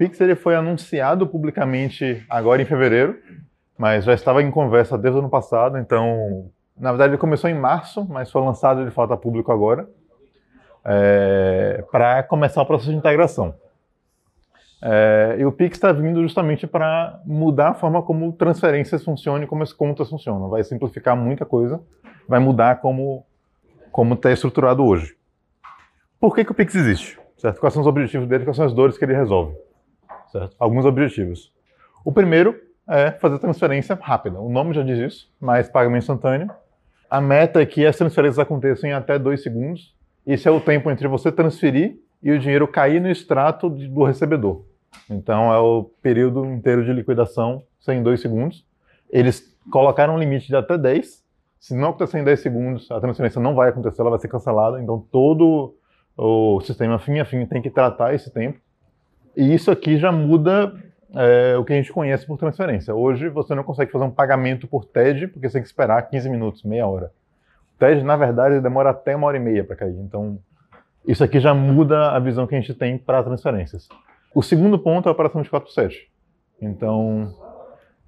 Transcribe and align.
Pix 0.00 0.18
ele 0.18 0.34
foi 0.34 0.54
anunciado 0.54 1.26
publicamente 1.26 2.24
agora 2.30 2.62
em 2.62 2.64
fevereiro, 2.64 3.18
mas 3.76 4.06
já 4.06 4.14
estava 4.14 4.42
em 4.42 4.50
conversa 4.50 4.96
desde 4.96 5.18
o 5.18 5.20
ano 5.20 5.28
passado, 5.28 5.76
então, 5.76 6.50
na 6.74 6.90
verdade, 6.90 7.10
ele 7.10 7.18
começou 7.18 7.50
em 7.50 7.54
março, 7.54 8.06
mas 8.08 8.32
foi 8.32 8.40
lançado 8.40 8.82
de 8.82 8.90
fato 8.90 9.12
a 9.12 9.16
público 9.18 9.52
agora, 9.52 9.86
é, 10.86 11.84
para 11.92 12.22
começar 12.22 12.62
o 12.62 12.66
processo 12.66 12.90
de 12.90 12.96
integração. 12.96 13.54
É, 14.82 15.36
e 15.38 15.44
o 15.44 15.52
Pix 15.52 15.76
está 15.76 15.92
vindo 15.92 16.22
justamente 16.22 16.66
para 16.66 17.20
mudar 17.26 17.68
a 17.68 17.74
forma 17.74 18.02
como 18.02 18.32
transferências 18.32 19.04
funcionam 19.04 19.42
e 19.42 19.46
como 19.46 19.62
as 19.62 19.74
contas 19.74 20.08
funcionam. 20.08 20.48
Vai 20.48 20.64
simplificar 20.64 21.14
muita 21.14 21.44
coisa, 21.44 21.78
vai 22.26 22.40
mudar 22.40 22.80
como 22.80 23.26
como 23.92 24.14
está 24.14 24.32
estruturado 24.32 24.82
hoje. 24.82 25.14
Por 26.18 26.34
que, 26.34 26.42
que 26.42 26.52
o 26.52 26.54
Pix 26.54 26.74
existe? 26.74 27.20
Certo? 27.36 27.60
Quais 27.60 27.74
são 27.74 27.82
os 27.82 27.86
objetivos 27.86 28.26
dele? 28.26 28.44
Quais 28.44 28.56
são 28.56 28.64
as 28.64 28.72
dores 28.72 28.96
que 28.96 29.04
ele 29.04 29.14
resolve? 29.14 29.54
Certo? 30.30 30.54
Alguns 30.58 30.84
objetivos. 30.84 31.52
O 32.04 32.12
primeiro 32.12 32.58
é 32.88 33.10
fazer 33.12 33.38
transferência 33.38 33.98
rápida. 34.00 34.40
O 34.40 34.48
nome 34.48 34.74
já 34.74 34.82
diz 34.82 34.98
isso, 34.98 35.32
mas 35.40 35.68
pagamento 35.68 36.02
instantâneo. 36.02 36.50
A 37.08 37.20
meta 37.20 37.60
é 37.60 37.66
que 37.66 37.84
as 37.86 37.96
transferências 37.96 38.38
aconteçam 38.38 38.88
em 38.88 38.92
até 38.92 39.18
dois 39.18 39.42
segundos. 39.42 39.94
Esse 40.26 40.48
é 40.48 40.50
o 40.50 40.60
tempo 40.60 40.90
entre 40.90 41.08
você 41.08 41.32
transferir 41.32 41.98
e 42.22 42.30
o 42.30 42.38
dinheiro 42.38 42.68
cair 42.68 43.00
no 43.00 43.10
extrato 43.10 43.68
do 43.68 44.04
recebedor. 44.04 44.64
Então 45.08 45.52
é 45.52 45.58
o 45.58 45.84
período 46.02 46.44
inteiro 46.44 46.84
de 46.84 46.92
liquidação, 46.92 47.64
sem 47.80 48.02
dois 48.02 48.20
segundos. 48.20 48.64
Eles 49.10 49.56
colocaram 49.70 50.14
um 50.14 50.18
limite 50.18 50.46
de 50.46 50.56
até 50.56 50.78
10. 50.78 51.24
Se 51.58 51.74
não 51.74 51.90
acontecer 51.90 52.18
em 52.18 52.24
10 52.24 52.40
segundos, 52.40 52.90
a 52.90 53.00
transferência 53.00 53.40
não 53.40 53.54
vai 53.54 53.68
acontecer, 53.68 54.00
ela 54.00 54.10
vai 54.10 54.18
ser 54.18 54.28
cancelada. 54.28 54.80
Então 54.80 55.04
todo 55.10 55.74
o 56.16 56.60
sistema 56.60 56.98
fim 56.98 57.18
a 57.18 57.24
fim 57.24 57.44
tem 57.46 57.60
que 57.60 57.70
tratar 57.70 58.14
esse 58.14 58.32
tempo. 58.32 58.58
E 59.40 59.54
isso 59.54 59.70
aqui 59.70 59.96
já 59.96 60.12
muda 60.12 60.74
é, 61.16 61.56
o 61.56 61.64
que 61.64 61.72
a 61.72 61.76
gente 61.76 61.90
conhece 61.90 62.26
por 62.26 62.36
transferência. 62.36 62.94
Hoje 62.94 63.30
você 63.30 63.54
não 63.54 63.64
consegue 63.64 63.90
fazer 63.90 64.04
um 64.04 64.10
pagamento 64.10 64.68
por 64.68 64.84
TED 64.84 65.28
porque 65.28 65.48
você 65.48 65.54
tem 65.54 65.62
que 65.62 65.68
esperar 65.68 66.02
15 66.02 66.28
minutos, 66.28 66.62
meia 66.62 66.86
hora. 66.86 67.10
O 67.74 67.78
TED, 67.78 68.04
na 68.04 68.18
verdade, 68.18 68.60
demora 68.60 68.90
até 68.90 69.16
uma 69.16 69.28
hora 69.28 69.38
e 69.38 69.40
meia 69.40 69.64
para 69.64 69.76
cair. 69.76 69.96
Então 69.98 70.38
isso 71.06 71.24
aqui 71.24 71.40
já 71.40 71.54
muda 71.54 72.10
a 72.10 72.18
visão 72.18 72.46
que 72.46 72.54
a 72.54 72.60
gente 72.60 72.74
tem 72.74 72.98
para 72.98 73.22
transferências. 73.22 73.88
O 74.34 74.42
segundo 74.42 74.78
ponto 74.78 75.08
é 75.08 75.08
a 75.08 75.12
operação 75.12 75.40
de 75.40 75.48
4 75.48 75.66
por 75.66 75.72
7. 75.72 76.10
Então, 76.60 77.34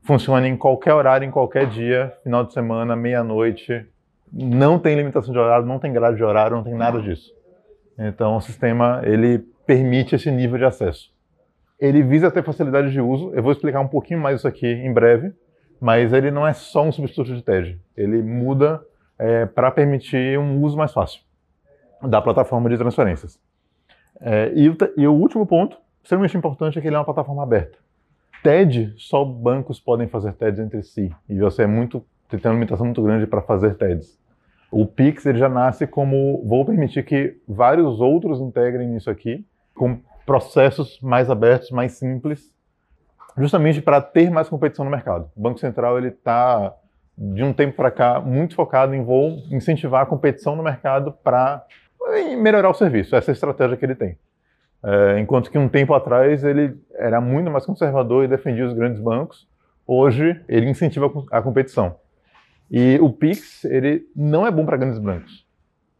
funciona 0.02 0.46
em 0.46 0.54
qualquer 0.54 0.92
horário, 0.92 1.26
em 1.26 1.30
qualquer 1.30 1.66
dia, 1.66 2.12
final 2.22 2.44
de 2.44 2.52
semana, 2.52 2.94
meia-noite. 2.94 3.86
Não 4.30 4.78
tem 4.78 4.96
limitação 4.96 5.32
de 5.32 5.38
horário, 5.38 5.64
não 5.64 5.78
tem 5.78 5.94
grade 5.94 6.18
de 6.18 6.24
horário, 6.24 6.56
não 6.56 6.62
tem 6.62 6.74
nada 6.74 7.00
disso. 7.00 7.32
Então, 7.98 8.36
o 8.36 8.40
sistema 8.42 9.00
ele 9.02 9.38
permite 9.66 10.14
esse 10.14 10.30
nível 10.30 10.58
de 10.58 10.66
acesso. 10.66 11.11
Ele 11.82 12.00
visa 12.00 12.30
ter 12.30 12.44
facilidade 12.44 12.92
de 12.92 13.00
uso. 13.00 13.32
Eu 13.34 13.42
vou 13.42 13.50
explicar 13.50 13.80
um 13.80 13.88
pouquinho 13.88 14.20
mais 14.20 14.38
isso 14.38 14.46
aqui 14.46 14.68
em 14.68 14.92
breve, 14.92 15.32
mas 15.80 16.12
ele 16.12 16.30
não 16.30 16.46
é 16.46 16.52
só 16.52 16.84
um 16.84 16.92
substituto 16.92 17.34
de 17.34 17.42
TED. 17.42 17.76
Ele 17.96 18.22
muda 18.22 18.80
é, 19.18 19.46
para 19.46 19.68
permitir 19.68 20.38
um 20.38 20.62
uso 20.62 20.76
mais 20.76 20.92
fácil 20.92 21.20
da 22.00 22.22
plataforma 22.22 22.70
de 22.70 22.78
transferências. 22.78 23.36
É, 24.20 24.52
e, 24.54 24.68
o, 24.68 24.76
e 24.96 25.08
o 25.08 25.12
último 25.12 25.44
ponto 25.44 25.76
extremamente 26.00 26.36
importante 26.36 26.78
é 26.78 26.80
que 26.80 26.86
ele 26.86 26.94
é 26.94 26.98
uma 27.00 27.04
plataforma 27.04 27.42
aberta. 27.42 27.76
TED, 28.44 28.94
só 28.96 29.24
bancos 29.24 29.80
podem 29.80 30.06
fazer 30.06 30.34
TEDs 30.34 30.60
entre 30.60 30.84
si. 30.84 31.12
E 31.28 31.36
você 31.36 31.64
é 31.64 31.66
muito, 31.66 32.04
tem 32.28 32.40
uma 32.44 32.54
limitação 32.54 32.86
muito 32.86 33.02
grande 33.02 33.26
para 33.26 33.42
fazer 33.42 33.74
TEDs. 33.74 34.16
O 34.70 34.86
Pix 34.86 35.26
ele 35.26 35.38
já 35.38 35.48
nasce 35.48 35.84
como 35.84 36.44
vou 36.46 36.64
permitir 36.64 37.04
que 37.04 37.40
vários 37.48 38.00
outros 38.00 38.40
integrem 38.40 38.86
nisso 38.86 39.10
aqui, 39.10 39.44
com 39.74 40.00
processos 40.24 41.00
mais 41.00 41.30
abertos, 41.30 41.70
mais 41.70 41.92
simples, 41.92 42.52
justamente 43.36 43.80
para 43.80 44.00
ter 44.00 44.30
mais 44.30 44.48
competição 44.48 44.84
no 44.84 44.90
mercado. 44.90 45.30
O 45.36 45.40
Banco 45.40 45.58
Central 45.58 45.98
ele 45.98 46.08
está 46.08 46.74
de 47.16 47.42
um 47.42 47.52
tempo 47.52 47.76
para 47.76 47.90
cá 47.90 48.20
muito 48.20 48.54
focado 48.54 48.94
em 48.94 49.04
vou 49.04 49.42
incentivar 49.50 50.02
a 50.02 50.06
competição 50.06 50.56
no 50.56 50.62
mercado 50.62 51.12
para 51.22 51.64
melhorar 52.38 52.70
o 52.70 52.74
serviço. 52.74 53.14
Essa 53.14 53.30
é 53.30 53.32
a 53.32 53.34
estratégia 53.34 53.76
que 53.76 53.84
ele 53.84 53.94
tem. 53.94 54.18
É, 54.84 55.20
enquanto 55.20 55.50
que 55.50 55.58
um 55.58 55.68
tempo 55.68 55.94
atrás 55.94 56.42
ele 56.42 56.76
era 56.94 57.20
muito 57.20 57.50
mais 57.50 57.64
conservador 57.64 58.24
e 58.24 58.28
defendia 58.28 58.66
os 58.66 58.72
grandes 58.72 59.00
bancos, 59.00 59.46
hoje 59.86 60.40
ele 60.48 60.68
incentiva 60.68 61.10
a 61.30 61.40
competição. 61.40 61.96
E 62.70 62.98
o 63.00 63.12
Pix 63.12 63.64
ele 63.64 64.06
não 64.16 64.46
é 64.46 64.50
bom 64.50 64.64
para 64.64 64.76
grandes 64.76 64.98
bancos, 64.98 65.41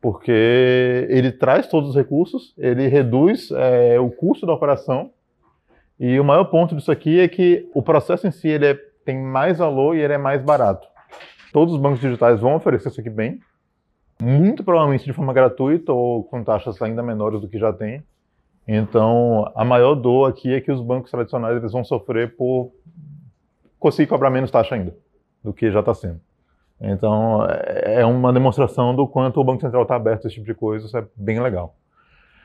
porque 0.03 1.07
ele 1.09 1.31
traz 1.31 1.69
todos 1.69 1.91
os 1.91 1.97
recursos, 1.97 2.53
ele 2.59 2.89
reduz 2.89 3.53
é, 3.53 4.01
o 4.01 4.11
custo 4.11 4.45
da 4.45 4.53
operação, 4.53 5.13
e 5.99 6.19
o 6.19 6.25
maior 6.25 6.47
ponto 6.47 6.75
disso 6.75 6.91
aqui 6.91 7.21
é 7.21 7.29
que 7.29 7.71
o 7.73 7.81
processo 7.81 8.27
em 8.27 8.33
si 8.33 8.49
ele 8.49 8.67
é, 8.67 8.75
tem 9.05 9.17
mais 9.17 9.59
valor 9.59 9.95
e 9.95 10.01
ele 10.01 10.13
é 10.13 10.19
mais 10.19 10.43
barato. 10.43 10.89
Todos 11.53 11.73
os 11.73 11.81
bancos 11.81 12.01
digitais 12.01 12.41
vão 12.41 12.57
oferecer 12.57 12.89
isso 12.89 13.01
aqui 13.01 13.11
bem, 13.11 13.39
muito 14.21 14.65
provavelmente 14.65 15.05
de 15.05 15.13
forma 15.13 15.33
gratuita 15.33 15.93
ou 15.93 16.25
com 16.25 16.43
taxas 16.43 16.83
ainda 16.83 17.01
menores 17.01 17.41
do 17.41 17.49
que 17.49 17.59
já 17.59 17.73
tem. 17.73 18.03
Então, 18.67 19.53
a 19.55 19.65
maior 19.65 19.95
dor 19.95 20.29
aqui 20.29 20.53
é 20.53 20.61
que 20.61 20.73
os 20.73 20.81
bancos 20.81 21.13
tradicionais 21.13 21.57
eles 21.57 21.71
vão 21.71 21.85
sofrer 21.85 22.35
por 22.37 22.73
conseguir 23.79 24.09
cobrar 24.09 24.31
menos 24.31 24.51
taxa 24.51 24.75
ainda 24.75 24.97
do 25.45 25.53
que 25.53 25.71
já 25.71 25.79
está 25.79 25.95
sendo. 25.95 26.21
Então, 26.83 27.47
é, 27.49 28.01
é 28.01 28.07
uma 28.07 28.33
demonstração 28.33 28.95
do 28.95 29.07
quanto 29.07 29.41
o 29.41 29.45
Banco 29.45 29.61
Central 29.61 29.83
está 29.83 29.95
aberto 29.95 30.25
a 30.25 30.27
esse 30.27 30.35
tipo 30.35 30.47
de 30.47 30.55
coisa, 30.55 30.87
isso 30.87 30.99
é 30.99 31.07
bem 31.15 31.41
legal. 31.41 31.77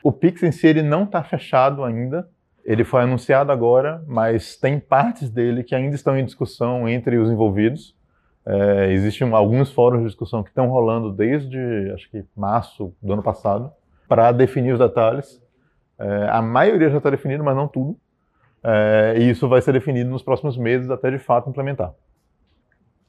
O 0.04 0.12
Pix 0.12 0.44
em 0.44 0.52
si 0.52 0.68
ele 0.68 0.84
não 0.84 1.04
está 1.04 1.24
fechado 1.24 1.84
ainda, 1.84 2.30
ele 2.64 2.84
foi 2.84 3.02
anunciado 3.02 3.52
agora, 3.52 4.04
mas 4.06 4.56
tem 4.56 4.80
partes 4.80 5.30
dele 5.30 5.64
que 5.64 5.74
ainda 5.74 5.96
estão 5.96 6.18
em 6.18 6.24
discussão 6.24 6.88
entre 6.88 7.18
os 7.18 7.32
envolvidos. 7.32 7.96
É, 8.46 8.92
existem 8.92 9.32
alguns 9.34 9.72
fóruns 9.72 10.02
de 10.02 10.08
discussão 10.08 10.44
que 10.44 10.50
estão 10.50 10.68
rolando 10.68 11.12
desde, 11.12 11.58
acho 11.94 12.10
que, 12.12 12.24
março 12.36 12.94
do 13.02 13.14
ano 13.14 13.24
passado, 13.24 13.72
para 14.08 14.32
definir 14.32 14.74
os 14.74 14.80
detalhes. 14.80 15.42
É, 15.98 16.30
a 16.30 16.42
maioria 16.42 16.90
já 16.90 16.98
está 16.98 17.10
definido, 17.10 17.44
mas 17.44 17.56
não 17.56 17.68
tudo. 17.68 17.98
É, 18.64 19.16
e 19.18 19.30
isso 19.30 19.48
vai 19.48 19.62
ser 19.62 19.72
definido 19.72 20.10
nos 20.10 20.22
próximos 20.22 20.58
meses 20.58 20.90
até 20.90 21.10
de 21.10 21.20
fato 21.20 21.50
implementar. 21.50 21.94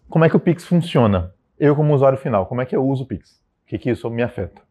Como 0.09 0.25
é 0.25 0.29
que 0.29 0.37
o 0.37 0.41
Pix 0.41 0.65
funciona? 0.65 1.33
Eu, 1.59 1.77
como 1.77 1.95
usuário 1.95 2.19
final, 2.19 2.47
como 2.47 2.61
é 2.61 2.67
que 2.67 2.75
eu 2.75 2.85
uso 2.85 3.05
o 3.05 3.07
Pix? 3.07 3.33
O 3.65 3.69
que, 3.69 3.79
que 3.79 3.91
isso 3.91 4.09
me 4.09 4.23
afeta? 4.23 4.63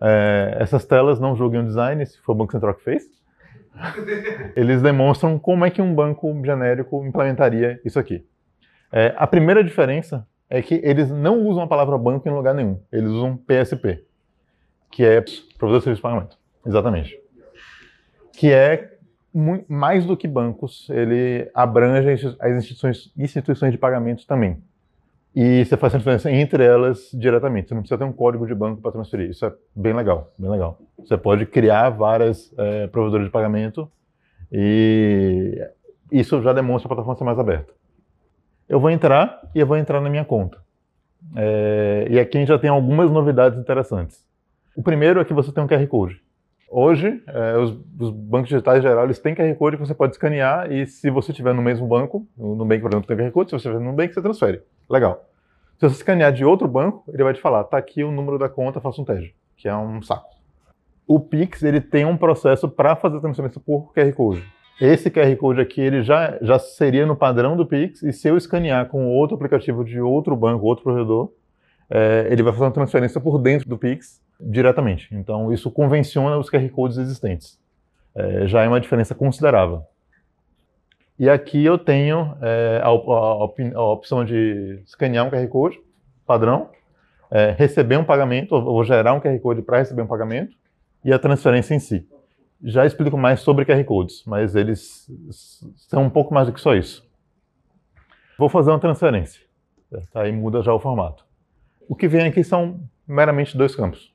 É, 0.00 0.56
essas 0.60 0.84
telas 0.84 1.18
não 1.18 1.34
julguem 1.34 1.60
o 1.60 1.64
design, 1.64 2.04
se 2.04 2.18
foi 2.20 2.34
o 2.34 2.38
Banco 2.38 2.52
Central 2.52 2.74
que 2.74 2.84
fez. 2.84 3.04
Eles 4.54 4.82
demonstram 4.82 5.38
como 5.38 5.64
é 5.64 5.70
que 5.70 5.80
um 5.80 5.94
banco 5.94 6.30
genérico 6.44 7.04
implementaria 7.04 7.80
isso 7.84 7.98
aqui. 7.98 8.26
É, 8.92 9.14
a 9.16 9.26
primeira 9.26 9.62
diferença 9.62 10.26
é 10.50 10.62
que 10.62 10.80
eles 10.82 11.10
não 11.10 11.46
usam 11.46 11.64
a 11.64 11.66
palavra 11.66 11.98
banco 11.98 12.26
em 12.26 12.32
lugar 12.32 12.54
nenhum. 12.54 12.80
Eles 12.90 13.10
usam 13.10 13.36
PSP, 13.36 14.02
que 14.90 15.04
é 15.04 15.22
Provedor 15.58 15.80
de 15.80 15.84
Serviço 15.84 15.96
de 15.96 16.02
Pagamento. 16.02 16.38
Exatamente. 16.64 17.20
Que 18.32 18.50
é 18.50 18.97
mais 19.68 20.04
do 20.04 20.16
que 20.16 20.26
bancos, 20.26 20.88
ele 20.90 21.50
abrange 21.54 22.36
as 22.40 22.52
instituições, 22.52 23.12
instituições 23.16 23.72
de 23.72 23.78
pagamentos 23.78 24.24
também. 24.24 24.62
E 25.34 25.64
você 25.64 25.76
faz 25.76 25.94
a 25.94 25.98
transferência 25.98 26.30
entre 26.30 26.64
elas 26.64 27.10
diretamente. 27.12 27.68
Você 27.68 27.74
não 27.74 27.82
precisa 27.82 27.98
ter 27.98 28.04
um 28.04 28.12
código 28.12 28.46
de 28.46 28.54
banco 28.54 28.80
para 28.80 28.90
transferir. 28.90 29.30
Isso 29.30 29.46
é 29.46 29.52
bem 29.74 29.92
legal, 29.92 30.32
bem 30.38 30.50
legal. 30.50 30.78
Você 30.98 31.16
pode 31.16 31.46
criar 31.46 31.90
várias 31.90 32.52
é, 32.58 32.86
provedores 32.88 33.26
de 33.26 33.32
pagamento 33.32 33.90
e 34.50 35.64
isso 36.10 36.42
já 36.42 36.52
demonstra 36.52 36.86
a 36.86 36.88
plataforma 36.88 37.16
ser 37.16 37.24
mais 37.24 37.38
aberta. 37.38 37.72
Eu 38.68 38.80
vou 38.80 38.90
entrar 38.90 39.40
e 39.54 39.60
eu 39.60 39.66
vou 39.66 39.76
entrar 39.76 40.00
na 40.00 40.10
minha 40.10 40.24
conta. 40.24 40.58
É, 41.36 42.06
e 42.10 42.18
aqui 42.18 42.36
a 42.36 42.40
gente 42.40 42.48
já 42.48 42.58
tem 42.58 42.70
algumas 42.70 43.10
novidades 43.10 43.58
interessantes. 43.58 44.26
O 44.74 44.82
primeiro 44.82 45.20
é 45.20 45.24
que 45.24 45.34
você 45.34 45.52
tem 45.52 45.62
um 45.62 45.66
QR 45.66 45.86
Code. 45.86 46.20
Hoje, 46.70 47.22
é, 47.26 47.56
os, 47.56 47.70
os, 47.98 48.10
bancos 48.10 48.50
digitais 48.50 48.84
eles 48.84 49.18
têm 49.18 49.34
QR 49.34 49.54
Code 49.54 49.78
que 49.78 49.86
você 49.86 49.94
pode 49.94 50.12
escanear 50.12 50.70
e 50.70 50.86
se 50.86 51.08
você 51.08 51.32
estiver 51.32 51.54
no 51.54 51.62
mesmo 51.62 51.86
banco, 51.86 52.26
no 52.36 52.54
Nubank, 52.54 52.82
por 52.82 52.90
exemplo, 52.90 53.06
tem 53.06 53.16
QR 53.16 53.32
Code, 53.32 53.50
se 53.50 53.52
você 53.52 53.68
estiver 53.68 53.82
no 53.82 53.90
Nubank, 53.90 54.12
você 54.12 54.20
transfere. 54.20 54.62
Legal. 54.88 55.24
Se 55.78 55.88
você 55.88 55.96
escanear 55.96 56.30
de 56.30 56.44
outro 56.44 56.68
banco, 56.68 57.04
ele 57.08 57.24
vai 57.24 57.32
te 57.32 57.40
falar, 57.40 57.64
tá 57.64 57.78
aqui 57.78 58.04
o 58.04 58.10
número 58.10 58.38
da 58.38 58.50
conta, 58.50 58.82
faça 58.82 59.00
um 59.00 59.04
TED, 59.04 59.34
que 59.56 59.66
é 59.66 59.74
um 59.74 60.02
saco. 60.02 60.28
O 61.06 61.18
Pix, 61.18 61.62
ele 61.62 61.80
tem 61.80 62.04
um 62.04 62.18
processo 62.18 62.68
para 62.68 62.94
fazer 62.94 63.16
a 63.16 63.20
transferência 63.20 63.60
por 63.64 63.94
QR 63.94 64.12
Code. 64.12 64.44
Esse 64.78 65.10
QR 65.10 65.34
Code 65.36 65.62
aqui, 65.62 65.80
ele 65.80 66.02
já, 66.02 66.36
já 66.42 66.58
seria 66.58 67.06
no 67.06 67.16
padrão 67.16 67.56
do 67.56 67.64
Pix, 67.64 68.02
e 68.02 68.12
se 68.12 68.28
eu 68.28 68.36
escanear 68.36 68.88
com 68.88 69.06
outro 69.08 69.36
aplicativo 69.36 69.82
de 69.84 70.00
outro 70.00 70.36
banco, 70.36 70.66
outro 70.66 70.84
provedor, 70.84 71.32
é, 71.88 72.28
ele 72.30 72.42
vai 72.42 72.52
fazer 72.52 72.66
uma 72.66 72.72
transferência 72.72 73.18
por 73.18 73.38
dentro 73.38 73.66
do 73.66 73.78
Pix 73.78 74.20
diretamente. 74.40 75.08
Então, 75.12 75.52
isso 75.52 75.70
convenciona 75.70 76.36
os 76.36 76.50
QR 76.50 76.68
Codes 76.70 76.98
existentes. 76.98 77.58
É, 78.14 78.46
já 78.46 78.62
é 78.62 78.68
uma 78.68 78.80
diferença 78.80 79.14
considerável. 79.14 79.82
E 81.18 81.28
aqui 81.28 81.64
eu 81.64 81.76
tenho 81.76 82.36
é, 82.40 82.80
a, 82.82 82.88
a, 82.88 83.80
a, 83.80 83.92
opção 83.92 84.24
de 84.24 84.80
escanear 84.84 85.26
um 85.26 85.30
QR 85.30 85.48
Code 85.48 85.80
padrão, 86.24 86.70
é, 87.30 87.54
receber 87.58 87.96
um 87.96 88.04
pagamento, 88.04 88.54
ou, 88.54 88.64
ou 88.64 88.84
gerar 88.84 89.14
um 89.14 89.20
QR 89.20 89.38
Code 89.40 89.62
para 89.62 89.78
receber 89.78 90.02
um 90.02 90.06
pagamento, 90.06 90.54
e 91.04 91.12
a 91.12 91.18
transferência 91.18 91.74
em 91.74 91.78
si. 91.78 92.06
Já 92.62 92.84
explico 92.84 93.16
mais 93.16 93.40
sobre 93.40 93.64
QR 93.64 93.82
Codes, 93.84 94.22
mas 94.26 94.54
eles 94.54 95.10
são 95.88 96.04
um 96.04 96.10
pouco 96.10 96.34
mais 96.34 96.46
do 96.46 96.52
que 96.52 96.60
só 96.60 96.74
isso. 96.74 97.08
Vou 98.38 98.48
fazer 98.48 98.70
uma 98.70 98.78
transferência. 98.78 99.40
Aí 100.14 100.30
muda 100.30 100.62
já 100.62 100.72
o 100.72 100.78
formato. 100.78 101.24
O 101.88 101.96
que 101.96 102.06
vem 102.06 102.26
aqui 102.26 102.44
são 102.44 102.80
meramente 103.06 103.56
dois 103.56 103.74
campos. 103.74 104.12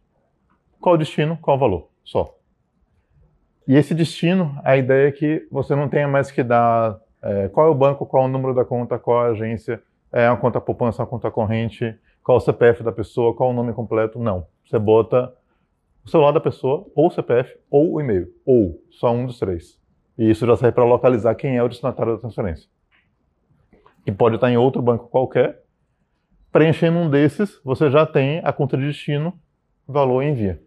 Qual 0.84 0.96
o 0.96 0.98
destino, 0.98 1.38
qual 1.42 1.56
o 1.56 1.60
valor, 1.62 1.88
só. 2.04 2.38
E 3.66 3.74
esse 3.74 3.96
destino, 3.96 4.60
a 4.66 4.76
ideia 4.76 5.08
é 5.08 5.12
que 5.14 5.48
você 5.50 5.74
não 5.74 5.88
tenha 5.88 6.10
mais 6.10 6.30
que 6.30 6.44
dar 6.44 7.00
é, 7.22 7.48
qual 7.48 7.68
é 7.68 7.70
o 7.70 7.74
banco, 7.74 8.06
qual 8.06 8.24
é 8.24 8.26
o 8.26 8.30
número 8.30 8.54
da 8.54 8.66
conta, 8.66 9.00
qual 9.00 9.26
é 9.26 9.30
a 9.30 9.32
agência, 9.32 9.82
é 10.12 10.30
uma 10.30 10.36
conta 10.36 10.60
poupança, 10.60 11.02
uma 11.02 11.08
conta 11.08 11.32
corrente, 11.32 11.98
qual 12.22 12.38
é 12.38 12.42
o 12.42 12.44
CPF 12.44 12.84
da 12.84 12.92
pessoa, 12.92 13.34
qual 13.34 13.52
é 13.52 13.54
o 13.54 13.56
nome 13.56 13.72
completo. 13.72 14.20
Não. 14.20 14.46
Você 14.66 14.78
bota 14.78 15.34
o 16.04 16.10
celular 16.10 16.34
da 16.34 16.42
pessoa, 16.42 16.86
ou 16.94 17.08
o 17.08 17.12
CPF, 17.12 17.58
ou 17.72 17.94
o 17.94 18.02
e-mail, 18.02 18.28
ou 18.46 18.84
só 18.92 19.10
um 19.10 19.26
dos 19.26 19.40
três. 19.40 19.80
E 20.18 20.30
isso 20.30 20.46
já 20.46 20.58
serve 20.58 20.76
para 20.76 20.84
localizar 20.84 21.34
quem 21.36 21.56
é 21.56 21.64
o 21.64 21.70
destinatário 21.70 22.16
da 22.16 22.20
transferência. 22.20 22.68
Que 24.04 24.12
pode 24.12 24.36
estar 24.36 24.52
em 24.52 24.58
outro 24.58 24.82
banco 24.82 25.08
qualquer. 25.08 25.64
Preenchendo 26.52 26.98
um 26.98 27.10
desses, 27.10 27.62
você 27.64 27.90
já 27.90 28.06
tem 28.06 28.42
a 28.44 28.52
conta 28.52 28.76
de 28.76 28.86
destino, 28.86 29.34
valor 29.88 30.22
e 30.24 30.28
envia. 30.28 30.62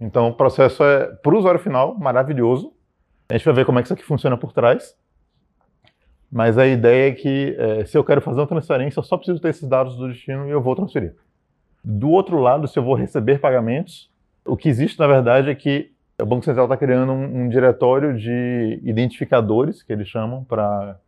Então 0.00 0.28
o 0.28 0.34
processo 0.34 0.82
é, 0.82 1.06
para 1.06 1.34
o 1.34 1.38
usuário 1.38 1.60
final, 1.60 1.96
maravilhoso. 1.98 2.72
A 3.28 3.34
gente 3.34 3.44
vai 3.44 3.54
ver 3.54 3.66
como 3.66 3.78
é 3.78 3.82
que 3.82 3.86
isso 3.86 3.94
aqui 3.94 4.04
funciona 4.04 4.36
por 4.36 4.52
trás. 4.52 4.96
Mas 6.32 6.56
a 6.56 6.66
ideia 6.66 7.10
é 7.10 7.12
que 7.12 7.56
é, 7.58 7.84
se 7.84 7.98
eu 7.98 8.04
quero 8.04 8.20
fazer 8.20 8.40
uma 8.40 8.46
transferência, 8.46 9.00
eu 9.00 9.04
só 9.04 9.16
preciso 9.16 9.40
ter 9.40 9.48
esses 9.48 9.68
dados 9.68 9.96
do 9.96 10.08
destino 10.08 10.46
e 10.46 10.50
eu 10.50 10.62
vou 10.62 10.76
transferir. 10.76 11.14
Do 11.82 12.10
outro 12.10 12.38
lado, 12.38 12.68
se 12.68 12.78
eu 12.78 12.84
vou 12.84 12.94
receber 12.94 13.40
pagamentos, 13.40 14.10
o 14.44 14.56
que 14.56 14.68
existe, 14.68 14.98
na 14.98 15.06
verdade, 15.06 15.50
é 15.50 15.54
que 15.54 15.92
o 16.20 16.26
Banco 16.26 16.44
Central 16.44 16.66
está 16.66 16.76
criando 16.76 17.12
um, 17.12 17.42
um, 17.42 17.48
diretório 17.48 18.16
de 18.16 18.80
identificadores, 18.82 19.82
que 19.82 19.92
eles 19.92 20.06
chamam, 20.06 20.44
para 20.44 20.98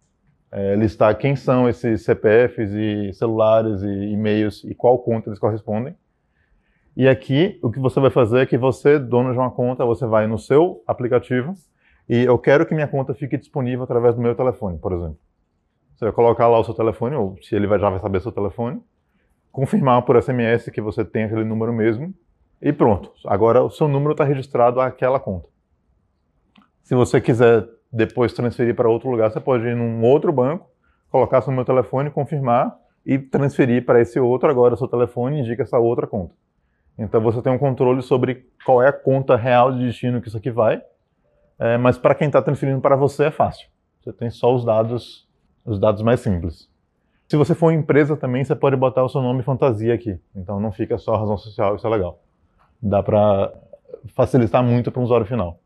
é, 0.51 0.75
listar 0.75 1.17
quem 1.17 1.37
são 1.37 1.69
esses 1.69 2.03
CPFs 2.03 2.73
e 2.73 3.13
celulares 3.13 3.83
e 3.83 4.13
e-mails 4.13 4.65
e 4.65 4.75
qual 4.75 4.99
conta 4.99 5.29
eles 5.29 5.39
correspondem. 5.39 5.95
E 6.97 7.09
aqui, 7.09 7.59
o 7.63 7.71
que 7.71 7.79
você 7.79 7.99
vai 7.99 8.11
fazer 8.11 8.41
é 8.41 8.47
que 8.47 8.59
você, 8.59 8.99
dono 8.99 9.33
de 9.33 9.39
uma 9.39 9.51
conta, 9.51 9.85
você 9.85 10.07
vai 10.07 10.27
no 10.27 10.39
seu 10.39 10.83
aplicativo 10.87 11.55
e 12.09 12.25
eu 12.25 12.39
quero 12.39 12.67
que 12.67 12.75
minha 12.75 12.89
conta 12.89 13.15
fique 13.15 13.39
disponível 13.39 13.85
através 13.85 14.15
do 14.15 14.21
meu 14.21 14.35
telefone, 14.35 14.79
por 14.79 14.93
exemplo. 14.93 15.19
Você 15.95 16.05
vai 16.05 16.13
colocar 16.13 16.49
lá 16.49 16.59
o 16.59 16.65
seu 16.65 16.75
telefone, 16.75 17.17
ou 17.17 17.37
se 17.41 17.55
ele 17.55 17.67
já 17.67 17.89
vai 17.89 17.99
saber 17.99 18.21
seu 18.21 18.33
telefone, 18.33 18.83
confirmar 19.51 20.03
por 20.03 20.21
SMS 20.21 20.71
que 20.71 20.81
você 20.81 21.05
tem 21.05 21.25
aquele 21.25 21.45
número 21.45 21.73
mesmo, 21.73 22.13
e 22.61 22.73
pronto. 22.73 23.11
Agora 23.27 23.63
o 23.63 23.71
seu 23.71 23.89
número 23.89 24.13
está 24.13 24.25
registrado 24.25 24.81
àquela 24.81 25.19
conta. 25.19 25.49
Se 26.83 26.95
você 26.95 27.21
quiser 27.21 27.67
depois 27.91 28.33
transferir 28.33 28.75
para 28.75 28.89
outro 28.89 29.11
lugar, 29.11 29.31
você 29.31 29.41
pode 29.41 29.65
ir 29.65 29.77
num 29.77 30.03
outro 30.05 30.33
banco, 30.33 30.69
colocar 31.11 31.41
seu 31.41 31.53
meu 31.53 31.65
telefone, 31.65 32.11
confirmar 32.11 32.77
e 33.05 33.19
transferir 33.19 33.85
para 33.85 34.01
esse 34.01 34.19
outro. 34.21 34.51
Agora 34.51 34.77
seu 34.77 34.89
telefone 34.89 35.41
indica 35.41 35.63
essa 35.63 35.79
outra 35.79 36.07
conta. 36.07 36.35
Então 36.99 37.21
você 37.21 37.41
tem 37.43 37.53
um 37.53 37.59
controle 37.59 38.03
sobre 38.03 38.47
qual 38.65 38.83
é 38.83 38.89
a 38.89 38.93
conta 38.93 39.37
real 39.37 39.73
de 39.73 39.85
destino 39.85 40.21
que 40.21 40.29
isso 40.29 40.37
aqui 40.37 40.51
vai. 40.51 40.83
É, 41.59 41.77
mas 41.79 41.99
para 41.99 42.15
quem 42.15 42.27
está 42.27 42.43
transferindo 42.43 42.81
para 42.81 42.97
você 42.97 43.25
é 43.25 43.31
fácil. 43.31 43.69
Você 44.01 44.13
tem 44.13 44.31
só 44.31 44.55
os 44.55 44.65
dados, 44.65 45.29
os 45.65 45.79
dados 45.79 46.03
mais 46.03 46.21
simples. 46.21 46.69
Se 47.29 47.37
você 47.37 47.55
for 47.55 47.67
uma 47.67 47.75
empresa 47.75 48.17
também, 48.17 48.45
você 48.45 48.55
pode 48.55 48.77
botar 48.77 49.03
o 49.03 49.09
seu 49.09 49.23
nome 49.23 49.43
fantasia 49.43 49.95
aqui. 49.95 50.19
Então 50.35 50.61
não 50.61 50.73
fica 50.73 50.99
só 50.99 51.17
razão 51.17 51.37
social, 51.39 51.77
isso 51.77 51.87
é 51.87 51.91
legal 51.91 52.19
dá 52.83 53.03
para 53.03 53.55
facilitar 54.09 54.63
muito 54.63 54.91
para 54.91 55.01
o 55.01 55.05
usuário 55.05 55.27
final. 55.27 55.61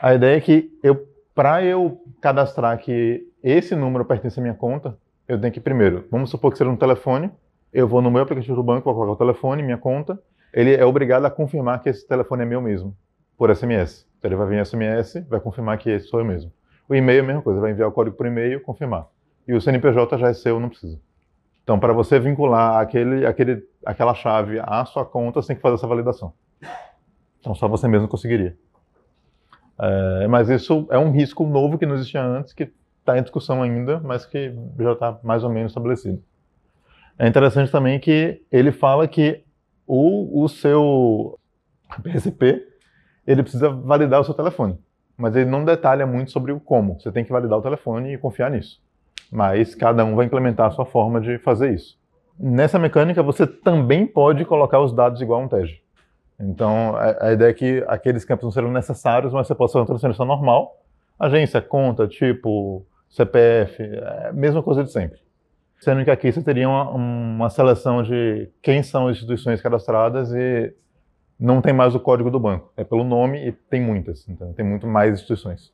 A 0.00 0.14
ideia 0.14 0.36
é 0.36 0.40
que 0.40 0.78
eu, 0.82 1.06
para 1.34 1.62
eu 1.62 2.00
cadastrar 2.20 2.78
que 2.78 3.28
esse 3.42 3.74
número 3.76 4.04
pertence 4.04 4.38
à 4.38 4.42
minha 4.42 4.54
conta, 4.54 4.96
eu 5.28 5.38
tenho 5.38 5.52
que 5.52 5.60
primeiro, 5.60 6.06
vamos 6.10 6.30
supor 6.30 6.50
que 6.50 6.58
seja 6.58 6.70
um 6.70 6.76
telefone, 6.76 7.30
eu 7.72 7.86
vou 7.86 8.00
no 8.00 8.10
meu 8.10 8.22
aplicativo 8.22 8.56
do 8.56 8.62
banco, 8.62 8.84
vou 8.86 8.94
colocar 8.94 9.12
o 9.12 9.26
telefone, 9.26 9.62
minha 9.62 9.76
conta, 9.76 10.18
ele 10.52 10.74
é 10.74 10.84
obrigado 10.84 11.26
a 11.26 11.30
confirmar 11.30 11.82
que 11.82 11.90
esse 11.90 12.08
telefone 12.08 12.42
é 12.42 12.46
meu 12.46 12.62
mesmo, 12.62 12.96
por 13.36 13.54
SMS. 13.54 14.06
Então 14.18 14.30
ele 14.30 14.36
vai 14.36 14.48
vir 14.48 14.64
SMS, 14.64 15.24
vai 15.28 15.38
confirmar 15.38 15.76
que 15.76 15.90
esse 15.90 16.08
sou 16.08 16.18
eu 16.18 16.24
mesmo. 16.24 16.50
O 16.88 16.94
e-mail 16.94 17.18
é 17.18 17.22
a 17.22 17.26
mesma 17.26 17.42
coisa, 17.42 17.60
vai 17.60 17.72
enviar 17.72 17.88
o 17.88 17.92
código 17.92 18.16
por 18.16 18.26
e-mail, 18.26 18.62
confirmar. 18.62 19.06
E 19.46 19.52
o 19.52 19.60
CNPJ 19.60 20.16
já 20.16 20.28
é 20.28 20.32
seu, 20.32 20.58
não 20.58 20.70
precisa. 20.70 20.98
Então, 21.62 21.78
para 21.78 21.92
você 21.92 22.18
vincular 22.18 22.78
aquele, 22.80 23.26
aquele, 23.26 23.62
aquela 23.84 24.14
chave 24.14 24.58
à 24.58 24.86
sua 24.86 25.04
conta, 25.04 25.42
você 25.42 25.48
tem 25.48 25.56
que 25.56 25.62
fazer 25.62 25.74
essa 25.74 25.86
validação. 25.86 26.32
Então, 27.38 27.54
só 27.54 27.68
você 27.68 27.86
mesmo 27.86 28.08
conseguiria. 28.08 28.56
É, 29.78 30.26
mas 30.26 30.48
isso 30.48 30.86
é 30.90 30.98
um 30.98 31.10
risco 31.12 31.46
novo 31.46 31.78
que 31.78 31.84
não 31.84 31.94
existia 31.94 32.22
antes, 32.22 32.54
que 32.54 32.72
está 33.08 33.18
em 33.18 33.22
discussão 33.22 33.62
ainda, 33.62 34.00
mas 34.00 34.26
que 34.26 34.54
já 34.78 34.92
está 34.92 35.18
mais 35.22 35.44
ou 35.44 35.50
menos 35.50 35.72
estabelecido. 35.72 36.22
É 37.18 37.26
interessante 37.26 37.70
também 37.70 37.98
que 37.98 38.42
ele 38.50 38.70
fala 38.70 39.08
que 39.08 39.42
o, 39.86 40.44
o 40.44 40.48
seu 40.48 41.38
PSP 42.02 42.66
ele 43.26 43.42
precisa 43.42 43.68
validar 43.68 44.20
o 44.20 44.24
seu 44.24 44.34
telefone, 44.34 44.78
mas 45.16 45.34
ele 45.34 45.50
não 45.50 45.64
detalha 45.64 46.06
muito 46.06 46.30
sobre 46.30 46.52
o 46.52 46.60
como. 46.60 47.00
Você 47.00 47.10
tem 47.10 47.24
que 47.24 47.32
validar 47.32 47.58
o 47.58 47.62
telefone 47.62 48.14
e 48.14 48.18
confiar 48.18 48.50
nisso 48.50 48.80
mas 49.30 49.74
cada 49.74 50.04
um 50.04 50.14
vai 50.14 50.26
implementar 50.26 50.68
a 50.68 50.70
sua 50.70 50.84
forma 50.84 51.20
de 51.20 51.38
fazer 51.38 51.74
isso. 51.74 51.98
Nessa 52.38 52.78
mecânica, 52.78 53.22
você 53.22 53.46
também 53.46 54.06
pode 54.06 54.44
colocar 54.44 54.80
os 54.80 54.92
dados 54.92 55.20
igual 55.20 55.40
a 55.40 55.44
um 55.44 55.48
TEG. 55.48 55.80
Então, 56.40 56.94
a, 56.96 57.32
ideia 57.32 57.50
é 57.50 57.54
que 57.54 57.84
aqueles 57.88 58.24
campos 58.24 58.44
não 58.44 58.52
serão 58.52 58.70
necessários, 58.70 59.32
mas 59.32 59.46
você 59.46 59.54
pode 59.54 59.72
fazer 59.72 59.80
uma 59.80 59.86
transferência 59.86 60.24
normal, 60.24 60.76
agência, 61.18 61.60
conta, 61.60 62.06
tipo, 62.06 62.86
CPF, 63.08 63.82
é 63.82 64.32
mesma 64.32 64.62
coisa 64.62 64.84
de 64.84 64.92
sempre. 64.92 65.18
Sendo 65.78 66.04
que 66.04 66.10
aqui 66.10 66.32
você 66.32 66.42
teria 66.42 66.68
uma, 66.68 66.90
uma 66.90 67.50
seleção 67.50 68.02
de 68.02 68.50
quem 68.60 68.82
são 68.82 69.06
as 69.06 69.16
instituições 69.16 69.60
cadastradas 69.60 70.32
e 70.32 70.74
não 71.38 71.60
tem 71.62 71.72
mais 71.72 71.94
o 71.94 72.00
código 72.00 72.30
do 72.30 72.40
banco. 72.40 72.72
É 72.76 72.82
pelo 72.82 73.04
nome 73.04 73.48
e 73.48 73.52
tem 73.52 73.80
muitas, 73.80 74.28
então 74.28 74.52
tem 74.52 74.64
muito 74.64 74.86
mais 74.86 75.14
instituições. 75.14 75.72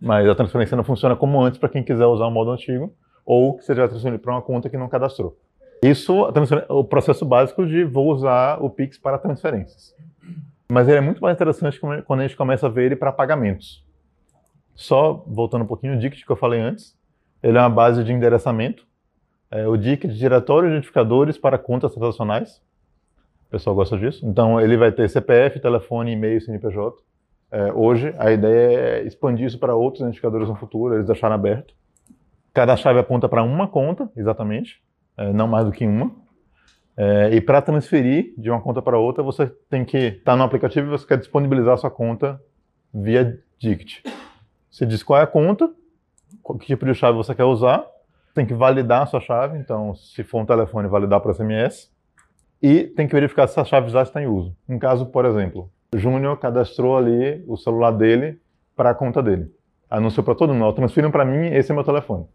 Mas 0.00 0.28
a 0.28 0.34
transferência 0.34 0.76
não 0.76 0.84
funciona 0.84 1.14
como 1.14 1.40
antes 1.40 1.58
para 1.58 1.68
quem 1.68 1.82
quiser 1.82 2.06
usar 2.06 2.26
o 2.26 2.30
modo 2.30 2.50
antigo 2.50 2.92
ou 3.24 3.56
que 3.56 3.64
seja 3.64 3.88
transferido 3.88 4.20
para 4.20 4.32
uma 4.32 4.42
conta 4.42 4.68
que 4.68 4.76
não 4.76 4.88
cadastrou. 4.88 5.38
Isso 5.82 6.26
é 6.26 6.72
o 6.72 6.82
processo 6.82 7.24
básico 7.24 7.66
de 7.66 7.84
vou 7.84 8.10
usar 8.10 8.62
o 8.62 8.68
Pix 8.68 8.98
para 8.98 9.18
transferências. 9.18 9.94
Mas 10.70 10.88
ele 10.88 10.98
é 10.98 11.00
muito 11.00 11.22
mais 11.22 11.34
interessante 11.34 11.78
quando 11.78 12.20
a 12.20 12.22
gente 12.26 12.36
começa 12.36 12.66
a 12.66 12.70
ver 12.70 12.86
ele 12.86 12.96
para 12.96 13.12
pagamentos. 13.12 13.83
Só 14.74 15.24
voltando 15.26 15.62
um 15.62 15.66
pouquinho, 15.66 15.94
o 15.94 15.98
DICT 15.98 16.24
que 16.24 16.32
eu 16.32 16.36
falei 16.36 16.60
antes, 16.60 16.96
ele 17.42 17.58
é 17.58 17.60
uma 17.60 17.70
base 17.70 18.02
de 18.02 18.12
endereçamento. 18.12 18.86
É 19.50 19.68
o 19.68 19.76
DICT, 19.76 20.08
Diretório 20.08 20.68
de 20.68 20.74
Identificadores 20.76 21.38
para 21.38 21.58
Contas 21.58 21.92
Transacionais. 21.92 22.60
O 23.48 23.50
pessoal 23.50 23.76
gosta 23.76 23.96
disso. 23.96 24.26
Então, 24.26 24.60
ele 24.60 24.76
vai 24.76 24.90
ter 24.90 25.08
CPF, 25.08 25.60
telefone, 25.60 26.12
e-mail, 26.12 26.40
CNPJ. 26.40 26.96
É, 27.52 27.72
hoje, 27.72 28.12
a 28.18 28.32
ideia 28.32 28.78
é 28.80 29.02
expandir 29.04 29.46
isso 29.46 29.58
para 29.58 29.76
outros 29.76 30.00
identificadores 30.00 30.48
no 30.48 30.56
futuro, 30.56 30.94
eles 30.94 31.06
deixaram 31.06 31.36
aberto. 31.36 31.72
Cada 32.52 32.76
chave 32.76 32.98
aponta 32.98 33.28
para 33.28 33.44
uma 33.44 33.68
conta, 33.68 34.10
exatamente, 34.16 34.82
é, 35.16 35.32
não 35.32 35.46
mais 35.46 35.64
do 35.64 35.70
que 35.70 35.86
uma. 35.86 36.10
É, 36.96 37.34
e 37.34 37.40
para 37.40 37.60
transferir 37.60 38.32
de 38.38 38.50
uma 38.50 38.60
conta 38.60 38.80
para 38.80 38.98
outra, 38.98 39.22
você 39.22 39.46
tem 39.68 39.84
que 39.84 39.98
estar 39.98 40.32
tá 40.32 40.36
no 40.36 40.42
aplicativo 40.42 40.86
e 40.88 40.90
você 40.90 41.06
quer 41.06 41.18
disponibilizar 41.18 41.74
a 41.74 41.76
sua 41.76 41.90
conta 41.90 42.40
via 42.92 43.38
DICT. 43.58 44.02
Você 44.74 44.84
diz 44.84 45.04
qual 45.04 45.20
é 45.20 45.22
a 45.22 45.26
conta, 45.26 45.72
que 46.58 46.66
tipo 46.66 46.84
de 46.84 46.94
chave 46.94 47.16
você 47.16 47.32
quer 47.32 47.44
usar, 47.44 47.86
tem 48.34 48.44
que 48.44 48.52
validar 48.52 49.02
a 49.02 49.06
sua 49.06 49.20
chave, 49.20 49.56
então 49.56 49.94
se 49.94 50.24
for 50.24 50.40
um 50.40 50.44
telefone, 50.44 50.88
validar 50.88 51.20
para 51.20 51.32
SMS, 51.32 51.92
e 52.60 52.82
tem 52.82 53.06
que 53.06 53.14
verificar 53.14 53.46
se 53.46 53.52
essa 53.52 53.64
chave 53.64 53.88
já 53.90 54.02
está 54.02 54.20
em 54.20 54.26
uso. 54.26 54.52
Um 54.68 54.76
caso, 54.76 55.06
por 55.06 55.26
exemplo, 55.26 55.70
Júnior 55.94 56.38
cadastrou 56.40 56.96
ali 56.96 57.44
o 57.46 57.56
celular 57.56 57.92
dele 57.92 58.40
para 58.74 58.90
a 58.90 58.94
conta 58.96 59.22
dele. 59.22 59.48
Anunciou 59.88 60.24
para 60.24 60.34
todo 60.34 60.52
mundo, 60.52 60.72
transfiram 60.72 61.12
para 61.12 61.24
mim, 61.24 61.54
esse 61.54 61.70
é 61.70 61.74
meu 61.74 61.84
telefone. 61.84 62.26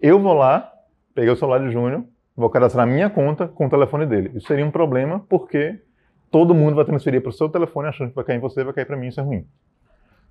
Eu 0.00 0.20
vou 0.20 0.34
lá, 0.34 0.72
peguei 1.16 1.32
o 1.32 1.36
celular 1.36 1.58
de 1.58 1.72
Júnior, 1.72 2.04
vou 2.36 2.48
cadastrar 2.48 2.86
minha 2.86 3.10
conta 3.10 3.48
com 3.48 3.66
o 3.66 3.68
telefone 3.68 4.06
dele. 4.06 4.30
Isso 4.36 4.46
seria 4.46 4.64
um 4.64 4.70
problema 4.70 5.18
porque 5.28 5.82
todo 6.30 6.54
mundo 6.54 6.76
vai 6.76 6.84
transferir 6.84 7.20
para 7.20 7.30
o 7.30 7.32
seu 7.32 7.48
telefone 7.48 7.88
achando 7.88 8.10
que 8.10 8.14
vai 8.14 8.24
cair 8.24 8.36
em 8.36 8.40
você, 8.40 8.62
vai 8.62 8.72
cair 8.72 8.84
para 8.84 8.96
mim, 8.96 9.08
isso 9.08 9.18
é 9.18 9.24
ruim. 9.24 9.44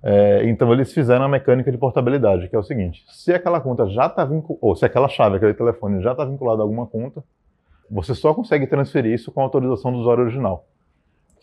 É, 0.06 0.46
então 0.48 0.70
eles 0.72 0.92
fizeram 0.92 1.24
a 1.24 1.28
mecânica 1.28 1.72
de 1.72 1.78
portabilidade, 1.78 2.48
que 2.48 2.54
é 2.54 2.58
o 2.58 2.62
seguinte: 2.62 3.04
se 3.08 3.32
aquela 3.32 3.60
conta 3.60 3.88
já 3.88 4.06
está 4.06 4.24
vinculada, 4.24 4.58
ou 4.60 4.76
se 4.76 4.84
aquela 4.84 5.08
chave, 5.08 5.36
aquele 5.36 5.54
telefone 5.54 6.02
já 6.02 6.12
está 6.12 6.24
vinculado 6.24 6.60
a 6.60 6.64
alguma 6.64 6.86
conta, 6.86 7.24
você 7.90 8.14
só 8.14 8.34
consegue 8.34 8.66
transferir 8.66 9.12
isso 9.14 9.32
com 9.32 9.40
a 9.40 9.44
autorização 9.44 9.92
do 9.92 9.98
usuário 9.98 10.24
original 10.24 10.66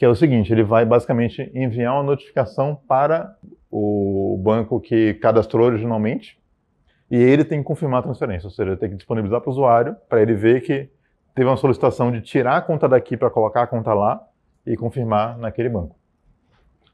que 0.02 0.06
é 0.06 0.10
o 0.10 0.16
seguinte, 0.16 0.52
ele 0.52 0.64
vai 0.64 0.84
basicamente 0.84 1.52
enviar 1.54 1.94
uma 1.94 2.02
notificação 2.02 2.76
para 2.88 3.38
o 3.70 4.36
banco 4.44 4.82
que 4.82 5.14
cadastrou 5.14 5.68
originalmente 5.68 6.40
e 7.12 7.18
ele 7.18 7.46
tem 7.46 7.60
que 7.60 7.66
confirmar 7.66 8.00
a 8.00 8.02
transferência, 8.02 8.48
ou 8.48 8.52
seja, 8.52 8.76
tem 8.76 8.90
que 8.90 8.96
disponibilizar 8.96 9.40
para 9.42 9.50
o 9.50 9.52
usuário 9.52 9.96
para 10.10 10.20
ele 10.20 10.34
ver 10.34 10.62
que 10.62 10.90
teve 11.36 11.48
uma 11.48 11.56
solicitação 11.56 12.12
de 12.12 12.20
tirar 12.20 12.58
a 12.58 12.62
conta 12.64 12.90
daqui 12.90 13.16
para 13.16 13.30
colocar 13.30 13.62
a 13.62 13.68
conta 13.68 13.94
lá 13.94 14.20
e 14.66 14.76
confirmar 14.76 15.38
naquele 15.38 15.70
banco. 15.70 15.96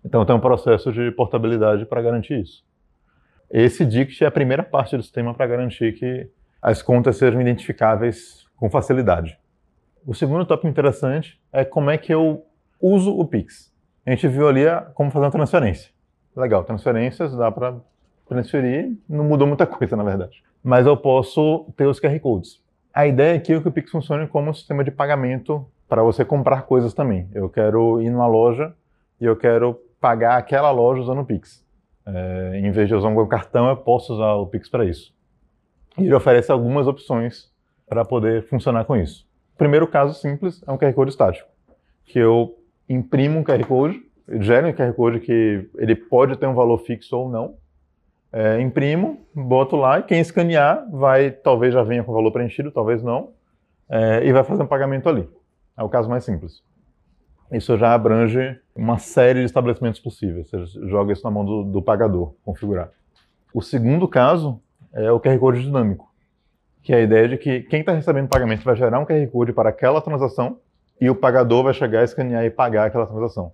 Então 0.08 0.26
tem 0.26 0.34
um 0.34 0.40
processo 0.40 0.90
de 0.90 1.12
portabilidade 1.12 1.86
para 1.86 2.02
garantir 2.02 2.40
isso. 2.40 2.64
Esse 3.52 3.86
DICT 3.86 4.24
é 4.24 4.28
a 4.28 4.32
primeira 4.32 4.64
parte 4.64 4.96
do 4.96 5.04
sistema 5.04 5.34
para 5.34 5.46
garantir 5.46 5.94
que 5.96 6.30
as 6.62 6.82
contas 6.82 7.18
sejam 7.18 7.42
identificáveis 7.42 8.46
com 8.56 8.70
facilidade. 8.70 9.38
O 10.06 10.14
segundo 10.14 10.46
tópico 10.46 10.70
interessante 10.70 11.38
é 11.52 11.66
como 11.66 11.90
é 11.90 11.98
que 11.98 12.14
eu 12.14 12.46
uso 12.82 13.12
o 13.12 13.28
Pix. 13.28 13.70
A 14.06 14.12
gente 14.12 14.30
viu 14.30 14.48
ali 14.48 14.62
como 14.94 15.12
fazer 15.12 15.26
uma 15.26 15.32
transferência. 15.32 15.92
Legal, 16.34 16.64
transferências 16.64 17.36
dá 17.36 17.52
para 17.52 17.76
transferir, 18.30 18.98
não 19.10 19.26
mudou 19.26 19.46
muita 19.46 19.68
coisa 19.68 19.98
na 19.98 20.04
verdade. 20.06 20.42
Mas 20.64 20.88
eu 20.88 20.96
posso 20.96 21.66
ter 21.76 21.86
os 21.86 22.00
QR 22.00 22.18
Codes. 22.22 22.62
A 22.94 23.06
ideia 23.06 23.36
aqui 23.36 23.52
é 23.52 23.60
que 23.60 23.68
o 23.68 23.72
Pix 23.74 23.92
funcione 23.92 24.26
como 24.26 24.52
um 24.52 24.54
sistema 24.54 24.86
de 24.86 24.92
pagamento 24.92 25.68
para 25.90 26.02
você 26.02 26.24
comprar 26.24 26.62
coisas 26.62 26.94
também. 26.94 27.30
Eu 27.34 27.50
quero 27.50 28.02
ir 28.02 28.10
numa 28.10 28.28
loja 28.28 28.74
e 29.20 29.26
eu 29.26 29.36
quero 29.36 29.78
pagar 30.00 30.38
aquela 30.38 30.72
loja 30.72 31.01
usando 31.01 31.22
o 31.22 31.25
Pix. 31.25 31.66
É, 32.06 32.60
em 32.63 32.72
vez 32.72 32.88
de 32.88 32.96
usar 32.96 33.10
um 33.10 33.27
cartão, 33.27 33.68
eu 33.68 33.77
posso 33.77 34.13
usar 34.13 34.34
o 34.34 34.48
Pix 34.48 34.70
para 34.70 34.86
isso. 34.86 35.13
E 35.98 36.04
ele 36.04 36.13
oferece 36.13 36.51
algumas 36.51 36.88
opções 36.88 37.51
para 37.88 38.06
poder 38.06 38.44
funcionar 38.48 38.86
com 38.86 38.96
isso. 38.96 39.27
O 39.56 39.58
primeiro 39.58 39.88
caso 39.88 40.13
simples 40.13 40.63
é 40.68 40.72
um 40.72 40.77
QR 40.77 40.94
Code 40.94 41.12
estático, 41.12 41.50
que 42.06 42.20
eu 42.20 42.58
imprimo 42.88 43.39
um 43.39 43.44
QR 43.44 43.66
Code, 43.66 44.01
gero 44.39 44.68
um 44.68 44.74
QR 44.74 44.94
Code 44.94 45.20
que 45.20 45.70
ele 45.77 45.96
pode 45.96 46.38
ter 46.38 46.48
um 46.48 46.54
valor 46.54 46.77
fixo 46.77 47.18
ou 47.18 47.30
não, 47.30 47.56
é, 48.32 48.60
imprimo, 48.62 49.25
boto 49.34 49.75
lá 49.75 50.00
e 50.00 50.04
quem 50.04 50.20
escanear 50.20 50.86
vai, 50.92 51.32
talvez 51.32 51.74
já 51.74 51.82
venha 51.82 52.04
com 52.04 52.12
o 52.12 52.16
valor 52.16 52.32
preenchido, 52.32 52.72
talvez 52.72 53.01
não, 53.01 53.32
é, 53.89 54.25
e 54.25 54.32
vai 54.32 54.44
fazer 54.44 54.63
um 54.63 54.68
pagamento 54.68 55.10
ali. 55.10 55.27
É 55.77 55.84
o 55.84 55.89
caso 55.89 56.10
mais 56.10 56.24
simples. 56.24 56.62
Isso 57.51 57.77
já 57.77 57.94
abrange 57.94 58.60
uma 58.75 58.98
série 58.98 59.39
de 59.39 59.46
estabelecimentos 59.46 60.00
possíveis. 60.00 60.50
Você 60.50 60.66
joga 60.88 61.13
isso 61.13 61.24
na 61.24 61.32
mão 61.32 61.46
do, 61.46 61.63
do 61.63 61.82
pagador, 61.82 62.34
configurar. 62.44 62.92
O 63.54 63.62
segundo 63.62 64.08
caso 64.08 64.60
é 64.94 65.12
o 65.12 65.20
QR 65.20 65.39
Code 65.39 65.62
dinâmico, 65.62 66.12
que 66.84 66.94
é 66.94 66.98
a 66.98 67.01
ideia 67.01 67.30
de 67.30 67.38
que 67.38 67.62
quem 67.62 67.80
está 67.80 67.94
recebendo 67.94 68.27
pagamento 68.27 68.63
vai 68.63 68.75
gerar 68.75 69.00
um 69.00 69.06
QR 69.06 69.25
Code 69.27 69.54
para 69.54 69.70
aquela 69.70 70.01
transação 70.01 70.60
e 71.00 71.10
o 71.10 71.16
pagador 71.16 71.63
vai 71.63 71.74
chegar, 71.74 72.04
escanear 72.04 72.44
e 72.44 72.50
pagar 72.50 72.88
aquela 72.88 73.06
transação. 73.06 73.51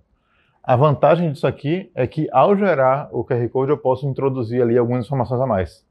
A 0.62 0.76
vantagem 0.76 1.30
disso 1.30 1.46
aqui 1.46 1.90
é 1.94 2.06
que 2.06 2.26
ao 2.32 2.56
gerar 2.56 3.08
o 3.12 3.22
QR 3.22 3.48
Code 3.50 3.70
eu 3.70 3.78
posso 3.78 4.08
introduzir 4.08 4.62
ali 4.62 4.78
algumas 4.78 5.04
informações 5.04 5.40
a 5.40 5.46
mais. 5.46 5.86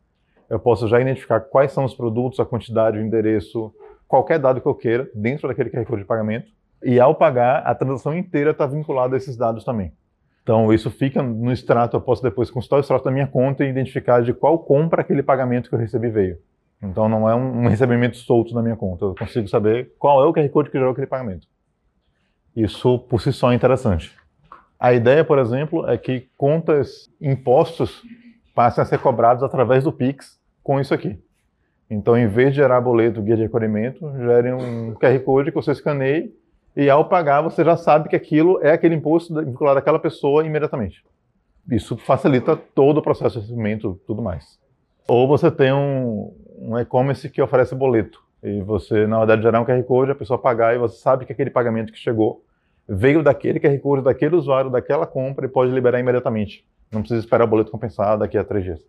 Eu 0.49 0.59
posso 0.59 0.87
já 0.87 0.99
identificar 0.99 1.39
quais 1.39 1.71
são 1.71 1.85
os 1.85 1.93
produtos, 1.93 2.39
a 2.39 2.45
quantidade, 2.45 2.97
o 2.97 3.01
endereço, 3.01 3.73
qualquer 4.07 4.39
dado 4.39 4.59
que 4.59 4.67
eu 4.67 4.75
queira 4.75 5.09
dentro 5.13 5.47
daquele 5.47 5.69
QR 5.69 5.85
Code 5.85 6.01
de 6.01 6.07
pagamento. 6.07 6.51
E 6.83 6.99
ao 6.99 7.15
pagar, 7.15 7.59
a 7.65 7.73
transação 7.73 8.17
inteira 8.17 8.51
está 8.51 8.65
vinculada 8.65 9.15
a 9.15 9.17
esses 9.17 9.37
dados 9.37 9.63
também. 9.63 9.93
Então, 10.43 10.73
isso 10.73 10.91
fica 10.91 11.23
no 11.23 11.51
extrato, 11.51 11.95
eu 11.95 12.01
posso 12.01 12.21
depois 12.21 12.51
consultar 12.51 12.75
o 12.75 12.79
extrato 12.81 13.05
da 13.05 13.11
minha 13.11 13.25
conta 13.25 13.63
e 13.63 13.69
identificar 13.69 14.21
de 14.21 14.33
qual 14.33 14.59
compra 14.59 15.01
aquele 15.01 15.23
pagamento 15.23 15.69
que 15.69 15.75
eu 15.75 15.79
recebi 15.79 16.09
veio. 16.09 16.37
Então, 16.81 17.07
não 17.07 17.29
é 17.29 17.33
um, 17.33 17.67
recebimento 17.67 18.17
solto 18.17 18.53
na 18.53 18.61
minha 18.61 18.75
conta. 18.75 19.05
Eu 19.05 19.15
consigo 19.15 19.47
saber 19.47 19.93
qual 19.97 20.21
é 20.21 20.27
o 20.27 20.33
QR 20.33 20.49
Code 20.49 20.69
que 20.69 20.77
gerou 20.77 20.91
aquele 20.91 21.07
pagamento. 21.07 21.47
Isso, 22.53 22.99
por 22.99 23.21
si 23.21 23.31
só, 23.31 23.53
é 23.53 23.55
interessante. 23.55 24.13
A 24.77 24.91
ideia, 24.93 25.23
por 25.23 25.39
exemplo, 25.39 25.89
é 25.89 25.97
que 25.97 26.27
contas, 26.37 27.09
impostos 27.21 28.03
passem 28.53 28.81
a 28.81 28.85
ser 28.85 28.99
cobrados 28.99 29.43
através 29.43 29.85
do 29.85 29.93
Pix 29.93 30.37
com 30.61 30.77
isso 30.77 30.93
aqui. 30.93 31.17
Então, 31.89 32.17
em 32.17 32.27
vez 32.27 32.49
de 32.49 32.57
gerar 32.57 32.81
boleto, 32.81 33.21
guia 33.21 33.37
de 33.37 33.43
recolhimento, 33.43 34.11
gere 34.17 34.51
um 34.51 34.93
QR 34.95 35.17
Code 35.21 35.51
que 35.51 35.55
você 35.55 35.71
escaneie 35.71 36.33
e 36.75 36.89
ao 36.89 37.05
pagar 37.05 37.41
você 37.41 37.63
já 37.63 37.77
sabe 37.77 38.09
que 38.09 38.15
aquilo 38.15 38.59
é 38.61 38.71
aquele 38.71 38.95
imposto 38.95 39.33
vinculado 39.43 39.79
àquela 39.79 39.99
pessoa 39.99 40.45
imediatamente. 40.45 41.03
Isso 41.69 41.95
facilita 41.97 42.55
todo 42.55 42.97
o 42.97 43.01
processo 43.01 43.35
de 43.35 43.41
recebimento 43.41 43.99
tudo 44.05 44.21
mais. 44.21 44.59
Ou 45.07 45.27
você 45.27 45.51
tem 45.51 45.71
um, 45.71 46.33
um 46.57 46.79
e-commerce 46.79 47.29
que 47.29 47.41
oferece 47.41 47.75
boleto 47.75 48.21
e 48.41 48.61
você, 48.61 49.07
na 49.07 49.19
hora 49.19 49.37
de 49.37 49.43
gerar 49.43 49.61
um 49.61 49.65
QR 49.65 49.81
Code, 49.83 50.11
a 50.11 50.15
pessoa 50.15 50.37
pagar 50.37 50.75
e 50.75 50.77
você 50.77 50.97
sabe 50.97 51.25
que 51.25 51.31
aquele 51.31 51.49
pagamento 51.49 51.93
que 51.93 51.99
chegou 51.99 52.43
veio 52.87 53.23
daquele 53.23 53.59
QR 53.59 53.79
Code, 53.79 54.03
daquele 54.03 54.35
usuário, 54.35 54.69
daquela 54.69 55.07
compra 55.07 55.45
e 55.45 55.49
pode 55.49 55.71
liberar 55.71 55.99
imediatamente. 55.99 56.65
Não 56.91 57.01
precisa 57.01 57.21
esperar 57.21 57.45
o 57.45 57.47
boleto 57.47 57.71
compensado 57.71 58.19
daqui 58.19 58.37
a 58.37 58.43
três 58.43 58.65
dias. 58.65 58.85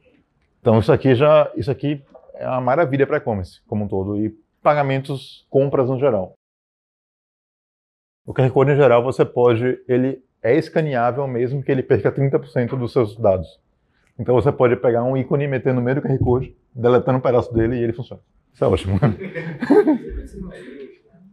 Então 0.61 0.79
isso 0.79 0.93
aqui 0.93 1.15
já, 1.15 1.51
isso 1.55 1.71
aqui 1.71 2.03
é 2.35 2.49
uma 2.49 2.61
maravilha 2.61 3.07
para 3.07 3.19
e-commerce 3.19 3.61
como 3.67 3.85
um 3.85 3.89
todo 3.89 4.19
e 4.19 4.35
pagamentos, 4.63 5.47
compras 5.49 5.89
no 5.89 5.99
geral. 5.99 6.35
O 8.27 8.33
QR 8.33 8.51
Code 8.51 8.73
em 8.73 8.77
geral 8.77 9.03
você 9.03 9.25
pode, 9.25 9.79
ele 9.87 10.23
é 10.43 10.57
escaneável 10.57 11.27
mesmo 11.27 11.63
que 11.63 11.71
ele 11.71 11.83
perca 11.83 12.11
30% 12.11 12.77
dos 12.79 12.93
seus 12.93 13.17
dados. 13.17 13.61
Então 14.19 14.35
você 14.35 14.51
pode 14.53 14.77
pegar 14.77 15.03
um 15.05 15.17
ícone 15.17 15.45
e 15.45 15.49
meter 15.49 15.75
no 15.75 15.83
meio 15.83 15.97
do 15.97 16.03
QR 16.03 16.19
Code, 16.19 16.57
deletando 16.75 17.19
um 17.19 17.21
pedaço 17.21 17.53
dele 17.53 17.77
e 17.77 17.83
ele 17.83 17.93
funciona. 17.93 18.23
Isso 18.53 18.65
é 18.65 18.69
ótimo. 18.69 18.99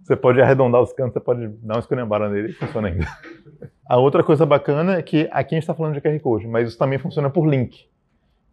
Você 0.01 0.15
pode 0.15 0.41
arredondar 0.41 0.81
os 0.81 0.91
cantos, 0.91 1.13
você 1.13 1.19
pode 1.21 1.47
dar 1.47 1.75
uma 1.75 1.79
esculhambada 1.79 2.27
nele 2.27 2.49
e 2.49 2.53
funciona 2.53 2.89
ainda. 2.89 3.07
A 3.87 3.97
outra 3.97 4.23
coisa 4.23 4.45
bacana 4.45 4.95
é 4.95 5.01
que 5.01 5.29
aqui 5.31 5.55
a 5.55 5.57
gente 5.57 5.63
está 5.63 5.73
falando 5.73 5.93
de 5.93 6.01
QR 6.01 6.19
Code, 6.19 6.47
mas 6.47 6.67
isso 6.67 6.77
também 6.77 6.99
funciona 6.99 7.29
por 7.29 7.47
link. 7.47 7.87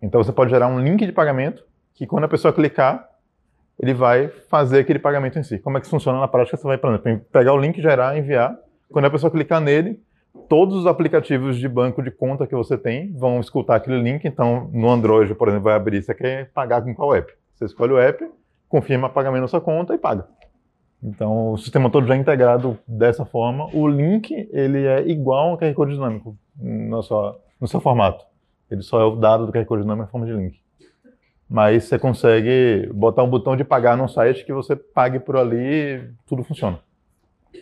Então 0.01 0.23
você 0.23 0.31
pode 0.31 0.51
gerar 0.51 0.69
um 0.69 0.79
link 0.79 1.05
de 1.05 1.11
pagamento 1.11 1.65
que 1.95 2.07
quando 2.07 2.25
a 2.25 2.29
pessoa 2.29 2.53
clicar, 2.53 3.08
ele 3.81 3.95
vai 3.95 4.29
fazer 4.29 4.81
aquele 4.81 4.99
pagamento 4.99 5.39
em 5.39 5.43
si. 5.43 5.59
Como 5.59 5.79
é 5.79 5.81
que 5.81 5.87
funciona 5.87 6.19
na 6.19 6.29
prática? 6.29 6.57
Você 6.57 6.67
vai, 6.67 6.77
por 6.77 6.91
exemplo, 6.91 7.25
pegar 7.33 7.53
o 7.53 7.59
link, 7.59 7.81
gerar, 7.81 8.19
enviar. 8.19 8.57
Quando 8.91 9.05
a 9.05 9.11
pessoa 9.11 9.31
clicar 9.31 9.61
nele, 9.61 10.01
todos 10.49 10.77
os 10.77 10.87
aplicativos 10.87 11.57
de 11.57 11.69
banco 11.69 12.03
de 12.03 12.11
conta 12.11 12.47
que 12.47 12.55
você 12.55 12.77
tem 12.77 13.13
vão 13.13 13.39
escutar 13.39 13.77
aquele 13.77 14.01
link. 14.01 14.25
Então, 14.25 14.69
no 14.73 14.91
Android, 14.91 15.33
por 15.35 15.49
exemplo, 15.49 15.65
vai 15.65 15.75
abrir, 15.75 16.03
você 16.03 16.15
quer 16.15 16.51
pagar 16.53 16.83
com 16.83 16.95
qual 16.95 17.15
app? 17.15 17.33
Você 17.55 17.67
escolhe 17.67 17.93
o 17.93 17.99
app, 17.99 18.25
confirma 18.69 19.09
pagamento 19.09 19.43
na 19.43 19.49
sua 19.49 19.61
conta 19.61 19.95
e 19.95 19.99
paga. 19.99 20.27
Então, 21.03 21.53
o 21.53 21.59
sistema 21.59 21.89
todo 21.89 22.07
já 22.07 22.15
é 22.15 22.19
integrado 22.19 22.77
dessa 22.87 23.25
forma. 23.25 23.69
O 23.73 23.87
link, 23.87 24.49
ele 24.53 24.85
é 24.85 25.07
igual 25.07 25.51
ao 25.51 25.59
QR 25.59 25.73
Code 25.75 25.93
dinâmico 25.93 26.37
no 26.57 27.03
seu, 27.03 27.37
no 27.61 27.69
seu 27.69 27.81
formato. 27.81 28.25
Ele 28.69 28.83
só 28.83 29.01
é 29.01 29.05
o 29.05 29.15
dado 29.15 29.47
do 29.47 29.53
QR 29.53 29.65
Code 29.65 29.83
dinâmico 29.83 30.09
em 30.09 30.11
forma 30.11 30.27
de 30.27 30.33
link. 30.33 30.61
Mas 31.49 31.85
você 31.85 31.99
consegue 31.99 32.91
botar 32.93 33.23
um 33.23 33.31
botão 33.31 33.57
de 33.57 33.65
pagar 33.65 33.97
num 33.97 34.09
site 34.09 34.45
que 34.45 34.53
você 34.53 34.77
pague 34.77 35.19
por 35.19 35.37
ali 35.37 35.57
e 35.57 36.11
tudo 36.27 36.45
funciona. 36.45 36.79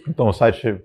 Então, 0.08 0.28
o 0.28 0.32
site 0.32 0.80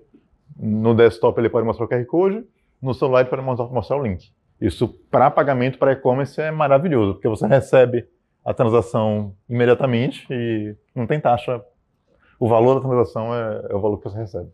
no 0.56 0.94
desktop 0.94 1.40
ele 1.40 1.48
pode 1.48 1.66
mostrar 1.66 1.86
o 1.86 1.88
QR 1.88 2.04
Code, 2.06 2.44
no 2.80 2.94
celular 2.94 3.20
ele 3.20 3.30
pode 3.30 3.42
mostrar 3.42 3.96
o 3.96 4.02
link. 4.02 4.32
Isso 4.60 4.86
para 5.10 5.30
pagamento 5.30 5.78
para 5.78 5.92
e-commerce 5.92 6.40
é 6.40 6.50
maravilhoso, 6.50 7.14
porque 7.14 7.28
você 7.28 7.46
recebe 7.46 8.06
a 8.44 8.54
transação 8.54 9.34
imediatamente 9.48 10.26
e 10.30 10.76
não 10.94 11.06
tem 11.06 11.20
taxa 11.20 11.64
o 12.38 12.48
valor 12.48 12.74
da 12.74 12.88
transação 12.88 13.34
é, 13.34 13.66
é 13.70 13.74
o 13.74 13.80
valor 13.80 13.98
que 13.98 14.04
você 14.04 14.18
recebe. 14.18 14.50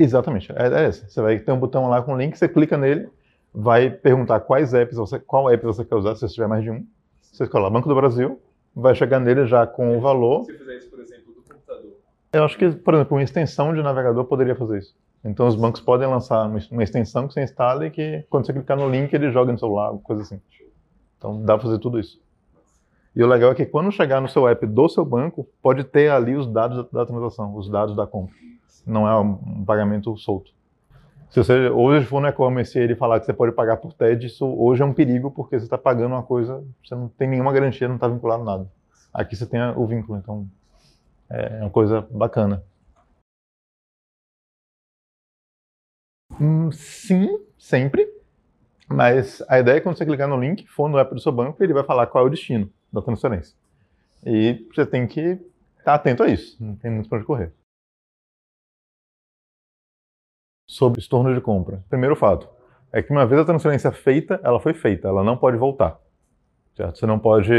Exatamente, 0.00 0.52
é, 0.52 0.84
é 0.84 0.88
esse. 0.88 1.10
Você 1.10 1.20
vai 1.20 1.38
ter 1.40 1.50
um 1.50 1.58
botão 1.58 1.88
lá 1.88 2.02
com 2.02 2.16
link, 2.16 2.36
você 2.36 2.48
clica 2.48 2.76
nele, 2.76 3.10
vai 3.54 3.90
perguntar 3.90 4.40
quais 4.40 4.74
apps 4.74 4.96
você, 4.96 5.18
qual 5.18 5.50
app 5.50 5.64
você 5.64 5.84
quer 5.84 5.94
usar, 5.94 6.14
se 6.14 6.20
você 6.20 6.34
tiver 6.34 6.46
mais 6.46 6.62
de 6.62 6.70
um. 6.70 6.86
Você 7.20 7.44
escolhe 7.44 7.64
lá, 7.64 7.70
Banco 7.70 7.88
do 7.88 7.94
Brasil, 7.94 8.40
vai 8.74 8.94
chegar 8.94 9.20
nele 9.20 9.46
já 9.46 9.66
com 9.66 9.96
o 9.96 10.00
valor. 10.00 10.44
Se 10.44 10.56
fizer 10.56 10.76
isso, 10.76 10.90
por 10.90 11.00
exemplo, 11.00 11.32
do 11.34 11.42
computador. 11.42 11.92
Eu 12.32 12.44
acho 12.44 12.56
que, 12.56 12.70
por 12.70 12.94
exemplo, 12.94 13.16
uma 13.16 13.22
extensão 13.22 13.74
de 13.74 13.82
navegador 13.82 14.24
poderia 14.24 14.54
fazer 14.54 14.78
isso. 14.78 14.94
Então 15.24 15.46
os 15.46 15.56
bancos 15.56 15.80
podem 15.80 16.08
lançar 16.08 16.46
uma 16.70 16.82
extensão 16.82 17.26
que 17.26 17.34
você 17.34 17.42
instala 17.42 17.86
e 17.86 17.90
que 17.90 18.24
quando 18.30 18.46
você 18.46 18.52
clicar 18.52 18.76
no 18.76 18.88
link 18.88 19.12
ele 19.12 19.30
joga 19.32 19.52
no 19.52 19.58
celular, 19.58 19.92
coisa 19.98 20.22
assim. 20.22 20.40
Então 21.16 21.42
dá 21.42 21.56
para 21.56 21.66
fazer 21.66 21.78
tudo 21.78 21.98
isso. 21.98 22.20
E 23.16 23.22
o 23.22 23.26
legal 23.26 23.50
é 23.50 23.54
que 23.54 23.66
quando 23.66 23.90
chegar 23.90 24.20
no 24.20 24.28
seu 24.28 24.46
app 24.46 24.64
do 24.64 24.88
seu 24.88 25.04
banco, 25.04 25.48
pode 25.60 25.82
ter 25.82 26.08
ali 26.08 26.36
os 26.36 26.46
dados 26.46 26.88
da, 26.92 27.04
transação, 27.04 27.54
os 27.56 27.68
dados 27.68 27.96
da 27.96 28.06
compra. 28.06 28.32
Não 28.86 29.08
é 29.08 29.18
um 29.18 29.64
pagamento 29.64 30.16
solto. 30.16 30.52
Se 31.30 31.42
você 31.44 31.68
hoje 31.68 32.06
for 32.06 32.20
no 32.20 32.28
e-commerce 32.28 32.78
e 32.78 32.82
ele 32.82 32.96
falar 32.96 33.20
que 33.20 33.26
você 33.26 33.34
pode 33.34 33.52
pagar 33.52 33.76
por 33.76 33.92
TED, 33.92 34.26
isso 34.26 34.46
hoje 34.46 34.82
é 34.82 34.84
um 34.84 34.94
perigo 34.94 35.30
porque 35.30 35.58
você 35.58 35.66
está 35.66 35.76
pagando 35.76 36.14
uma 36.14 36.22
coisa, 36.22 36.64
você 36.82 36.94
não 36.94 37.08
tem 37.08 37.28
nenhuma 37.28 37.52
garantia, 37.52 37.86
não 37.86 37.96
está 37.96 38.08
vinculado 38.08 38.42
a 38.42 38.44
nada. 38.46 38.72
Aqui 39.12 39.36
você 39.36 39.46
tem 39.46 39.60
o 39.76 39.86
vínculo, 39.86 40.18
então 40.18 40.48
é 41.28 41.60
uma 41.60 41.70
coisa 41.70 42.00
bacana. 42.10 42.64
Hum, 46.40 46.72
sim, 46.72 47.28
sempre. 47.58 48.08
Mas 48.88 49.42
a 49.48 49.60
ideia 49.60 49.76
é 49.76 49.80
quando 49.80 49.98
você 49.98 50.06
clicar 50.06 50.28
no 50.28 50.40
link, 50.40 50.66
for 50.66 50.88
no 50.88 50.98
app 50.98 51.14
do 51.14 51.20
seu 51.20 51.30
banco, 51.30 51.62
ele 51.62 51.74
vai 51.74 51.84
falar 51.84 52.06
qual 52.06 52.24
é 52.24 52.26
o 52.26 52.30
destino 52.30 52.70
da 52.90 53.02
transferência. 53.02 53.54
E 54.24 54.66
você 54.74 54.86
tem 54.86 55.06
que 55.06 55.38
estar 55.78 55.94
atento 55.94 56.22
a 56.22 56.28
isso, 56.28 56.56
não 56.58 56.74
tem 56.74 56.90
muito 56.90 57.08
para 57.08 57.18
onde 57.18 57.26
correr. 57.26 57.52
Sobre 60.68 61.00
estorno 61.00 61.34
de 61.34 61.40
compra. 61.40 61.82
Primeiro 61.88 62.14
fato 62.14 62.48
é 62.92 63.02
que 63.02 63.10
uma 63.10 63.26
vez 63.26 63.40
a 63.40 63.44
transferência 63.44 63.90
feita, 63.90 64.40
ela 64.44 64.60
foi 64.60 64.74
feita, 64.74 65.08
ela 65.08 65.24
não 65.24 65.36
pode 65.36 65.56
voltar. 65.56 65.98
Certo? 66.76 66.98
Você 66.98 67.06
não 67.06 67.18
pode. 67.18 67.52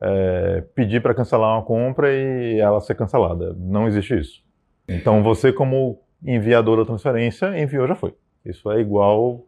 é, 0.00 0.64
pedir 0.74 1.00
para 1.00 1.14
cancelar 1.14 1.56
uma 1.56 1.62
compra 1.62 2.12
e 2.12 2.58
ela 2.58 2.80
ser 2.80 2.96
cancelada. 2.96 3.54
Não 3.56 3.86
existe 3.86 4.18
isso. 4.18 4.42
Então 4.88 5.22
você, 5.22 5.52
como 5.52 6.00
enviador 6.24 6.76
da 6.76 6.84
transferência, 6.84 7.56
enviou 7.60 7.86
já 7.86 7.94
foi. 7.94 8.14
Isso 8.44 8.70
é 8.72 8.80
igual 8.80 9.44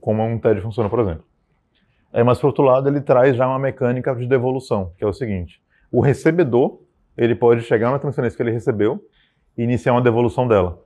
como 0.00 0.24
um 0.24 0.38
TED 0.38 0.60
funciona, 0.60 0.90
por 0.90 0.98
exemplo. 0.98 1.24
É, 2.12 2.22
mas, 2.22 2.38
por 2.38 2.48
outro 2.48 2.64
lado, 2.64 2.88
ele 2.88 3.00
traz 3.00 3.36
já 3.36 3.46
uma 3.46 3.58
mecânica 3.58 4.14
de 4.14 4.26
devolução, 4.26 4.92
que 4.98 5.04
é 5.04 5.06
o 5.06 5.12
seguinte: 5.12 5.62
o 5.90 6.00
recebedor 6.00 6.80
ele 7.16 7.34
pode 7.34 7.62
chegar 7.62 7.90
na 7.90 7.98
transferência 7.98 8.36
que 8.36 8.42
ele 8.42 8.50
recebeu 8.50 9.00
e 9.56 9.62
iniciar 9.62 9.92
uma 9.92 10.02
devolução 10.02 10.48
dela. 10.48 10.82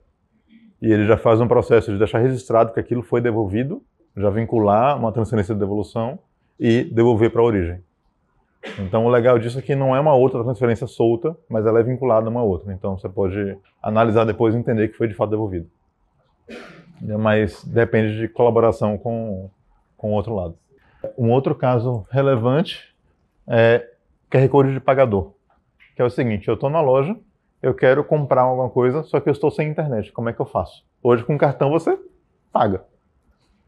E 0.87 0.93
ele 0.93 1.05
já 1.05 1.17
faz 1.17 1.41
um 1.41 1.49
processo 1.49 1.91
de 1.91 1.99
deixar 1.99 2.21
registrado 2.21 2.73
que 2.73 2.79
aquilo 2.79 3.03
foi 3.03 3.21
devolvido, 3.21 3.83
já 4.17 4.31
vincular 4.31 4.97
uma 4.97 5.11
transferência 5.11 5.53
de 5.53 5.59
devolução 5.59 6.17
e 6.61 6.85
devolver 6.85 7.33
para 7.33 7.41
a 7.41 7.45
origem. 7.45 7.81
Então, 8.79 9.05
o 9.05 9.09
legal 9.09 9.37
disso 9.37 9.59
é 9.59 9.63
que 9.63 9.75
não 9.75 9.97
é 9.97 9.99
uma 9.99 10.15
outra 10.15 10.45
transferência 10.45 10.87
solta, 10.87 11.37
mas 11.51 11.67
ela 11.67 11.81
é 11.81 11.83
vinculada 11.83 12.29
a 12.29 12.31
uma 12.31 12.45
outra. 12.45 12.73
Então, 12.73 12.97
você 12.97 13.09
pode 13.09 13.59
analisar 13.83 14.23
depois 14.23 14.55
e 14.55 14.59
entender 14.59 14.87
que 14.87 14.97
foi 14.97 15.09
de 15.09 15.15
fato 15.15 15.31
devolvido. 15.31 15.69
Mas 17.01 17.65
depende 17.65 18.17
de 18.17 18.29
colaboração 18.29 18.97
com, 18.97 19.51
com 19.97 20.13
o 20.13 20.15
outro 20.15 20.37
lado. 20.37 20.57
Um 21.19 21.33
outro 21.33 21.53
caso 21.53 22.07
relevante 22.13 22.95
é 23.49 23.85
QR 24.31 24.49
Code 24.49 24.73
de 24.73 24.79
pagador, 24.79 25.33
que 25.97 26.01
é 26.01 26.05
o 26.05 26.11
seguinte, 26.11 26.47
eu 26.47 26.55
estou 26.55 26.71
na 26.71 26.81
loja, 26.81 27.17
eu 27.63 27.75
quero 27.75 28.05
comprar 28.05 28.43
alguma 28.43 28.71
coisa, 28.71 29.03
só 29.03 29.21
que 29.21 29.29
eu 29.29 29.33
estou 29.33 29.51
sem 29.51 29.69
internet, 29.69 30.13
como 30.13 30.29
é 30.29 30.33
que 30.33 30.41
eu 30.41 30.47
faço? 30.47 30.85
Hoje 31.03 31.25
com 31.25 31.39
cartão 31.39 31.71
você 31.71 31.99
paga. 32.53 32.85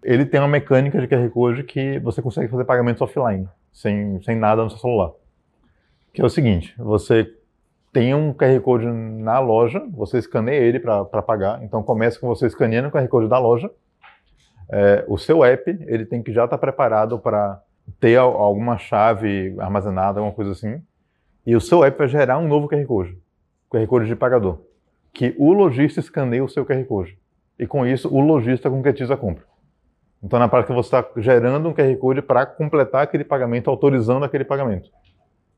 Ele 0.02 0.24
tem 0.24 0.40
uma 0.40 0.48
mecânica 0.48 1.00
de 1.00 1.08
QR 1.08 1.28
Code 1.30 1.64
que 1.64 1.98
você 1.98 2.22
consegue 2.22 2.48
fazer 2.48 2.64
pagamentos 2.64 3.02
offline, 3.02 3.48
sem, 3.72 4.22
sem 4.22 4.36
nada 4.36 4.62
no 4.62 4.70
seu 4.70 4.78
celular. 4.78 5.12
Que 6.12 6.22
é 6.22 6.24
o 6.24 6.30
seguinte, 6.30 6.74
você 6.78 7.28
tem 7.92 8.14
um 8.14 8.32
QR 8.32 8.60
Code 8.60 8.86
na 8.86 9.40
loja, 9.40 9.84
você 9.90 10.18
escaneia 10.18 10.60
ele 10.60 10.78
para 10.78 11.22
pagar, 11.22 11.62
então 11.62 11.82
começa 11.82 12.18
com 12.18 12.28
você 12.28 12.46
escaneando 12.46 12.88
o 12.88 12.90
QR 12.92 13.08
Code 13.08 13.28
da 13.28 13.38
loja, 13.38 13.70
é, 14.70 15.04
o 15.08 15.16
seu 15.16 15.42
app 15.44 15.68
ele 15.86 16.04
tem 16.04 16.22
que 16.22 16.32
já 16.32 16.44
estar 16.44 16.56
tá 16.56 16.60
preparado 16.60 17.18
para 17.18 17.60
ter 17.98 18.16
alguma 18.16 18.76
chave 18.76 19.56
armazenada, 19.58 20.20
alguma 20.20 20.34
coisa 20.34 20.52
assim, 20.52 20.82
e 21.46 21.56
o 21.56 21.60
seu 21.60 21.82
app 21.82 21.96
vai 21.96 22.08
gerar 22.08 22.38
um 22.38 22.46
novo 22.46 22.68
QR 22.68 22.84
Code, 22.86 23.18
QR 23.70 23.86
Code 23.86 24.06
de 24.06 24.16
pagador, 24.16 24.60
que 25.12 25.34
o 25.38 25.52
lojista 25.52 26.00
escaneia 26.00 26.44
o 26.44 26.48
seu 26.48 26.64
QR 26.64 26.84
Code. 26.84 27.18
E 27.58 27.66
com 27.66 27.86
isso, 27.86 28.08
o 28.12 28.20
lojista 28.20 28.70
concretiza 28.70 29.14
a 29.14 29.16
compra. 29.16 29.44
Então, 30.22 30.38
na 30.38 30.48
prática, 30.48 30.74
você 30.74 30.96
está 30.96 31.20
gerando 31.20 31.68
um 31.68 31.74
QR 31.74 31.96
Code 31.96 32.22
para 32.22 32.46
completar 32.46 33.02
aquele 33.02 33.24
pagamento, 33.24 33.70
autorizando 33.70 34.24
aquele 34.24 34.44
pagamento. 34.44 34.90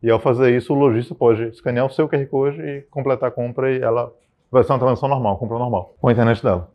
E 0.02 0.10
ao 0.10 0.18
fazer 0.18 0.56
isso, 0.56 0.72
o 0.72 0.76
lojista 0.76 1.14
pode 1.14 1.44
escanear 1.48 1.86
o 1.86 1.90
seu 1.90 2.08
QR 2.08 2.26
Code 2.26 2.60
e 2.60 2.82
completar 2.90 3.28
a 3.28 3.32
compra 3.32 3.70
e 3.70 3.80
ela 3.80 4.12
vai 4.50 4.64
ser 4.64 4.72
uma 4.72 4.78
transação 4.78 5.08
normal, 5.08 5.38
compra 5.38 5.58
normal, 5.58 5.94
com 6.00 6.08
a 6.08 6.12
internet 6.12 6.42
dela. 6.42 6.70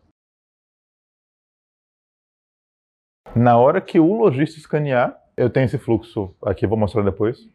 Na 3.35 3.57
hora 3.57 3.81
que 3.81 3.99
o 3.99 4.13
lojista 4.13 4.59
escanear, 4.59 5.19
eu 5.35 5.49
tenho 5.49 5.65
esse 5.65 5.77
fluxo 5.77 6.33
aqui, 6.41 6.65
vou 6.65 6.77
mostrar 6.77 7.01
depois, 7.01 7.49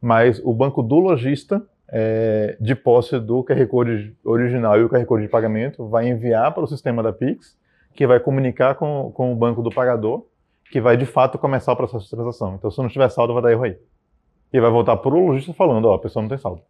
mas 0.00 0.40
o 0.42 0.54
banco 0.54 0.82
do 0.82 0.98
lojista, 0.98 1.62
é, 1.88 2.56
de 2.60 2.74
posse 2.74 3.18
do 3.20 3.44
QR 3.44 3.66
Code 3.66 4.16
original 4.24 4.78
e 4.78 4.84
o 4.84 4.88
QR 4.88 5.04
Code 5.04 5.22
de 5.22 5.28
pagamento, 5.28 5.88
vai 5.88 6.08
enviar 6.08 6.52
para 6.52 6.64
o 6.64 6.66
sistema 6.66 7.02
da 7.02 7.12
Pix, 7.12 7.56
que 7.94 8.06
vai 8.06 8.20
comunicar 8.20 8.74
com, 8.74 9.10
com 9.12 9.32
o 9.32 9.36
banco 9.36 9.62
do 9.62 9.70
pagador, 9.70 10.26
que 10.70 10.80
vai 10.80 10.96
de 10.96 11.06
fato 11.06 11.38
começar 11.38 11.72
o 11.72 11.76
processo 11.76 12.04
de 12.04 12.10
transação. 12.10 12.56
Então, 12.56 12.70
se 12.70 12.78
não 12.78 12.88
tiver 12.88 13.08
saldo, 13.08 13.32
vai 13.32 13.42
dar 13.42 13.52
erro 13.52 13.64
aí. 13.64 13.78
E 14.52 14.60
vai 14.60 14.70
voltar 14.70 14.96
para 14.96 15.14
o 15.14 15.26
lojista 15.26 15.52
falando, 15.52 15.86
ó, 15.86 15.94
a 15.94 15.98
pessoa 15.98 16.22
não 16.22 16.28
tem 16.28 16.38
saldo. 16.38 16.62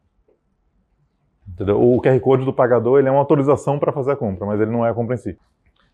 Entendeu? 1.49 1.81
O 1.81 2.01
QR 2.03 2.19
Code 2.21 2.45
do 2.45 2.53
pagador 2.53 2.99
ele 2.99 3.09
é 3.09 3.11
uma 3.11 3.21
autorização 3.21 3.79
para 3.79 3.93
fazer 3.93 4.13
a 4.13 4.17
compra, 4.17 4.47
mas 4.47 4.61
ele 4.61 4.71
não 4.71 4.85
é 4.85 4.91
a 4.91 4.95
compra 4.95 5.15
em 5.15 5.19
si. 5.19 5.39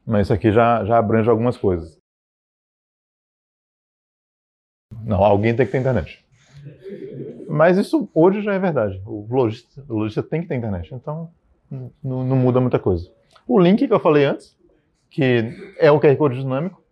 Mas 0.04 0.26
isso 0.26 0.32
aqui 0.32 0.50
já, 0.50 0.84
já 0.84 0.98
abrange 0.98 1.30
algumas 1.30 1.56
coisas. 1.56 1.96
Não, 5.04 5.22
alguém 5.22 5.54
tem 5.54 5.64
que 5.64 5.72
ter 5.72 5.78
internet. 5.78 6.24
Mas 7.52 7.76
isso 7.76 8.08
hoje 8.14 8.40
já 8.40 8.54
é 8.54 8.58
verdade. 8.58 8.98
O 9.04 9.26
lojista, 9.28 9.84
o 9.86 9.98
lojista 9.98 10.22
tem 10.22 10.40
que 10.40 10.48
ter 10.48 10.54
internet, 10.54 10.94
então 10.94 11.28
não, 11.70 12.24
não, 12.24 12.34
muda 12.34 12.58
muita 12.62 12.78
coisa. 12.78 13.10
O 13.46 13.60
link 13.60 13.86
que 13.86 13.92
eu 13.92 14.00
falei 14.00 14.24
antes, 14.24 14.56
que 15.10 15.52
é 15.78 15.90
o 15.90 16.00
QR 16.00 16.16
Code 16.16 16.40
dinâmico, 16.40 16.82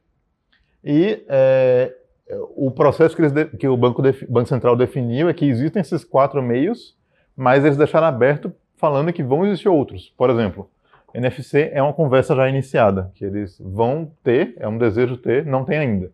e 0.85 1.25
é, 1.29 1.95
o 2.55 2.71
processo 2.71 3.17
que, 3.17 3.23
eles, 3.23 3.33
que 3.59 3.67
o 3.67 3.75
Banco, 3.75 4.03
Banco 4.29 4.49
Central 4.51 4.77
definiu 4.77 5.31
é 5.31 5.33
que 5.33 5.47
existem 5.47 5.81
esses 5.81 6.05
quatro 6.05 6.43
meios, 6.43 6.95
mas 7.35 7.65
eles 7.65 7.79
deixaram 7.79 8.09
aberto 8.09 8.53
falando 8.77 9.15
que 9.15 9.23
vão 9.23 9.47
existir 9.47 9.71
outros. 9.71 10.13
Por 10.15 10.29
exemplo, 10.29 10.69
NFC 11.15 11.71
é 11.73 11.83
uma 11.83 11.95
conversa 11.95 12.37
já 12.37 12.47
iniciada, 12.51 13.11
que 13.15 13.25
eles 13.25 13.59
vão 13.59 14.13
ter, 14.23 14.55
é 14.59 14.69
um 14.69 14.77
desejo 14.77 15.17
ter, 15.17 15.47
não 15.47 15.65
tem 15.65 15.79
ainda 15.79 16.13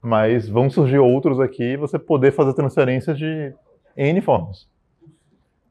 mas 0.00 0.48
vão 0.48 0.70
surgir 0.70 0.98
outros 0.98 1.40
aqui 1.40 1.76
você 1.76 1.98
poder 1.98 2.32
fazer 2.32 2.54
transferências 2.54 3.18
de 3.18 3.52
N 3.98 4.20
formas. 4.20 4.68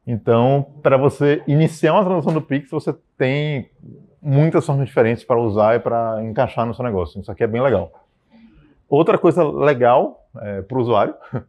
Então, 0.06 0.66
para 0.82 0.96
você 0.96 1.42
iniciar 1.46 1.94
uma 1.94 2.04
transação 2.04 2.32
do 2.32 2.42
Pix, 2.42 2.70
você 2.70 2.94
tem 3.16 3.70
muitas 4.22 4.64
formas 4.64 4.86
diferentes 4.86 5.24
para 5.24 5.40
usar 5.40 5.76
e 5.76 5.80
para 5.80 6.22
encaixar 6.24 6.66
no 6.66 6.74
seu 6.74 6.84
negócio. 6.84 7.20
Isso 7.20 7.30
aqui 7.32 7.42
é 7.42 7.46
bem 7.46 7.60
legal. 7.60 7.92
Outra 8.88 9.18
coisa 9.18 9.42
legal 9.44 10.28
é, 10.40 10.62
para 10.62 10.78
o 10.78 10.80
usuário 10.80 11.14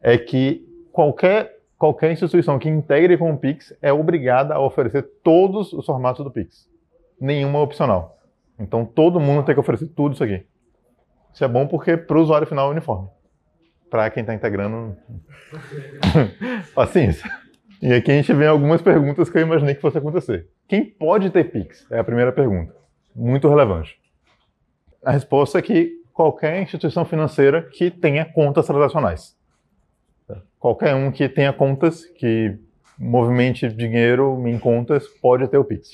é 0.00 0.18
que 0.18 0.66
qualquer, 0.92 1.58
qualquer 1.78 2.12
instituição 2.12 2.58
que 2.58 2.68
integre 2.68 3.16
com 3.16 3.32
o 3.32 3.38
Pix 3.38 3.76
é 3.80 3.92
obrigada 3.92 4.54
a 4.54 4.60
oferecer 4.60 5.02
todos 5.22 5.72
os 5.72 5.86
formatos 5.86 6.24
do 6.24 6.30
Pix. 6.30 6.68
Nenhuma 7.20 7.58
é 7.58 7.62
opcional. 7.62 8.18
Então, 8.58 8.84
todo 8.84 9.18
mundo 9.18 9.44
tem 9.44 9.54
que 9.54 9.60
oferecer 9.60 9.88
tudo 9.88 10.14
isso 10.14 10.24
aqui. 10.24 10.46
Isso 11.32 11.44
é 11.44 11.48
bom 11.48 11.66
porque 11.66 11.96
para 11.96 12.18
o 12.18 12.22
usuário 12.22 12.46
final 12.46 12.68
é 12.68 12.70
uniforme. 12.70 13.08
Para 13.90 14.08
quem 14.10 14.20
está 14.20 14.32
integrando, 14.32 14.96
paciência. 16.74 17.28
E 17.82 17.92
aqui 17.92 18.10
a 18.12 18.14
gente 18.14 18.32
vê 18.32 18.46
algumas 18.46 18.80
perguntas 18.80 19.28
que 19.28 19.38
eu 19.38 19.42
imaginei 19.42 19.74
que 19.74 19.80
fosse 19.80 19.98
acontecer. 19.98 20.48
Quem 20.68 20.84
pode 20.84 21.30
ter 21.30 21.44
Pix? 21.44 21.86
É 21.90 21.98
a 21.98 22.04
primeira 22.04 22.30
pergunta. 22.30 22.74
Muito 23.16 23.48
relevante. 23.48 23.98
A 25.04 25.10
resposta 25.10 25.58
é 25.58 25.62
que 25.62 26.00
qualquer 26.12 26.62
instituição 26.62 27.04
financeira 27.04 27.62
que 27.62 27.90
tenha 27.90 28.24
contas 28.24 28.66
transacionais. 28.66 29.34
Qualquer 30.58 30.94
um 30.94 31.10
que 31.10 31.28
tenha 31.28 31.52
contas, 31.52 32.04
que 32.04 32.58
movimente 32.98 33.66
dinheiro 33.68 34.46
em 34.46 34.58
contas, 34.58 35.08
pode 35.08 35.48
ter 35.48 35.56
o 35.56 35.64
Pix. 35.64 35.90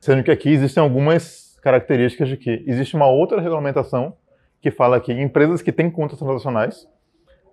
Sendo 0.00 0.22
que 0.22 0.30
aqui 0.30 0.50
existem 0.50 0.80
algumas 0.80 1.58
características 1.60 2.28
de 2.28 2.36
que 2.36 2.62
existe 2.66 2.94
uma 2.94 3.08
outra 3.08 3.40
regulamentação 3.40 4.16
que 4.60 4.70
fala 4.70 5.00
que 5.00 5.12
empresas 5.12 5.60
que 5.60 5.72
têm 5.72 5.90
contas 5.90 6.18
transacionais, 6.18 6.88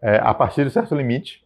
é, 0.06 0.20
a 0.22 0.36
partir 0.36 0.63
de 0.63 0.70
certo 0.70 0.94
limite, 0.94 1.44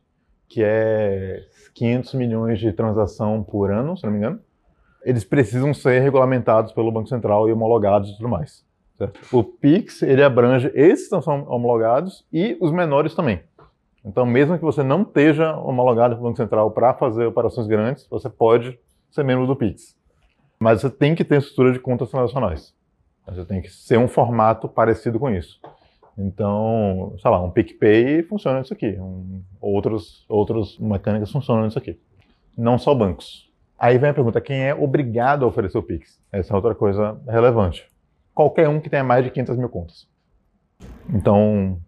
que 0.49 0.61
é 0.61 1.45
500 1.75 2.13
milhões 2.15 2.59
de 2.59 2.73
transação 2.73 3.41
por 3.41 3.71
ano, 3.71 3.95
se 3.95 4.03
não 4.03 4.11
me 4.11 4.17
engano, 4.17 4.41
eles 5.01 5.23
precisam 5.23 5.73
ser 5.73 6.01
regulamentados 6.01 6.73
pelo 6.73 6.91
Banco 6.91 7.07
Central 7.07 7.47
e 7.47 7.53
homologados 7.53 8.09
e 8.09 8.17
tudo 8.17 8.27
mais. 8.27 8.65
Certo? 8.97 9.17
O 9.31 9.45
PIX, 9.45 10.01
ele 10.01 10.21
abrange 10.21 10.69
esses 10.75 11.07
que 11.07 11.21
são 11.21 11.45
homologados 11.47 12.27
e 12.33 12.57
os 12.59 12.69
menores 12.69 13.15
também. 13.15 13.41
Então, 14.03 14.25
mesmo 14.25 14.57
que 14.57 14.65
você 14.65 14.83
não 14.83 15.03
esteja 15.03 15.55
homologado 15.55 16.15
pelo 16.15 16.27
Banco 16.27 16.37
Central 16.37 16.71
para 16.71 16.93
fazer 16.93 17.25
operações 17.27 17.65
grandes, 17.65 18.05
você 18.09 18.29
pode 18.29 18.77
ser 19.09 19.23
membro 19.23 19.47
do 19.47 19.55
PIX. 19.55 19.95
Mas 20.59 20.81
você 20.81 20.89
tem 20.89 21.15
que 21.15 21.23
ter 21.23 21.37
estrutura 21.37 21.71
de 21.71 21.79
contas 21.79 22.11
transacionais. 22.11 22.73
Você 23.25 23.45
tem 23.45 23.61
que 23.61 23.69
ser 23.69 23.97
um 23.97 24.07
formato 24.09 24.67
parecido 24.67 25.17
com 25.17 25.29
isso. 25.29 25.61
Então, 26.21 27.15
sei 27.17 27.31
lá, 27.31 27.41
um 27.41 27.49
PicPay 27.49 28.23
funciona 28.23 28.59
nisso 28.59 28.73
aqui. 28.73 28.97
Um, 28.99 29.41
outros, 29.61 30.25
outros 30.27 30.77
mecânicas 30.77 31.31
funcionam 31.31 31.63
nisso 31.63 31.79
aqui. 31.79 31.97
Não 32.57 32.77
só 32.77 32.93
bancos. 32.93 33.49
Aí 33.77 33.97
vem 33.97 34.09
a 34.09 34.13
pergunta, 34.13 34.41
quem 34.41 34.65
é 34.65 34.75
obrigado 34.75 35.45
a 35.45 35.47
oferecer 35.47 35.77
o 35.77 35.83
Pix? 35.83 36.21
Essa 36.29 36.53
é 36.53 36.55
outra 36.57 36.75
coisa 36.75 37.17
relevante. 37.25 37.89
Qualquer 38.33 38.67
um 38.67 38.81
que 38.81 38.89
tenha 38.89 39.03
mais 39.03 39.23
de 39.23 39.31
500 39.31 39.57
mil 39.57 39.69
contas. 39.69 40.09
Então, 41.09 41.79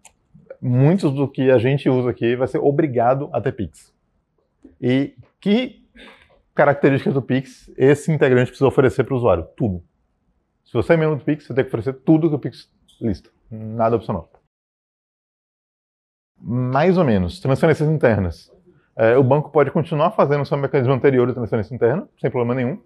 muitos 0.62 1.13
do 1.13 1.28
que 1.28 1.52
a 1.52 1.58
gente 1.58 1.89
usa 1.89 2.10
aqui 2.10 2.34
vai 2.38 2.48
ser 2.48 2.60
obrigado 2.60 3.30
a 3.34 3.41
ter 3.41 3.52
Pix. 3.52 3.94
E 4.80 5.13
que 5.41 5.86
características 6.56 7.13
do 7.13 7.22
Pix 7.22 7.70
esse 7.76 8.10
integrante 8.10 8.48
precisa 8.48 8.67
oferecer 8.67 9.04
para 9.04 9.13
o 9.13 9.17
usuário? 9.17 9.46
Tudo. 9.58 9.84
Se 10.63 10.72
você 10.72 10.94
é 10.94 10.98
membro 10.98 11.17
do 11.17 11.26
Pix, 11.26 11.46
você 11.46 11.54
tem 11.54 11.65
que 11.65 11.67
oferecer 11.67 11.94
tudo 12.06 12.30
que 12.30 12.36
o 12.36 12.39
Pix 12.39 12.72
lista. 13.02 13.30
Nada 13.52 13.96
opcional. 13.96 14.30
Mais 16.40 16.98
ou 16.98 17.04
menos. 17.04 17.40
Transferências 17.40 17.90
internas. 17.90 18.52
É, 18.96 19.18
o 19.18 19.24
banco 19.24 19.52
pode 19.52 19.72
continuar 19.72 20.12
fazendo 20.12 20.42
o 20.42 20.46
seu 20.46 20.58
mecanismo 20.58 20.94
anterior 20.94 21.28
de 21.28 21.34
transferência 21.34 21.74
interna, 21.76 22.08
sem 22.20 22.30
problema 22.32 22.56
nenhum. 22.56 22.82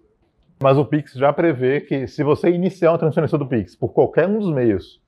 Mas 0.60 0.78
o 0.78 0.84
Pix 0.84 1.12
já 1.12 1.32
prevê 1.32 1.80
que 1.80 2.06
se 2.06 2.22
você 2.22 2.50
iniciar 2.50 2.92
uma 2.92 2.98
transferência 2.98 3.36
do 3.36 3.46
Pix 3.46 3.76
por 3.76 3.92
qualquer 3.92 4.26
um 4.26 4.38
dos 4.38 4.50
meios 4.50 5.00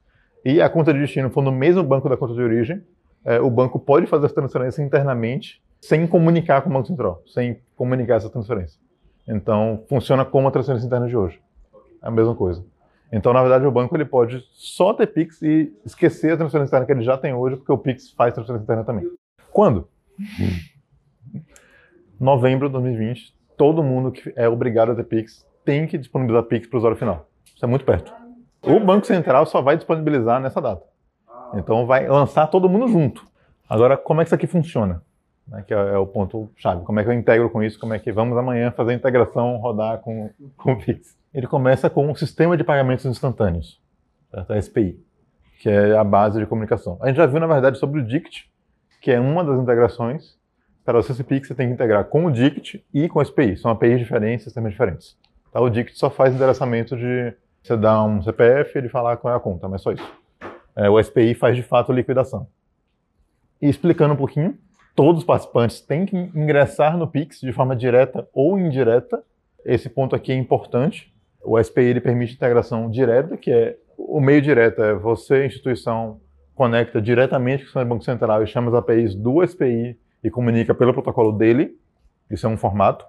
e 0.44 0.60
a 0.60 0.68
conta 0.68 0.92
de 0.92 1.00
destino 1.00 1.30
for 1.30 1.42
no 1.42 1.50
mesmo 1.50 1.82
banco 1.82 2.08
da 2.08 2.16
conta 2.16 2.34
de 2.34 2.42
origem, 2.42 2.84
é, 3.24 3.40
o 3.40 3.50
banco 3.50 3.78
pode 3.78 4.06
fazer 4.06 4.26
essa 4.26 4.34
transferência 4.34 4.82
internamente 4.82 5.62
sem 5.80 6.06
comunicar 6.06 6.62
com 6.62 6.70
o 6.70 6.72
Banco 6.72 6.88
Central, 6.88 7.22
sem 7.26 7.60
comunicar 7.76 8.16
essa 8.16 8.30
transferência. 8.30 8.80
Então, 9.26 9.84
funciona 9.88 10.24
como 10.24 10.48
a 10.48 10.50
transferência 10.50 10.86
interna 10.86 11.06
de 11.06 11.16
hoje. 11.16 11.40
É 12.02 12.08
a 12.08 12.10
mesma 12.10 12.34
coisa. 12.34 12.64
Então, 13.10 13.32
na 13.32 13.40
verdade, 13.40 13.66
o 13.66 13.70
banco 13.70 13.96
ele 13.96 14.04
pode 14.04 14.44
só 14.52 14.92
ter 14.92 15.06
Pix 15.06 15.40
e 15.42 15.72
esquecer 15.84 16.32
a 16.32 16.36
transferência 16.36 16.70
interna 16.70 16.86
que 16.86 16.92
ele 16.92 17.02
já 17.02 17.16
tem 17.16 17.32
hoje, 17.32 17.56
porque 17.56 17.72
o 17.72 17.78
Pix 17.78 18.12
faz 18.12 18.34
transferência 18.34 18.64
interna 18.64 18.84
também. 18.84 19.08
Quando? 19.50 19.88
Novembro 22.20 22.68
de 22.68 22.72
2020, 22.72 23.34
todo 23.56 23.82
mundo 23.82 24.12
que 24.12 24.32
é 24.36 24.48
obrigado 24.48 24.92
a 24.92 24.94
ter 24.94 25.04
Pix 25.04 25.46
tem 25.64 25.86
que 25.86 25.96
disponibilizar 25.96 26.44
Pix 26.44 26.66
para 26.66 26.76
o 26.76 26.78
usuário 26.78 26.98
final. 26.98 27.28
Isso 27.54 27.64
é 27.64 27.68
muito 27.68 27.84
perto. 27.84 28.12
O 28.62 28.80
Banco 28.80 29.06
Central 29.06 29.46
só 29.46 29.62
vai 29.62 29.76
disponibilizar 29.76 30.40
nessa 30.40 30.60
data. 30.60 30.82
Então 31.54 31.86
vai 31.86 32.06
lançar 32.06 32.46
todo 32.48 32.68
mundo 32.68 32.88
junto. 32.88 33.24
Agora, 33.68 33.96
como 33.96 34.20
é 34.20 34.24
que 34.24 34.28
isso 34.28 34.34
aqui 34.34 34.46
funciona? 34.46 35.02
Né, 35.48 35.64
que 35.66 35.72
é, 35.72 35.76
é, 35.76 35.96
o 35.96 36.06
ponto 36.06 36.50
chave. 36.56 36.84
Como 36.84 37.00
é 37.00 37.04
que 37.04 37.08
eu 37.08 37.14
integro 37.14 37.48
com 37.50 37.62
isso? 37.62 37.78
Como 37.78 37.94
é 37.94 37.98
que 37.98 38.12
vamos 38.12 38.36
amanhã 38.36 38.70
fazer 38.70 38.92
a 38.92 38.94
integração 38.94 39.56
rodar 39.56 39.98
com, 39.98 40.30
com 40.56 40.72
o 40.72 40.78
Pix? 40.78 41.16
Ele 41.32 41.46
começa 41.46 41.88
com 41.88 42.06
um 42.10 42.14
sistema 42.14 42.56
de 42.56 42.64
pagamentos 42.64 43.04
instantâneos, 43.04 43.80
certo? 44.30 44.52
a 44.52 44.60
SPI, 44.60 44.98
que 45.60 45.68
é 45.68 45.96
a 45.96 46.04
base 46.04 46.38
de 46.38 46.46
comunicação. 46.46 46.98
A 47.00 47.08
gente 47.08 47.16
já 47.16 47.26
viu, 47.26 47.40
na 47.40 47.46
verdade, 47.46 47.78
sobre 47.78 48.00
o 48.00 48.04
DICT, 48.04 48.50
que 49.00 49.10
é 49.10 49.20
uma 49.20 49.44
das 49.44 49.58
integrações. 49.58 50.36
Para 50.84 51.02
ser 51.02 51.22
Pix, 51.22 51.48
você 51.48 51.54
tem 51.54 51.68
que 51.68 51.74
integrar 51.74 52.04
com 52.04 52.24
o 52.24 52.30
DICT 52.30 52.82
e 52.94 53.08
com 53.10 53.20
a 53.20 53.24
SPI. 53.24 53.58
São 53.58 53.70
APIs 53.70 53.98
diferentes, 53.98 54.44
sistemas 54.44 54.72
diferentes. 54.72 55.18
Tá? 55.52 55.60
O 55.60 55.68
DICT 55.68 55.98
só 55.98 56.08
faz 56.08 56.34
endereçamento 56.34 56.96
de 56.96 57.34
você 57.62 57.76
dá 57.76 58.02
um 58.02 58.22
CPF 58.22 58.72
e 58.74 58.78
ele 58.78 58.88
falar 58.88 59.18
qual 59.18 59.34
é 59.34 59.36
a 59.36 59.40
conta, 59.40 59.68
mas 59.68 59.82
só 59.82 59.92
isso. 59.92 60.12
É, 60.74 60.88
o 60.88 61.02
SPI 61.02 61.34
faz 61.34 61.56
de 61.56 61.62
fato 61.62 61.92
liquidação. 61.92 62.46
E 63.60 63.68
explicando 63.68 64.14
um 64.14 64.16
pouquinho, 64.16 64.56
todos 64.98 65.20
os 65.20 65.24
participantes 65.24 65.80
têm 65.80 66.04
que 66.04 66.16
ingressar 66.16 66.98
no 66.98 67.06
Pix 67.06 67.38
de 67.40 67.52
forma 67.52 67.76
direta 67.76 68.28
ou 68.34 68.58
indireta. 68.58 69.22
Esse 69.64 69.88
ponto 69.88 70.16
aqui 70.16 70.32
é 70.32 70.34
importante. 70.34 71.14
O 71.40 71.56
SPI 71.62 71.84
ele 71.84 72.00
permite 72.00 72.34
integração 72.34 72.90
direta, 72.90 73.36
que 73.36 73.48
é 73.48 73.76
o 73.96 74.20
meio 74.20 74.42
direto 74.42 74.82
é 74.82 74.94
você, 74.94 75.46
instituição, 75.46 76.20
conecta 76.52 77.00
diretamente 77.00 77.64
com 77.72 77.80
o 77.80 77.84
Banco 77.84 78.02
Central 78.02 78.42
e 78.42 78.48
chama 78.48 78.70
as 78.70 78.74
APIs 78.74 79.14
do 79.14 79.46
SPI 79.46 79.96
e 80.24 80.30
comunica 80.30 80.74
pelo 80.74 80.92
protocolo 80.92 81.30
dele. 81.30 81.78
Isso 82.28 82.48
é 82.48 82.50
um 82.50 82.56
formato. 82.56 83.06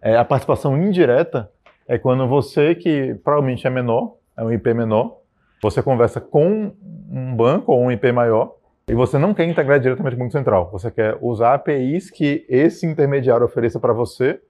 É, 0.00 0.16
a 0.16 0.24
participação 0.24 0.82
indireta 0.82 1.52
é 1.86 1.98
quando 1.98 2.26
você, 2.26 2.74
que 2.74 3.14
provavelmente 3.22 3.66
é 3.66 3.70
menor, 3.70 4.16
é 4.34 4.42
um 4.42 4.50
IP 4.50 4.72
menor, 4.72 5.18
você 5.62 5.82
conversa 5.82 6.22
com 6.22 6.72
um 7.10 7.36
banco 7.36 7.70
ou 7.70 7.82
um 7.82 7.92
IP 7.92 8.10
maior 8.12 8.59
e 8.90 8.94
você 8.94 9.18
não 9.18 9.32
quer 9.32 9.44
integrar 9.44 9.78
diretamente 9.78 10.16
com 10.16 10.22
o 10.22 10.24
Banco 10.24 10.36
Central. 10.36 10.68
Você 10.72 10.90
quer 10.90 11.16
usar 11.20 11.54
APIs 11.54 12.10
que 12.10 12.44
esse 12.48 12.84
intermediário 12.84 13.46
ofereça 13.46 13.78
para 13.78 13.92
você, 13.92 14.40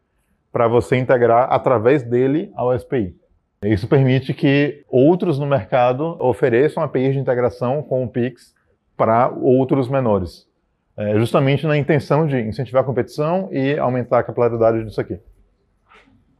para 0.50 0.66
você 0.66 0.96
integrar 0.96 1.52
através 1.52 2.02
dele 2.02 2.50
ao 2.54 2.76
SPI. 2.78 3.14
Isso 3.62 3.86
permite 3.86 4.32
que 4.32 4.82
outros 4.88 5.38
no 5.38 5.46
mercado 5.46 6.16
ofereçam 6.18 6.82
APIs 6.82 7.12
de 7.12 7.18
integração 7.18 7.82
com 7.82 8.02
o 8.02 8.08
Pix 8.08 8.54
para 8.96 9.28
outros 9.28 9.88
menores. 9.88 10.48
É 10.96 11.18
justamente 11.18 11.66
na 11.66 11.76
intenção 11.76 12.26
de 12.26 12.40
incentivar 12.40 12.82
a 12.82 12.86
competição 12.86 13.50
e 13.52 13.78
aumentar 13.78 14.20
a 14.20 14.22
capilaridade 14.22 14.82
disso 14.84 15.00
aqui. 15.00 15.20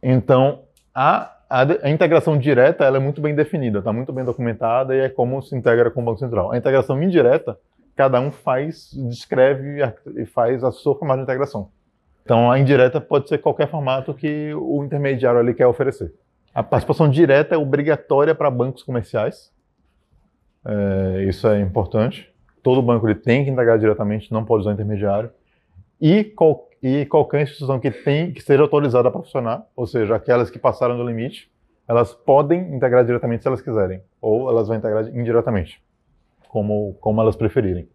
Então, 0.01 0.63
a, 0.93 1.31
a, 1.47 1.61
a, 1.83 1.89
integração 1.91 2.35
direta 2.37 2.85
é 2.85 2.99
muito 2.99 3.21
bem 3.21 3.35
definida, 3.35 3.79
está 3.79 3.93
muito 3.93 4.11
bem 4.11 4.25
documentada 4.25 4.95
e 4.95 5.01
é 5.01 5.09
como 5.09 5.41
se 5.43 5.55
integra 5.55 5.91
com 5.91 6.01
o 6.01 6.05
Banco 6.05 6.19
Central. 6.19 6.51
A 6.51 6.57
integração 6.57 7.01
indireta, 7.01 7.57
cada 8.01 8.19
um 8.19 8.31
faz, 8.31 8.89
descreve 9.09 9.79
e 10.17 10.25
faz 10.25 10.63
a 10.63 10.71
sua 10.71 10.97
formato 10.97 11.19
de 11.19 11.23
integração. 11.23 11.69
Então, 12.23 12.51
a 12.51 12.57
indireta 12.57 12.99
pode 12.99 13.29
ser 13.29 13.37
qualquer 13.37 13.69
formato 13.69 14.11
que 14.11 14.51
o 14.55 14.83
intermediário 14.83 15.39
ali 15.39 15.53
quer 15.53 15.67
oferecer. 15.67 16.11
A 16.51 16.63
participação 16.63 17.07
direta 17.07 17.53
é 17.53 17.57
obrigatória 17.59 18.33
para 18.33 18.49
bancos 18.49 18.81
comerciais. 18.81 19.53
É, 20.65 21.25
isso 21.27 21.47
é 21.47 21.61
importante. 21.61 22.33
Todo 22.63 22.81
banco 22.81 23.07
ele 23.07 23.13
tem 23.13 23.45
que 23.45 23.51
integrar 23.51 23.77
diretamente, 23.77 24.33
não 24.33 24.43
pode 24.43 24.61
usar 24.61 24.73
intermediário. 24.73 25.29
E 26.01 26.23
qualquer 26.23 26.71
e 26.81 27.05
qualquer 27.05 27.43
instituição 27.43 27.79
que 27.79 27.91
tem 27.91 28.33
que 28.33 28.41
seja 28.41 28.63
autorizada 28.63 29.11
para 29.11 29.21
funcionar, 29.21 29.63
ou 29.75 29.85
seja, 29.85 30.15
aquelas 30.15 30.49
que 30.49 30.57
passaram 30.57 30.97
do 30.97 31.05
limite, 31.05 31.51
elas 31.87 32.11
podem 32.11 32.73
integrar 32.73 33.05
diretamente 33.05 33.43
se 33.43 33.47
elas 33.47 33.61
quiserem, 33.61 34.01
ou 34.19 34.49
elas 34.49 34.67
vão 34.67 34.75
integrar 34.75 35.07
indiretamente, 35.09 35.79
como, 36.51 36.95
como 36.99 37.21
elas 37.21 37.37
preferirem. 37.37 37.87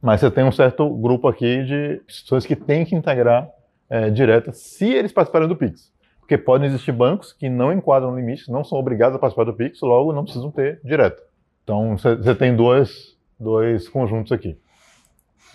Mas 0.00 0.20
você 0.20 0.30
tem 0.30 0.42
um 0.42 0.50
certo 0.50 0.88
grupo 0.88 1.28
aqui 1.28 1.62
de 1.64 2.00
instituições 2.08 2.46
que 2.46 2.56
têm 2.56 2.82
que 2.86 2.94
integrar 2.94 3.46
é, 3.90 4.08
direta 4.08 4.52
se 4.54 4.86
eles 4.86 5.12
participarem 5.12 5.46
do 5.46 5.54
Pix. 5.54 5.92
Porque 6.18 6.38
podem 6.38 6.66
existir 6.66 6.92
bancos 6.92 7.34
que 7.34 7.50
não 7.50 7.70
enquadram 7.70 8.16
limites, 8.16 8.48
não 8.48 8.64
são 8.64 8.78
obrigados 8.78 9.16
a 9.16 9.18
participar 9.18 9.44
do 9.44 9.52
Pix, 9.52 9.82
logo 9.82 10.14
não 10.14 10.24
precisam 10.24 10.50
ter 10.50 10.80
direto. 10.82 11.22
Então 11.62 11.94
você 11.98 12.34
tem 12.34 12.56
dois, 12.56 13.18
dois 13.38 13.86
conjuntos 13.86 14.32
aqui. 14.32 14.58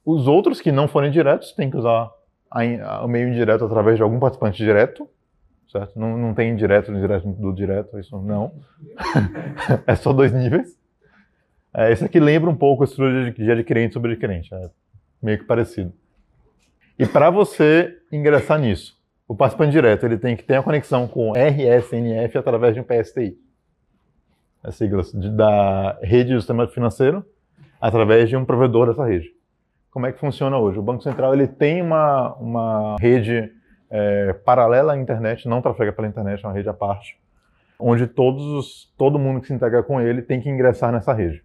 Os 0.05 0.27
outros 0.27 0.61
que 0.61 0.71
não 0.71 0.87
forem 0.87 1.09
diretos 1.09 1.51
têm 1.53 1.71
que 1.71 1.77
usar 1.77 2.11
o 3.03 3.07
meio 3.07 3.27
indireto 3.27 3.65
através 3.65 3.97
de 3.97 4.03
algum 4.03 4.19
participante 4.19 4.63
direto, 4.63 5.09
certo? 5.71 5.99
Não, 5.99 6.15
não 6.15 6.35
tem 6.35 6.51
indireto 6.51 6.91
no 6.91 7.01
direto 7.01 7.27
do 7.27 7.51
direto, 7.51 7.97
isso 7.97 8.21
não. 8.21 8.53
é 9.87 9.95
só 9.95 10.13
dois 10.13 10.31
níveis. 10.31 10.84
É, 11.75 11.91
esse 11.91 12.05
aqui 12.05 12.19
lembra 12.19 12.49
um 12.49 12.55
pouco 12.55 12.83
a 12.83 12.85
estrutura 12.85 13.31
de 13.31 13.51
adquirente 13.51 13.93
sobre 13.93 14.13
adquirente, 14.13 14.53
é 14.53 14.69
meio 15.21 15.37
que 15.37 15.43
parecido. 15.43 15.93
E 16.97 17.05
para 17.05 17.29
você 17.29 17.97
ingressar 18.11 18.59
nisso, 18.59 18.97
o 19.27 19.35
participante 19.35 19.71
direto 19.71 20.05
ele 20.05 20.17
tem 20.17 20.35
que 20.35 20.43
ter 20.43 20.55
a 20.55 20.63
conexão 20.63 21.07
com 21.07 21.33
RSNF 21.33 22.37
através 22.37 22.73
de 22.73 22.79
um 22.79 22.83
PSTI. 22.83 23.37
As 24.63 24.75
siglas 24.75 25.11
de, 25.11 25.29
da 25.29 25.99
rede 26.01 26.33
do 26.33 26.39
sistema 26.39 26.67
financeiro 26.67 27.25
através 27.81 28.29
de 28.29 28.37
um 28.37 28.45
provedor 28.45 28.87
dessa 28.87 29.05
rede 29.05 29.35
como 29.95 30.05
é 30.05 30.11
que 30.11 30.19
funciona 30.19 30.57
hoje. 30.57 30.77
O 30.77 30.81
Banco 30.81 31.01
Central 31.01 31.33
ele 31.33 31.47
tem 31.47 31.81
uma, 31.81 32.33
uma 32.33 32.97
rede 32.99 33.49
é, 33.89 34.33
paralela 34.33 34.91
à 34.91 34.97
internet, 34.97 35.47
não 35.47 35.61
trafega 35.61 35.93
pela 35.93 36.05
internet, 36.05 36.43
é 36.43 36.47
uma 36.49 36.53
rede 36.53 36.67
à 36.67 36.73
parte, 36.73 37.17
onde 37.79 38.05
todos 38.05 38.43
os, 38.43 38.93
todo 38.97 39.17
mundo 39.17 39.39
que 39.39 39.47
se 39.47 39.53
integra 39.53 39.81
com 39.81 40.01
ele 40.01 40.21
tem 40.21 40.41
que 40.41 40.49
ingressar 40.49 40.91
nessa 40.91 41.13
rede. 41.13 41.44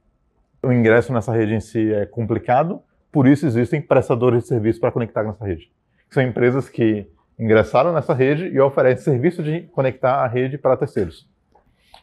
O 0.63 0.73
ingresso 0.73 1.13
nessa 1.13 1.33
rede 1.33 1.55
em 1.55 1.61
si 1.61 1.93
é 1.93 2.07
complicado, 2.07 2.83
por 3.11 3.27
isso 3.27 3.47
existem 3.47 3.81
prestadores 3.81 4.43
de 4.43 4.49
serviço 4.49 4.81
para 4.81 4.93
conectar 4.93 5.23
nessa 5.23 5.45
rede. 5.45 5.71
São 6.11 6.23
empresas 6.23 6.69
que 6.69 7.07
ingressaram 7.39 7.93
nessa 7.93 8.13
rede 8.13 8.47
e 8.47 8.61
oferecem 8.61 9.05
serviço 9.05 9.43
de 9.43 9.63
conectar 9.73 10.17
a 10.17 10.27
rede 10.27 10.59
para 10.59 10.77
terceiros. 10.77 11.29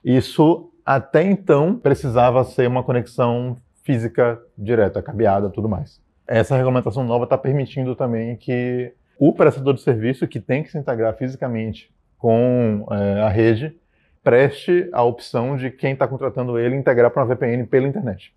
Isso 0.04 0.72
até 0.86 1.24
então 1.24 1.78
precisava 1.78 2.44
ser 2.44 2.68
uma 2.68 2.84
conexão 2.84 3.58
física 3.84 4.42
direta, 4.58 5.02
cabeada, 5.02 5.50
tudo 5.50 5.70
mais 5.70 6.02
essa 6.28 6.56
regulamentação 6.56 7.04
nova 7.04 7.24
está 7.24 7.38
permitindo 7.38 7.96
também 7.96 8.36
que 8.36 8.94
o 9.18 9.32
prestador 9.34 9.74
de 9.74 9.82
serviço 9.82 10.28
que 10.28 10.40
tem 10.40 10.62
que 10.62 10.70
se 10.70 10.78
integrar 10.78 11.16
fisicamente 11.16 11.90
com 12.18 12.86
é, 12.92 13.22
a 13.22 13.30
rede 13.30 13.76
preste 14.24 14.90
a 14.92 15.04
opção 15.04 15.56
de 15.56 15.72
quem 15.72 15.94
está 15.94 16.08
contratando 16.08 16.60
ele 16.60 16.76
integrar 16.76 17.10
para 17.10 17.24
uma 17.24 17.34
VPN 17.34 17.66
pela 17.66 17.88
internet. 17.88 18.36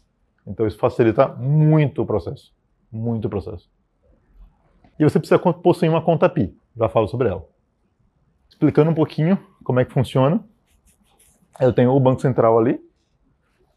Então 0.51 0.67
isso 0.67 0.79
facilita 0.79 1.29
muito 1.29 2.03
o 2.03 2.07
processo, 2.07 2.53
muito 2.91 3.27
o 3.27 3.31
processo. 3.31 3.71
E 4.99 5.05
você 5.05 5.19
precisa 5.19 5.39
possuir 5.39 5.91
uma 5.91 6.03
conta 6.03 6.27
API, 6.27 6.55
já 6.77 6.89
falo 6.89 7.09
sobre 7.09 7.29
ela. 7.29 7.47
Explicando 8.49 8.91
um 8.91 8.95
pouquinho 8.95 9.39
como 9.65 9.81
é 9.81 9.85
que 9.85 9.93
funciona, 9.93 10.45
eu 11.61 11.73
tenho 11.73 11.93
o 11.93 12.01
Banco 12.01 12.21
Central 12.21 12.59
ali, 12.59 12.81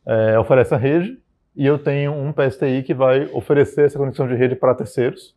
é, 0.06 0.38
oferece 0.40 0.74
a 0.74 0.78
rede, 0.78 1.22
e 1.56 1.66
eu 1.66 1.78
tenho 1.78 2.12
um 2.12 2.34
PSTI 2.34 2.82
que 2.84 2.94
vai 2.94 3.26
oferecer 3.32 3.86
essa 3.86 3.98
conexão 3.98 4.28
de 4.28 4.34
rede 4.34 4.56
para 4.56 4.74
terceiros. 4.74 5.36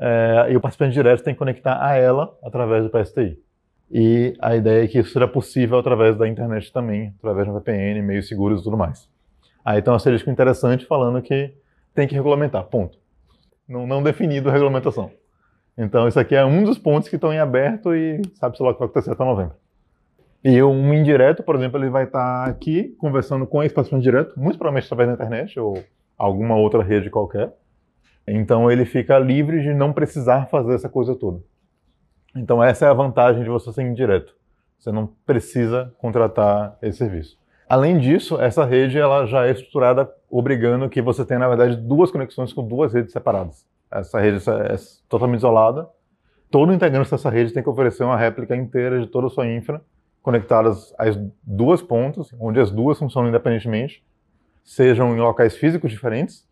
É, 0.00 0.46
e 0.50 0.56
o 0.56 0.60
participante 0.60 0.94
direto 0.94 1.22
tem 1.22 1.34
que 1.34 1.38
conectar 1.38 1.84
a 1.84 1.94
ela 1.94 2.34
através 2.42 2.84
do 2.84 2.90
PSTI. 2.90 3.38
E 3.90 4.34
a 4.40 4.56
ideia 4.56 4.84
é 4.84 4.88
que 4.88 4.98
isso 4.98 5.12
será 5.12 5.28
possível 5.28 5.78
através 5.78 6.16
da 6.16 6.26
internet 6.26 6.72
também, 6.72 7.14
através 7.18 7.46
de 7.46 7.52
um 7.52 7.54
VPN, 7.58 8.02
meios 8.02 8.28
seguros 8.28 8.60
e 8.60 8.64
tudo 8.64 8.76
mais. 8.76 9.08
Aí 9.64 9.82
tem 9.82 9.92
um 9.92 9.96
asterisco 9.96 10.30
interessante 10.30 10.86
falando 10.86 11.20
que 11.20 11.54
tem 11.94 12.06
que 12.06 12.14
regulamentar, 12.14 12.64
ponto. 12.64 12.98
Não, 13.68 13.86
não 13.86 14.02
definido 14.02 14.48
a 14.48 14.52
regulamentação. 14.52 15.10
Então, 15.76 16.08
isso 16.08 16.18
aqui 16.18 16.34
é 16.34 16.44
um 16.44 16.64
dos 16.64 16.78
pontos 16.78 17.08
que 17.08 17.16
estão 17.16 17.32
em 17.32 17.38
aberto 17.38 17.94
e 17.94 18.20
sabe-se 18.34 18.62
lá 18.62 18.70
o 18.70 18.72
que 18.72 18.80
vai 18.80 18.88
acontecer 18.88 19.12
até 19.12 19.24
novembro. 19.24 19.54
E 20.42 20.62
um 20.62 20.94
indireto, 20.94 21.42
por 21.42 21.56
exemplo, 21.56 21.78
ele 21.78 21.90
vai 21.90 22.04
estar 22.04 22.44
aqui 22.44 22.94
conversando 22.98 23.46
com 23.46 23.62
esse 23.62 23.74
participante 23.74 24.02
direto, 24.02 24.38
muito 24.38 24.58
provavelmente 24.58 24.86
através 24.86 25.08
da 25.08 25.14
internet 25.14 25.58
ou 25.58 25.82
alguma 26.16 26.56
outra 26.56 26.82
rede 26.82 27.10
qualquer. 27.10 27.52
Então 28.26 28.70
ele 28.70 28.84
fica 28.84 29.18
livre 29.18 29.62
de 29.62 29.72
não 29.72 29.92
precisar 29.92 30.46
fazer 30.46 30.74
essa 30.74 30.88
coisa 30.88 31.14
toda. 31.14 31.40
Então 32.36 32.62
essa 32.62 32.86
é 32.86 32.88
a 32.88 32.94
vantagem 32.94 33.42
de 33.42 33.48
você 33.48 33.72
ser 33.72 33.82
indireto. 33.82 34.34
Você 34.78 34.92
não 34.92 35.06
precisa 35.24 35.92
contratar 35.98 36.76
esse 36.82 36.98
serviço. 36.98 37.37
Além 37.68 37.98
disso, 37.98 38.40
essa 38.40 38.64
rede 38.64 38.98
ela 38.98 39.26
já 39.26 39.46
é 39.46 39.50
estruturada 39.50 40.10
obrigando 40.30 40.88
que 40.88 41.02
você 41.02 41.24
tenha, 41.24 41.40
na 41.40 41.48
verdade, 41.48 41.76
duas 41.76 42.10
conexões 42.10 42.52
com 42.52 42.66
duas 42.66 42.94
redes 42.94 43.12
separadas. 43.12 43.66
Essa 43.90 44.18
rede 44.18 44.38
é 44.48 44.76
totalmente 45.08 45.40
isolada. 45.40 45.86
Todo 46.50 46.72
integrante 46.72 47.10
dessa 47.10 47.28
rede 47.28 47.52
tem 47.52 47.62
que 47.62 47.68
oferecer 47.68 48.04
uma 48.04 48.16
réplica 48.16 48.56
inteira 48.56 48.98
de 48.98 49.06
toda 49.06 49.26
a 49.26 49.30
sua 49.30 49.46
infra, 49.46 49.82
conectadas 50.22 50.94
às 50.98 51.18
duas 51.42 51.82
pontas, 51.82 52.34
onde 52.40 52.58
as 52.58 52.70
duas 52.70 52.98
funcionam 52.98 53.28
independentemente, 53.28 54.02
sejam 54.64 55.14
em 55.14 55.20
locais 55.20 55.54
físicos 55.54 55.90
diferentes, 55.90 56.48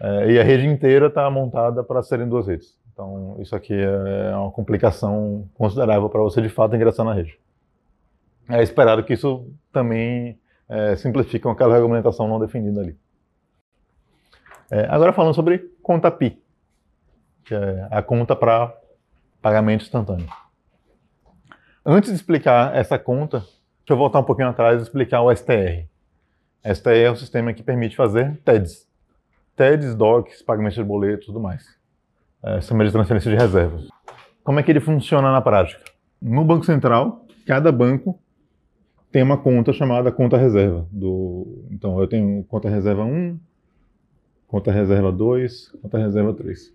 é, 0.00 0.32
e 0.32 0.40
a 0.40 0.42
rede 0.42 0.66
inteira 0.66 1.08
está 1.08 1.28
montada 1.30 1.84
para 1.84 2.02
serem 2.02 2.28
duas 2.28 2.46
redes. 2.46 2.78
Então, 2.92 3.36
isso 3.40 3.54
aqui 3.54 3.74
é 3.74 4.36
uma 4.36 4.50
complicação 4.50 5.48
considerável 5.54 6.08
para 6.08 6.20
você, 6.20 6.40
de 6.40 6.48
fato, 6.48 6.74
ingressar 6.74 7.04
na 7.04 7.12
rede. 7.12 7.38
É 8.48 8.62
esperado 8.62 9.02
que 9.04 9.14
isso 9.14 9.50
também 9.72 10.38
é, 10.68 10.96
simplifique 10.96 11.46
aquela 11.48 11.74
regulamentação 11.74 12.28
não 12.28 12.38
definida 12.38 12.80
ali. 12.80 12.96
É, 14.70 14.86
agora 14.88 15.12
falando 15.12 15.34
sobre 15.34 15.58
conta 15.82 16.10
PI, 16.10 16.42
que 17.44 17.54
é 17.54 17.88
a 17.90 18.02
conta 18.02 18.34
para 18.34 18.74
pagamento 19.40 19.82
instantâneo. 19.82 20.28
Antes 21.84 22.10
de 22.10 22.16
explicar 22.16 22.74
essa 22.74 22.98
conta, 22.98 23.38
deixa 23.38 23.90
eu 23.90 23.96
voltar 23.96 24.20
um 24.20 24.24
pouquinho 24.24 24.48
atrás 24.48 24.80
e 24.80 24.82
explicar 24.82 25.20
o 25.20 25.34
STR. 25.34 25.86
STR 26.64 26.88
é 26.88 27.10
o 27.10 27.16
sistema 27.16 27.52
que 27.52 27.62
permite 27.62 27.94
fazer 27.94 28.38
TEDs. 28.38 28.88
TEDs, 29.54 29.94
DOCs, 29.94 30.42
pagamentos 30.42 30.76
de 30.76 30.82
boletos 30.82 31.24
e 31.24 31.26
tudo 31.26 31.40
mais. 31.40 31.62
É, 32.42 32.60
sistema 32.60 32.84
de 32.84 32.92
transferência 32.92 33.30
de 33.30 33.36
reservas. 33.36 33.86
Como 34.42 34.58
é 34.58 34.62
que 34.62 34.70
ele 34.70 34.80
funciona 34.80 35.30
na 35.30 35.42
prática? 35.42 35.84
No 36.20 36.44
Banco 36.44 36.64
Central, 36.64 37.26
cada 37.46 37.70
banco 37.70 38.18
tem 39.14 39.22
uma 39.22 39.38
conta 39.38 39.72
chamada 39.72 40.10
conta 40.10 40.36
reserva. 40.36 40.88
Do, 40.90 41.68
então, 41.70 42.00
eu 42.00 42.08
tenho 42.08 42.42
conta 42.48 42.68
reserva 42.68 43.04
1, 43.04 43.38
conta 44.48 44.72
reserva 44.72 45.12
2, 45.12 45.70
conta 45.80 45.98
reserva 45.98 46.34
3. 46.34 46.74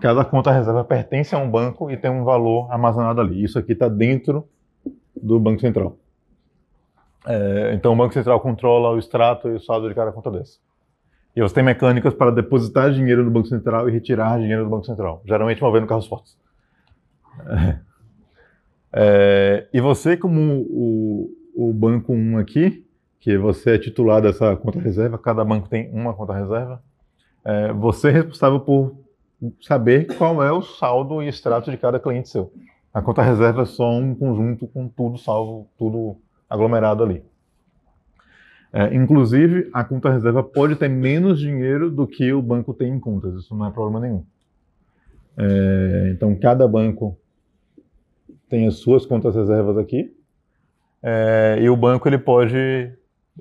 Cada 0.00 0.24
conta 0.24 0.52
reserva 0.52 0.84
pertence 0.84 1.34
a 1.34 1.38
um 1.38 1.50
banco 1.50 1.90
e 1.90 1.96
tem 1.96 2.08
um 2.08 2.22
valor 2.22 2.70
armazenado 2.70 3.20
ali. 3.20 3.42
Isso 3.42 3.58
aqui 3.58 3.72
está 3.72 3.88
dentro 3.88 4.48
do 5.20 5.40
Banco 5.40 5.60
Central. 5.60 5.98
É, 7.26 7.72
então 7.74 7.92
o 7.92 7.96
Banco 7.96 8.14
Central 8.14 8.38
controla 8.38 8.90
o 8.90 8.98
extrato 8.98 9.48
e 9.48 9.54
o 9.54 9.60
saldo 9.60 9.88
de 9.88 9.96
cada 9.96 10.12
conta 10.12 10.30
dessa. 10.30 10.60
E 11.34 11.42
você 11.42 11.52
tem 11.52 11.64
mecânicas 11.64 12.14
para 12.14 12.30
depositar 12.30 12.92
dinheiro 12.92 13.24
no 13.24 13.30
Banco 13.32 13.48
Central 13.48 13.88
e 13.88 13.92
retirar 13.92 14.38
dinheiro 14.38 14.62
do 14.62 14.70
Banco 14.70 14.86
Central, 14.86 15.20
geralmente 15.24 15.60
movendo 15.60 15.88
carros 15.88 16.06
fortes. 16.06 16.38
É, 17.48 17.91
é, 18.92 19.66
e 19.72 19.80
você, 19.80 20.16
como 20.16 20.66
o, 20.68 21.30
o 21.54 21.72
Banco 21.72 22.12
1 22.12 22.38
aqui, 22.38 22.84
que 23.18 23.38
você 23.38 23.76
é 23.76 23.78
titular 23.78 24.20
dessa 24.20 24.54
conta 24.56 24.80
reserva, 24.80 25.16
cada 25.16 25.44
banco 25.44 25.68
tem 25.68 25.90
uma 25.92 26.12
conta 26.12 26.34
reserva, 26.34 26.82
é, 27.44 27.72
você 27.72 28.08
é 28.08 28.12
responsável 28.12 28.60
por 28.60 28.96
saber 29.60 30.06
qual 30.16 30.42
é 30.42 30.52
o 30.52 30.62
saldo 30.62 31.22
e 31.22 31.28
extrato 31.28 31.70
de 31.70 31.76
cada 31.76 31.98
cliente 31.98 32.28
seu. 32.28 32.52
A 32.92 33.00
conta 33.00 33.22
reserva 33.22 33.62
é 33.62 33.66
só 33.66 33.90
um 33.90 34.14
conjunto 34.14 34.66
com 34.66 34.86
tudo 34.88 35.16
salvo, 35.16 35.66
tudo 35.78 36.16
aglomerado 36.48 37.02
ali. 37.02 37.24
É, 38.72 38.94
inclusive, 38.94 39.70
a 39.72 39.84
conta 39.84 40.10
reserva 40.10 40.42
pode 40.42 40.76
ter 40.76 40.88
menos 40.88 41.38
dinheiro 41.38 41.90
do 41.90 42.06
que 42.06 42.32
o 42.32 42.42
banco 42.42 42.74
tem 42.74 42.92
em 42.92 43.00
contas, 43.00 43.34
isso 43.34 43.54
não 43.54 43.66
é 43.66 43.70
problema 43.70 44.00
nenhum. 44.00 44.24
É, 45.36 46.10
então, 46.14 46.34
cada 46.36 46.68
banco 46.68 47.16
tem 48.52 48.66
as 48.66 48.80
suas 48.80 49.06
contas 49.06 49.34
reservas 49.34 49.78
aqui, 49.78 50.14
é, 51.02 51.56
e 51.58 51.70
o 51.70 51.74
banco 51.74 52.06
ele 52.06 52.18
pode 52.18 52.92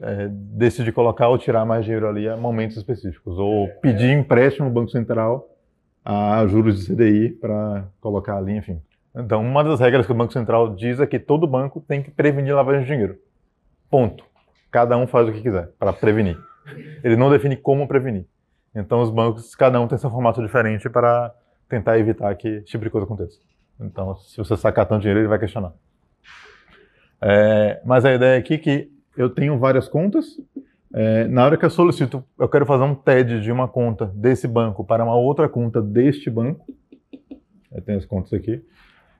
é, 0.01 0.27
decidir 0.29 0.93
colocar 0.93 1.27
ou 1.27 1.37
tirar 1.37 1.65
mais 1.65 1.83
dinheiro 1.83 2.07
ali 2.07 2.29
a 2.29 2.37
momentos 2.37 2.77
específicos, 2.77 3.37
ou 3.37 3.67
pedir 3.81 4.09
empréstimo 4.17 4.69
no 4.69 4.73
Banco 4.73 4.89
Central 4.89 5.49
a 6.05 6.47
juros 6.47 6.79
de 6.79 6.95
CDI 6.95 7.29
para 7.29 7.89
colocar 7.99 8.37
ali, 8.37 8.55
enfim. 8.55 8.81
Então, 9.13 9.41
uma 9.41 9.65
das 9.65 9.81
regras 9.81 10.05
que 10.05 10.13
o 10.13 10.15
Banco 10.15 10.31
Central 10.31 10.73
diz 10.75 11.01
é 11.01 11.05
que 11.05 11.19
todo 11.19 11.45
banco 11.45 11.81
tem 11.81 12.01
que 12.01 12.09
prevenir 12.09 12.55
lavagem 12.55 12.83
de 12.83 12.87
dinheiro. 12.87 13.17
Ponto. 13.89 14.23
Cada 14.71 14.97
um 14.97 15.05
faz 15.05 15.27
o 15.27 15.33
que 15.33 15.41
quiser 15.41 15.71
para 15.77 15.91
prevenir. 15.91 16.37
Ele 17.03 17.17
não 17.17 17.29
define 17.29 17.57
como 17.57 17.85
prevenir. 17.85 18.25
Então, 18.73 19.01
os 19.01 19.09
bancos, 19.09 19.53
cada 19.55 19.77
um 19.81 19.89
tem 19.89 19.97
seu 19.97 20.09
formato 20.09 20.41
diferente 20.41 20.89
para 20.89 21.35
tentar 21.67 21.99
evitar 21.99 22.33
que 22.35 22.47
esse 22.47 22.67
tipo 22.67 22.85
de 22.85 22.89
coisa 22.89 23.03
aconteça. 23.03 23.50
Então, 23.81 24.15
se 24.15 24.37
você 24.37 24.55
sacar 24.55 24.85
tanto 24.85 25.01
dinheiro, 25.01 25.19
ele 25.19 25.27
vai 25.27 25.39
questionar. 25.39 25.73
É, 27.21 27.81
mas 27.85 28.05
a 28.05 28.13
ideia 28.13 28.39
aqui 28.39 28.55
é 28.55 28.57
que 28.57 28.91
eu 29.17 29.29
tenho 29.29 29.59
várias 29.59 29.87
contas 29.87 30.37
é, 30.93 31.25
na 31.27 31.45
hora 31.45 31.57
que 31.57 31.63
eu 31.63 31.69
solicito, 31.69 32.23
eu 32.37 32.49
quero 32.49 32.65
fazer 32.65 32.83
um 32.83 32.93
TED 32.93 33.39
de 33.39 33.51
uma 33.51 33.67
conta 33.67 34.07
desse 34.07 34.45
banco 34.45 34.83
para 34.83 35.03
uma 35.03 35.15
outra 35.15 35.47
conta 35.47 35.81
deste 35.81 36.29
banco, 36.29 36.65
eu 37.71 37.81
tenho 37.81 37.97
as 37.97 38.05
contas 38.05 38.33
aqui, 38.33 38.61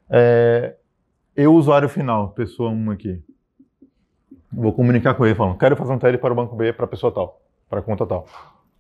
é, 0.10 0.76
eu, 1.34 1.56
usuário 1.56 1.88
final, 1.88 2.32
pessoa 2.32 2.70
1 2.72 2.92
aqui, 2.92 3.24
vou 4.52 4.74
comunicar 4.74 5.14
com 5.14 5.26
ele 5.26 5.34
falando, 5.34 5.58
quero 5.58 5.78
fazer 5.78 5.94
um 5.94 5.98
TED 5.98 6.18
para 6.18 6.34
o 6.34 6.36
banco 6.36 6.58
B 6.58 6.74
para 6.74 6.84
a 6.84 6.90
pessoa 6.90 7.14
tal, 7.14 7.42
para 7.70 7.80
a 7.80 7.84
conta 7.84 8.06
tal. 8.06 8.28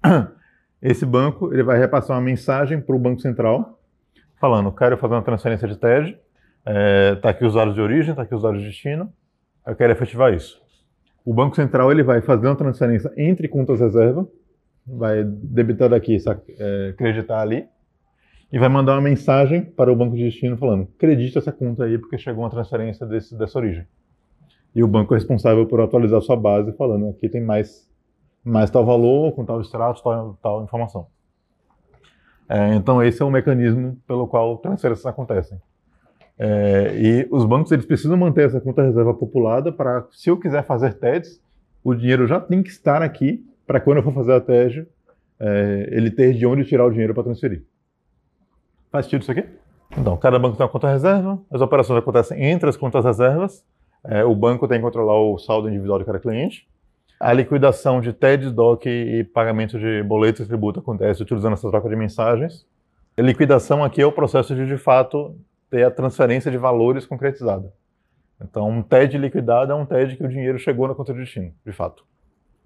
Esse 0.82 1.06
banco 1.06 1.54
ele 1.54 1.64
vai 1.64 1.80
repassar 1.80 2.18
uma 2.18 2.24
mensagem 2.24 2.82
para 2.82 2.96
o 2.96 3.00
Banco 3.00 3.22
Central, 3.22 3.80
falando, 4.42 4.72
quero 4.74 4.98
fazer 4.98 5.14
uma 5.14 5.22
transferência 5.22 5.68
de 5.68 5.78
TED, 5.78 6.10
está 6.10 6.20
é, 6.66 7.16
tá 7.16 7.30
aqui 7.30 7.46
os 7.46 7.54
dados 7.54 7.74
de 7.74 7.82
origem, 7.82 8.10
está 8.10 8.24
aqui 8.24 8.36
os 8.36 8.42
dados 8.42 8.60
de 8.60 8.68
destino, 8.68 9.14
eu 9.66 9.76
quero 9.76 9.94
efetivar 9.94 10.34
isso 10.34 10.62
o 11.26 11.34
Banco 11.34 11.56
Central 11.56 11.92
ele 11.92 12.04
vai 12.04 12.22
fazer 12.22 12.48
uma 12.48 12.56
transferência 12.56 13.12
entre 13.18 13.48
contas 13.48 13.80
reserva, 13.80 14.28
vai 14.86 15.24
debitar 15.24 15.90
daqui, 15.90 16.18
é, 16.60 16.94
creditar 16.98 17.40
ali, 17.40 17.68
e 18.52 18.60
vai 18.60 18.68
mandar 18.68 18.94
uma 18.94 19.02
mensagem 19.02 19.64
para 19.64 19.92
o 19.92 19.96
banco 19.96 20.16
de 20.16 20.24
destino 20.24 20.58
falando: 20.58 20.88
acredite 20.96 21.38
essa 21.38 21.52
conta 21.52 21.86
aí 21.86 21.98
porque 21.98 22.18
chegou 22.18 22.44
uma 22.44 22.50
transferência 22.50 23.06
desse, 23.06 23.38
dessa 23.38 23.58
origem. 23.58 23.86
E 24.74 24.84
o 24.84 24.88
banco 24.88 25.14
é 25.14 25.18
responsável 25.18 25.66
por 25.66 25.80
atualizar 25.80 26.22
sua 26.22 26.36
base 26.36 26.74
falando: 26.74 27.10
aqui 27.10 27.30
tem 27.30 27.42
mais, 27.42 27.90
mais 28.44 28.70
tal 28.70 28.86
valor, 28.86 29.34
com 29.34 29.46
tal 29.46 29.62
extrato, 29.62 30.04
tal, 30.04 30.38
tal 30.42 30.64
informação. 30.64 31.08
É, 32.52 32.76
então, 32.76 33.02
esse 33.02 33.22
é 33.22 33.26
o 33.26 33.32
mecanismo 33.32 33.98
pelo 34.06 34.28
qual 34.28 34.58
transferências 34.58 35.06
acontecem. 35.06 35.58
É, 36.38 36.94
e 36.98 37.28
os 37.32 37.46
bancos 37.46 37.72
eles 37.72 37.86
precisam 37.86 38.18
manter 38.18 38.46
essa 38.46 38.60
conta 38.60 38.84
reserva 38.84 39.14
populada 39.14 39.72
para, 39.72 40.06
se 40.12 40.30
eu 40.30 40.38
quiser 40.38 40.66
fazer 40.66 40.96
TEDs, 40.96 41.42
o 41.82 41.96
dinheiro 41.96 42.28
já 42.28 42.42
tem 42.42 42.62
que 42.62 42.70
estar 42.70 43.02
aqui 43.02 43.42
para 43.66 43.80
quando 43.80 43.98
eu 43.98 44.04
for 44.04 44.14
fazer 44.14 44.34
a 44.34 44.42
TED, 44.42 44.86
é, 45.40 45.88
ele 45.92 46.12
ter 46.12 46.34
de 46.34 46.46
onde 46.46 46.66
tirar 46.66 46.86
o 46.86 46.90
dinheiro 46.90 47.14
para 47.14 47.24
transferir. 47.24 47.64
Faz 48.92 49.06
sentido 49.06 49.22
isso 49.22 49.32
aqui? 49.32 49.46
Então, 49.98 50.18
cada 50.18 50.38
banco 50.38 50.58
tem 50.58 50.66
uma 50.66 50.72
conta 50.72 50.90
reserva, 50.90 51.40
as 51.50 51.62
operações 51.62 52.00
acontecem 52.00 52.44
entre 52.44 52.68
as 52.68 52.76
contas 52.76 53.06
reservas, 53.06 53.64
é, 54.04 54.26
o 54.26 54.36
banco 54.36 54.68
tem 54.68 54.78
que 54.78 54.84
controlar 54.84 55.22
o 55.22 55.38
saldo 55.38 55.70
individual 55.70 56.00
de 56.00 56.06
cada 56.06 56.20
cliente, 56.20 56.68
a 57.22 57.32
liquidação 57.34 58.02
de 58.02 58.12
TED, 58.12 58.50
DOC 58.50 58.88
e 58.88 59.24
pagamento 59.24 59.78
de 59.78 60.02
boletos 60.02 60.42
e 60.42 60.48
tributo 60.48 60.80
acontece 60.80 61.22
utilizando 61.22 61.54
essa 61.54 61.70
troca 61.70 61.88
de 61.88 61.96
mensagens. 61.96 62.66
A 63.16 63.22
liquidação 63.22 63.84
aqui 63.84 64.02
é 64.02 64.06
o 64.06 64.12
processo 64.12 64.56
de, 64.56 64.66
de 64.66 64.76
fato, 64.76 65.36
ter 65.70 65.84
a 65.84 65.92
transferência 65.92 66.50
de 66.50 66.58
valores 66.58 67.06
concretizada. 67.06 67.72
Então, 68.42 68.68
um 68.68 68.82
TED 68.82 69.20
liquidado 69.20 69.72
é 69.72 69.76
um 69.76 69.86
TED 69.86 70.18
que 70.18 70.24
o 70.24 70.28
dinheiro 70.28 70.58
chegou 70.58 70.88
na 70.88 70.96
conta 70.96 71.14
de 71.14 71.20
destino, 71.20 71.54
de 71.64 71.72
fato. 71.72 72.04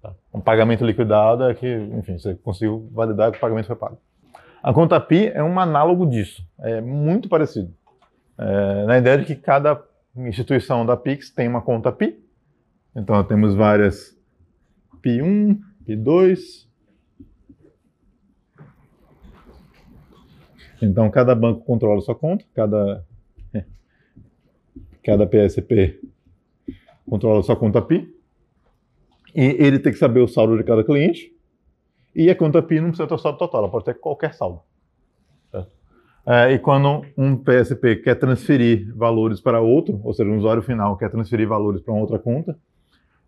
Tá? 0.02 0.14
Um 0.32 0.40
pagamento 0.40 0.86
liquidado 0.86 1.44
é 1.44 1.54
que, 1.54 1.74
enfim, 1.92 2.18
você 2.18 2.34
conseguiu 2.36 2.88
validar 2.92 3.30
que 3.30 3.36
o 3.36 3.40
pagamento 3.40 3.66
foi 3.66 3.76
pago. 3.76 3.98
A 4.62 4.72
conta 4.72 4.98
PI 4.98 5.32
é 5.34 5.42
um 5.42 5.60
análogo 5.60 6.06
disso, 6.06 6.42
é 6.58 6.80
muito 6.80 7.28
parecido. 7.28 7.74
É, 8.38 8.86
na 8.86 8.96
ideia 8.96 9.18
de 9.18 9.26
que 9.26 9.36
cada 9.36 9.82
instituição 10.16 10.86
da 10.86 10.96
Pix 10.96 11.30
tem 11.30 11.46
uma 11.46 11.60
conta 11.60 11.92
PI, 11.92 12.18
então 12.94 13.22
temos 13.22 13.54
várias 13.54 14.15
PI1, 15.08 15.58
PI2, 15.86 16.66
Então, 20.80 21.10
cada 21.10 21.34
banco 21.34 21.64
controla 21.64 22.00
sua 22.00 22.14
conta, 22.14 22.44
cada, 22.54 23.04
cada 25.02 25.26
PSP 25.26 26.00
controla 27.08 27.42
sua 27.42 27.56
conta 27.56 27.80
PI, 27.80 28.12
e 29.34 29.42
ele 29.58 29.78
tem 29.78 29.92
que 29.92 29.98
saber 29.98 30.20
o 30.20 30.28
saldo 30.28 30.56
de 30.56 30.64
cada 30.64 30.84
cliente, 30.84 31.32
e 32.14 32.30
a 32.30 32.36
conta 32.36 32.62
PI 32.62 32.80
não 32.80 32.88
precisa 32.88 33.08
ter 33.08 33.14
o 33.14 33.18
saldo 33.18 33.38
total, 33.38 33.62
ela 33.62 33.70
pode 33.70 33.84
ter 33.84 33.94
qualquer 33.94 34.34
saldo. 34.34 34.60
É, 36.28 36.52
e 36.52 36.58
quando 36.58 37.06
um 37.16 37.36
PSP 37.36 37.96
quer 37.96 38.16
transferir 38.16 38.92
valores 38.96 39.40
para 39.40 39.60
outro, 39.60 40.00
ou 40.02 40.12
seja, 40.12 40.28
um 40.28 40.36
usuário 40.36 40.60
final 40.60 40.96
quer 40.96 41.08
transferir 41.08 41.46
valores 41.46 41.80
para 41.80 41.94
outra 41.94 42.18
conta, 42.18 42.58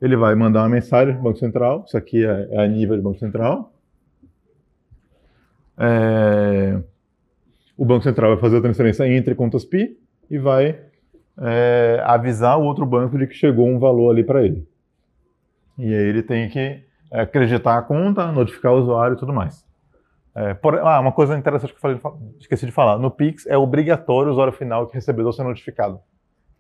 ele 0.01 0.17
vai 0.17 0.35
mandar 0.35 0.63
uma 0.63 0.69
mensagem 0.69 1.15
para 1.15 1.21
o 1.21 1.25
Banco 1.25 1.39
Central, 1.39 1.85
isso 1.87 1.97
aqui 1.97 2.25
é, 2.25 2.49
é 2.51 2.65
a 2.65 2.69
nível 2.69 2.97
do 2.97 3.03
Banco 3.03 3.19
Central, 3.19 3.73
é, 5.79 6.81
o 7.77 7.85
Banco 7.85 8.03
Central 8.03 8.33
vai 8.33 8.41
fazer 8.41 8.59
a 8.59 8.61
transferência 8.61 9.07
entre 9.07 9.35
contas 9.35 9.65
PI 9.65 9.97
e 10.29 10.39
vai 10.39 10.81
é, 11.41 12.03
avisar 12.05 12.59
o 12.59 12.65
outro 12.65 12.85
banco 12.85 13.17
de 13.17 13.27
que 13.27 13.35
chegou 13.35 13.69
um 13.69 13.79
valor 13.79 14.11
ali 14.11 14.25
para 14.25 14.45
ele. 14.45 14.67
E 15.79 15.85
aí 15.85 16.09
ele 16.09 16.23
tem 16.23 16.49
que 16.49 16.83
acreditar 17.11 17.79
a 17.79 17.83
conta, 17.83 18.33
notificar 18.33 18.73
o 18.73 18.79
usuário 18.79 19.15
e 19.15 19.19
tudo 19.19 19.33
mais. 19.33 19.65
É, 20.35 20.55
por, 20.55 20.79
ah, 20.79 21.01
uma 21.01 21.13
coisa 21.13 21.39
interessante 21.39 21.71
que 21.71 21.77
eu 21.77 21.81
falei, 21.81 22.01
esqueci 22.41 22.67
de 22.67 22.73
falar. 22.73 22.99
No 22.99 23.11
Pix 23.11 23.47
é 23.47 23.57
obrigatório 23.57 24.29
o 24.29 24.33
usuário 24.33 24.53
final 24.53 24.87
que 24.87 24.95
recebedor 24.95 25.33
ser 25.33 25.45
notificado. 25.45 26.01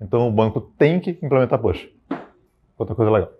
Então 0.00 0.28
o 0.28 0.32
banco 0.32 0.60
tem 0.60 1.00
que 1.00 1.18
implementar 1.22 1.58
push. 1.58 1.88
Outra 2.78 2.94
coisa 2.94 3.10
legal. 3.10 3.32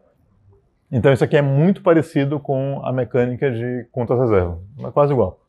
Então 0.90 1.12
isso 1.12 1.22
aqui 1.22 1.37
é 1.37 1.42
muito 1.42 1.83
parecido 1.83 2.40
com 2.40 2.81
a 2.85 2.92
mecânica 2.92 3.51
de 3.51 3.87
contas 3.92 4.18
reserva, 4.18 4.59
é 4.81 4.90
quase 4.90 5.12
igual. 5.12 5.40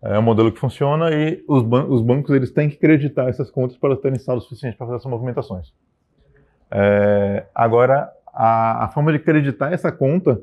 É 0.00 0.16
um 0.18 0.22
modelo 0.22 0.52
que 0.52 0.60
funciona 0.60 1.10
e 1.10 1.42
os, 1.48 1.62
ban 1.62 1.86
os 1.86 2.00
bancos 2.02 2.34
eles 2.34 2.52
têm 2.52 2.68
que 2.68 2.76
acreditar 2.76 3.28
essas 3.28 3.50
contas 3.50 3.76
para 3.76 3.96
terem 3.96 4.18
saldo 4.18 4.42
suficiente 4.42 4.76
para 4.76 4.86
fazer 4.86 4.98
essas 4.98 5.10
movimentações. 5.10 5.72
É, 6.70 7.46
agora, 7.52 8.12
a, 8.32 8.84
a, 8.84 8.88
forma 8.90 9.10
de 9.10 9.16
acreditar 9.16 9.72
essa 9.72 9.90
conta 9.90 10.40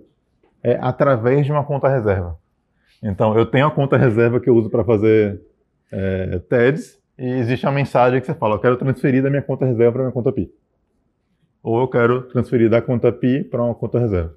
é 0.62 0.78
através 0.82 1.46
de 1.46 1.52
uma 1.52 1.64
conta 1.64 1.88
reserva. 1.88 2.38
Então, 3.02 3.38
eu 3.38 3.46
tenho 3.46 3.68
a 3.68 3.72
conta 3.72 3.96
reserva 3.96 4.40
que 4.40 4.50
eu 4.50 4.56
uso 4.56 4.70
para 4.70 4.84
fazer 4.84 5.40
é, 5.92 6.40
TEDs 6.50 7.00
e 7.18 7.26
existe 7.26 7.66
uma 7.66 7.72
mensagem 7.72 8.20
que 8.20 8.26
você 8.26 8.34
fala, 8.34 8.56
eu 8.56 8.60
quero 8.60 8.76
transferir 8.76 9.24
da 9.24 9.30
minha 9.30 9.42
conta 9.42 9.66
reserva 9.66 9.94
para 9.94 10.02
minha 10.02 10.12
conta 10.12 10.34
PI. 10.34 10.52
Ou 11.66 11.80
eu 11.80 11.88
quero 11.88 12.22
transferir 12.28 12.70
da 12.70 12.80
conta 12.80 13.12
PI 13.12 13.46
para 13.46 13.64
uma 13.64 13.74
conta 13.74 13.98
reserva. 13.98 14.36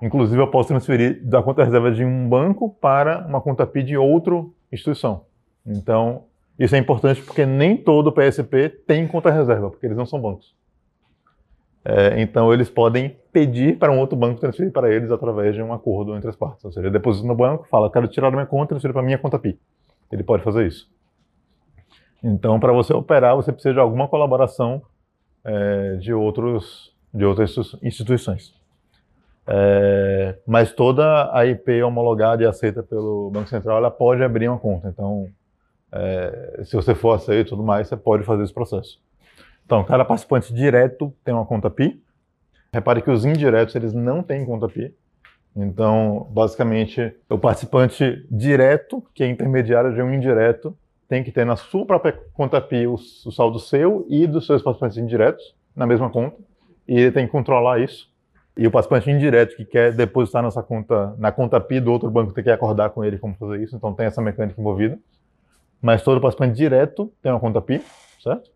Inclusive, 0.00 0.40
eu 0.40 0.46
posso 0.46 0.68
transferir 0.68 1.20
da 1.26 1.42
conta 1.42 1.64
reserva 1.64 1.90
de 1.90 2.04
um 2.04 2.28
banco 2.28 2.70
para 2.80 3.26
uma 3.26 3.40
conta 3.40 3.66
PI 3.66 3.82
de 3.82 3.96
outra 3.96 4.44
instituição. 4.70 5.24
Então, 5.66 6.26
isso 6.56 6.76
é 6.76 6.78
importante 6.78 7.20
porque 7.20 7.44
nem 7.44 7.76
todo 7.76 8.12
PSP 8.12 8.68
tem 8.68 9.08
conta 9.08 9.28
reserva, 9.28 9.68
porque 9.70 9.86
eles 9.86 9.96
não 9.96 10.06
são 10.06 10.20
bancos. 10.20 10.54
É, 11.84 12.22
então, 12.22 12.54
eles 12.54 12.70
podem 12.70 13.16
pedir 13.32 13.76
para 13.76 13.90
um 13.90 13.98
outro 13.98 14.16
banco 14.16 14.38
transferir 14.38 14.70
para 14.70 14.94
eles 14.94 15.10
através 15.10 15.52
de 15.52 15.62
um 15.62 15.72
acordo 15.72 16.14
entre 16.16 16.30
as 16.30 16.36
partes. 16.36 16.64
Ou 16.64 16.70
seja, 16.70 16.92
deposita 16.92 17.26
no 17.26 17.34
banco, 17.34 17.66
fala, 17.68 17.90
quero 17.90 18.06
tirar 18.06 18.30
da 18.30 18.36
minha 18.36 18.46
conta 18.46 18.66
e 18.66 18.68
transferir 18.68 18.94
para 18.94 19.02
minha 19.02 19.18
conta 19.18 19.36
PI. 19.36 19.58
Ele 20.12 20.22
pode 20.22 20.44
fazer 20.44 20.64
isso. 20.64 20.88
Então, 22.22 22.60
para 22.60 22.72
você 22.72 22.94
operar, 22.94 23.34
você 23.34 23.50
precisa 23.50 23.74
de 23.74 23.80
alguma 23.80 24.06
colaboração 24.06 24.80
é, 25.44 25.96
de, 25.96 26.12
outros, 26.12 26.94
de 27.12 27.24
outras 27.24 27.54
instituições. 27.82 28.54
É, 29.46 30.38
mas 30.46 30.72
toda 30.72 31.30
a 31.36 31.44
IP 31.46 31.82
homologada 31.82 32.42
e 32.42 32.46
aceita 32.46 32.82
pelo 32.82 33.30
Banco 33.30 33.48
Central, 33.48 33.76
ela 33.76 33.90
pode 33.90 34.22
abrir 34.22 34.48
uma 34.48 34.58
conta. 34.58 34.88
Então, 34.88 35.28
é, 35.92 36.62
se 36.64 36.74
você 36.74 36.94
for 36.94 37.12
aceito 37.12 37.48
e 37.48 37.50
tudo 37.50 37.62
mais, 37.62 37.88
você 37.88 37.96
pode 37.96 38.24
fazer 38.24 38.42
esse 38.42 38.54
processo. 38.54 39.00
Então, 39.64 39.84
cada 39.84 40.04
participante 40.04 40.52
direto 40.52 41.14
tem 41.24 41.34
uma 41.34 41.46
conta 41.46 41.70
PI. 41.70 42.02
Repare 42.72 43.02
que 43.02 43.10
os 43.10 43.24
indiretos, 43.24 43.74
eles 43.74 43.92
não 43.92 44.22
têm 44.22 44.44
conta 44.44 44.68
PI. 44.68 44.94
Então, 45.56 46.26
basicamente, 46.30 47.14
o 47.28 47.38
participante 47.38 48.26
direto, 48.30 49.02
que 49.14 49.22
é 49.22 49.28
intermediário 49.28 49.94
de 49.94 50.02
um 50.02 50.12
indireto, 50.12 50.76
tem 51.08 51.22
que 51.22 51.30
ter 51.30 51.44
na 51.44 51.56
sua 51.56 51.84
própria 51.84 52.12
conta 52.32 52.60
PI 52.60 52.86
o, 52.86 52.94
o 52.94 53.30
saldo 53.30 53.58
seu 53.58 54.06
e 54.08 54.26
dos 54.26 54.46
seus 54.46 54.62
participantes 54.62 54.98
indiretos 54.98 55.54
na 55.74 55.86
mesma 55.86 56.10
conta. 56.10 56.36
E 56.86 56.98
ele 56.98 57.12
tem 57.12 57.26
que 57.26 57.32
controlar 57.32 57.80
isso. 57.80 58.12
E 58.56 58.66
o 58.66 58.70
participante 58.70 59.10
indireto 59.10 59.56
que 59.56 59.64
quer 59.64 59.92
depositar 59.92 60.42
nessa 60.42 60.62
conta, 60.62 61.14
na 61.18 61.32
conta 61.32 61.60
PI 61.60 61.80
do 61.80 61.92
outro 61.92 62.10
banco, 62.10 62.32
tem 62.32 62.44
que 62.44 62.50
acordar 62.50 62.90
com 62.90 63.04
ele 63.04 63.18
como 63.18 63.34
fazer 63.34 63.62
isso. 63.62 63.76
Então 63.76 63.92
tem 63.92 64.06
essa 64.06 64.22
mecânica 64.22 64.60
envolvida. 64.60 64.98
Mas 65.82 66.02
todo 66.02 66.20
participante 66.20 66.56
direto 66.56 67.12
tem 67.20 67.32
uma 67.32 67.40
conta 67.40 67.60
PI, 67.60 67.82
certo? 68.22 68.50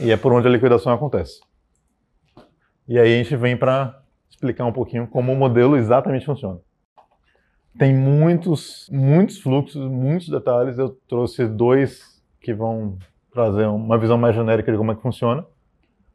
E 0.00 0.10
é 0.10 0.16
por 0.16 0.32
onde 0.32 0.46
a 0.48 0.50
liquidação 0.50 0.92
acontece. 0.92 1.40
E 2.86 2.98
aí 2.98 3.14
a 3.14 3.22
gente 3.22 3.36
vem 3.36 3.56
para 3.56 4.02
explicar 4.28 4.64
um 4.64 4.72
pouquinho 4.72 5.06
como 5.06 5.32
o 5.32 5.36
modelo 5.36 5.76
exatamente 5.76 6.26
funciona. 6.26 6.60
Tem 7.76 7.94
muitos, 7.94 8.88
muitos 8.92 9.40
fluxos, 9.40 9.88
muitos 9.90 10.28
detalhes. 10.28 10.78
Eu 10.78 10.90
trouxe 11.08 11.46
dois 11.46 12.22
que 12.40 12.54
vão 12.54 12.96
trazer 13.32 13.66
uma 13.66 13.98
visão 13.98 14.16
mais 14.16 14.34
genérica 14.34 14.70
de 14.70 14.78
como 14.78 14.92
é 14.92 14.94
que 14.94 15.02
funciona, 15.02 15.44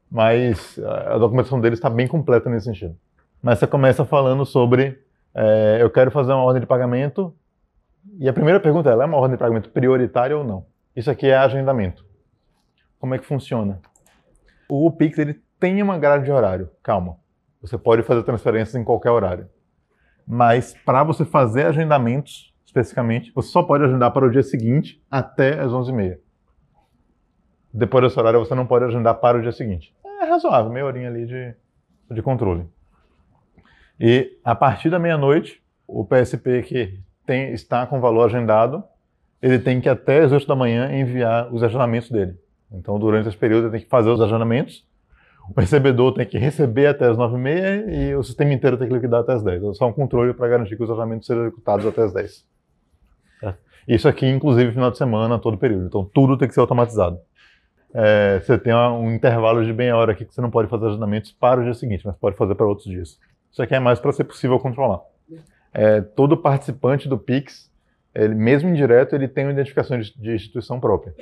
mas 0.09 0.79
a 0.79 1.17
documentação 1.17 1.59
deles 1.59 1.79
está 1.79 1.89
bem 1.89 2.07
completa 2.07 2.49
nesse 2.49 2.65
sentido. 2.65 2.95
Mas 3.41 3.59
você 3.59 3.67
começa 3.67 4.05
falando 4.05 4.45
sobre 4.45 4.99
é, 5.33 5.77
eu 5.81 5.89
quero 5.89 6.11
fazer 6.11 6.31
uma 6.33 6.43
ordem 6.43 6.61
de 6.61 6.67
pagamento 6.67 7.33
e 8.19 8.27
a 8.27 8.33
primeira 8.33 8.59
pergunta 8.59 8.89
é, 8.89 8.93
é 8.93 9.05
uma 9.05 9.17
ordem 9.17 9.35
de 9.35 9.39
pagamento 9.39 9.69
prioritária 9.69 10.37
ou 10.37 10.43
não? 10.43 10.65
Isso 10.95 11.09
aqui 11.09 11.27
é 11.27 11.35
agendamento. 11.35 12.05
Como 12.99 13.15
é 13.15 13.17
que 13.17 13.25
funciona? 13.25 13.81
O 14.69 14.91
Pix 14.91 15.17
ele 15.17 15.41
tem 15.59 15.81
uma 15.81 15.97
grade 15.97 16.25
de 16.25 16.31
horário. 16.31 16.69
Calma. 16.81 17.17
Você 17.61 17.77
pode 17.77 18.03
fazer 18.03 18.23
transferências 18.23 18.75
em 18.75 18.83
qualquer 18.83 19.11
horário. 19.11 19.47
Mas 20.27 20.73
para 20.85 21.03
você 21.03 21.25
fazer 21.25 21.65
agendamentos, 21.65 22.53
especificamente, 22.65 23.31
você 23.33 23.49
só 23.49 23.61
pode 23.61 23.83
agendar 23.83 24.11
para 24.11 24.25
o 24.25 24.31
dia 24.31 24.43
seguinte 24.43 25.01
até 25.09 25.59
as 25.59 25.71
11h30. 25.71 26.17
Depois 27.73 28.03
desse 28.03 28.19
horário 28.19 28.39
você 28.39 28.53
não 28.53 28.65
pode 28.65 28.85
agendar 28.85 29.15
para 29.15 29.37
o 29.37 29.41
dia 29.41 29.51
seguinte. 29.51 29.93
É 30.21 30.25
razoável, 30.25 30.71
meia 30.71 30.85
horinha 30.85 31.09
ali 31.09 31.25
de, 31.25 31.55
de 32.11 32.21
controle. 32.21 32.67
E 33.99 34.37
a 34.43 34.55
partir 34.55 34.89
da 34.89 34.99
meia-noite, 34.99 35.61
o 35.87 36.05
PSP 36.05 36.63
que 36.63 36.99
tem, 37.25 37.53
está 37.53 37.85
com 37.85 37.99
valor 37.99 38.25
agendado, 38.25 38.83
ele 39.41 39.59
tem 39.59 39.81
que 39.81 39.89
até 39.89 40.23
as 40.23 40.31
8 40.31 40.47
da 40.47 40.55
manhã 40.55 40.91
enviar 40.91 41.53
os 41.53 41.63
agendamentos 41.63 42.09
dele. 42.09 42.37
Então, 42.71 42.97
durante 42.97 43.27
esse 43.27 43.37
período, 43.37 43.65
ele 43.65 43.71
tem 43.71 43.81
que 43.81 43.89
fazer 43.89 44.09
os 44.09 44.21
agendamentos 44.21 44.87
o 45.49 45.59
recebedor 45.59 46.13
tem 46.13 46.25
que 46.25 46.37
receber 46.37 46.87
até 46.87 47.07
as 47.07 47.17
9h30 47.17 47.89
e 47.89 48.15
o 48.15 48.23
sistema 48.23 48.53
inteiro 48.53 48.77
tem 48.77 48.87
que 48.87 48.93
liquidar 48.93 49.21
até 49.21 49.33
as 49.33 49.43
10. 49.43 49.63
É 49.63 49.73
só 49.73 49.87
um 49.87 49.93
controle 49.93 50.33
para 50.33 50.47
garantir 50.47 50.77
que 50.77 50.83
os 50.83 50.89
orçamentos 50.89 51.27
sejam 51.27 51.43
executados 51.43 51.85
até 51.85 52.03
as 52.03 52.13
10. 52.13 52.45
Isso 53.87 54.07
aqui, 54.07 54.25
inclusive, 54.25 54.71
final 54.71 54.91
de 54.91 54.97
semana, 54.97 55.37
todo 55.37 55.57
período. 55.57 55.85
Então, 55.85 56.05
tudo 56.05 56.37
tem 56.37 56.47
que 56.47 56.53
ser 56.53 56.61
automatizado. 56.61 57.19
É, 57.93 58.39
você 58.39 58.57
tem 58.57 58.73
um 58.73 59.13
intervalo 59.13 59.63
de 59.63 59.71
meia 59.71 59.95
hora 59.95 60.13
aqui 60.13 60.25
que 60.25 60.33
você 60.33 60.41
não 60.41 60.49
pode 60.49 60.69
fazer 60.69 60.87
agendamentos 60.87 61.31
para 61.31 61.61
o 61.61 61.63
dia 61.63 61.73
seguinte, 61.73 62.05
mas 62.05 62.15
pode 62.15 62.35
fazer 62.35 62.55
para 62.55 62.65
outros 62.65 62.87
dias. 62.87 63.19
Isso 63.51 63.61
aqui 63.61 63.75
é 63.75 63.79
mais 63.79 63.99
para 63.99 64.11
ser 64.11 64.23
possível 64.23 64.57
controlar. 64.59 65.01
É, 65.73 66.01
todo 66.01 66.37
participante 66.37 67.07
do 67.07 67.17
Pix, 67.17 67.71
ele, 68.15 68.33
mesmo 68.33 68.69
indireto, 68.69 69.15
ele 69.15 69.27
tem 69.27 69.45
uma 69.45 69.51
identificação 69.51 69.99
de, 69.99 70.15
de 70.17 70.33
instituição 70.33 70.79
própria. 70.79 71.13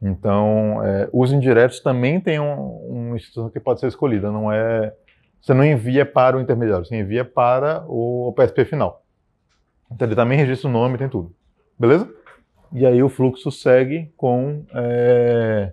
Então, 0.00 0.84
é, 0.84 1.08
os 1.12 1.32
indiretos 1.32 1.80
também 1.80 2.20
têm 2.20 2.38
um, 2.38 2.54
uma 2.88 3.16
instituição 3.16 3.48
que 3.48 3.58
pode 3.58 3.80
ser 3.80 3.86
escolhida, 3.86 4.30
não 4.30 4.52
é... 4.52 4.92
Você 5.40 5.54
não 5.54 5.64
envia 5.64 6.04
para 6.04 6.36
o 6.36 6.40
intermediário, 6.40 6.84
você 6.84 6.96
envia 6.96 7.24
para 7.24 7.84
o, 7.86 8.28
o 8.28 8.32
PSP 8.32 8.64
final. 8.64 9.04
Então, 9.90 10.06
ele 10.06 10.16
também 10.16 10.36
registra 10.36 10.68
o 10.68 10.72
nome, 10.72 10.98
tem 10.98 11.08
tudo. 11.08 11.34
Beleza? 11.78 12.08
E 12.72 12.84
aí 12.84 13.02
o 13.02 13.08
fluxo 13.08 13.50
segue 13.50 14.12
com... 14.16 14.64
É... 14.74 15.72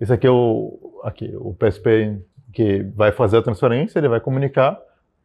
Esse 0.00 0.12
aqui 0.12 0.26
é 0.26 0.30
o, 0.30 1.00
aqui, 1.04 1.32
o 1.36 1.54
PSP 1.54 2.20
que 2.52 2.82
vai 2.94 3.12
fazer 3.12 3.38
a 3.38 3.42
transferência, 3.42 3.98
ele 3.98 4.08
vai 4.08 4.20
comunicar, 4.20 4.78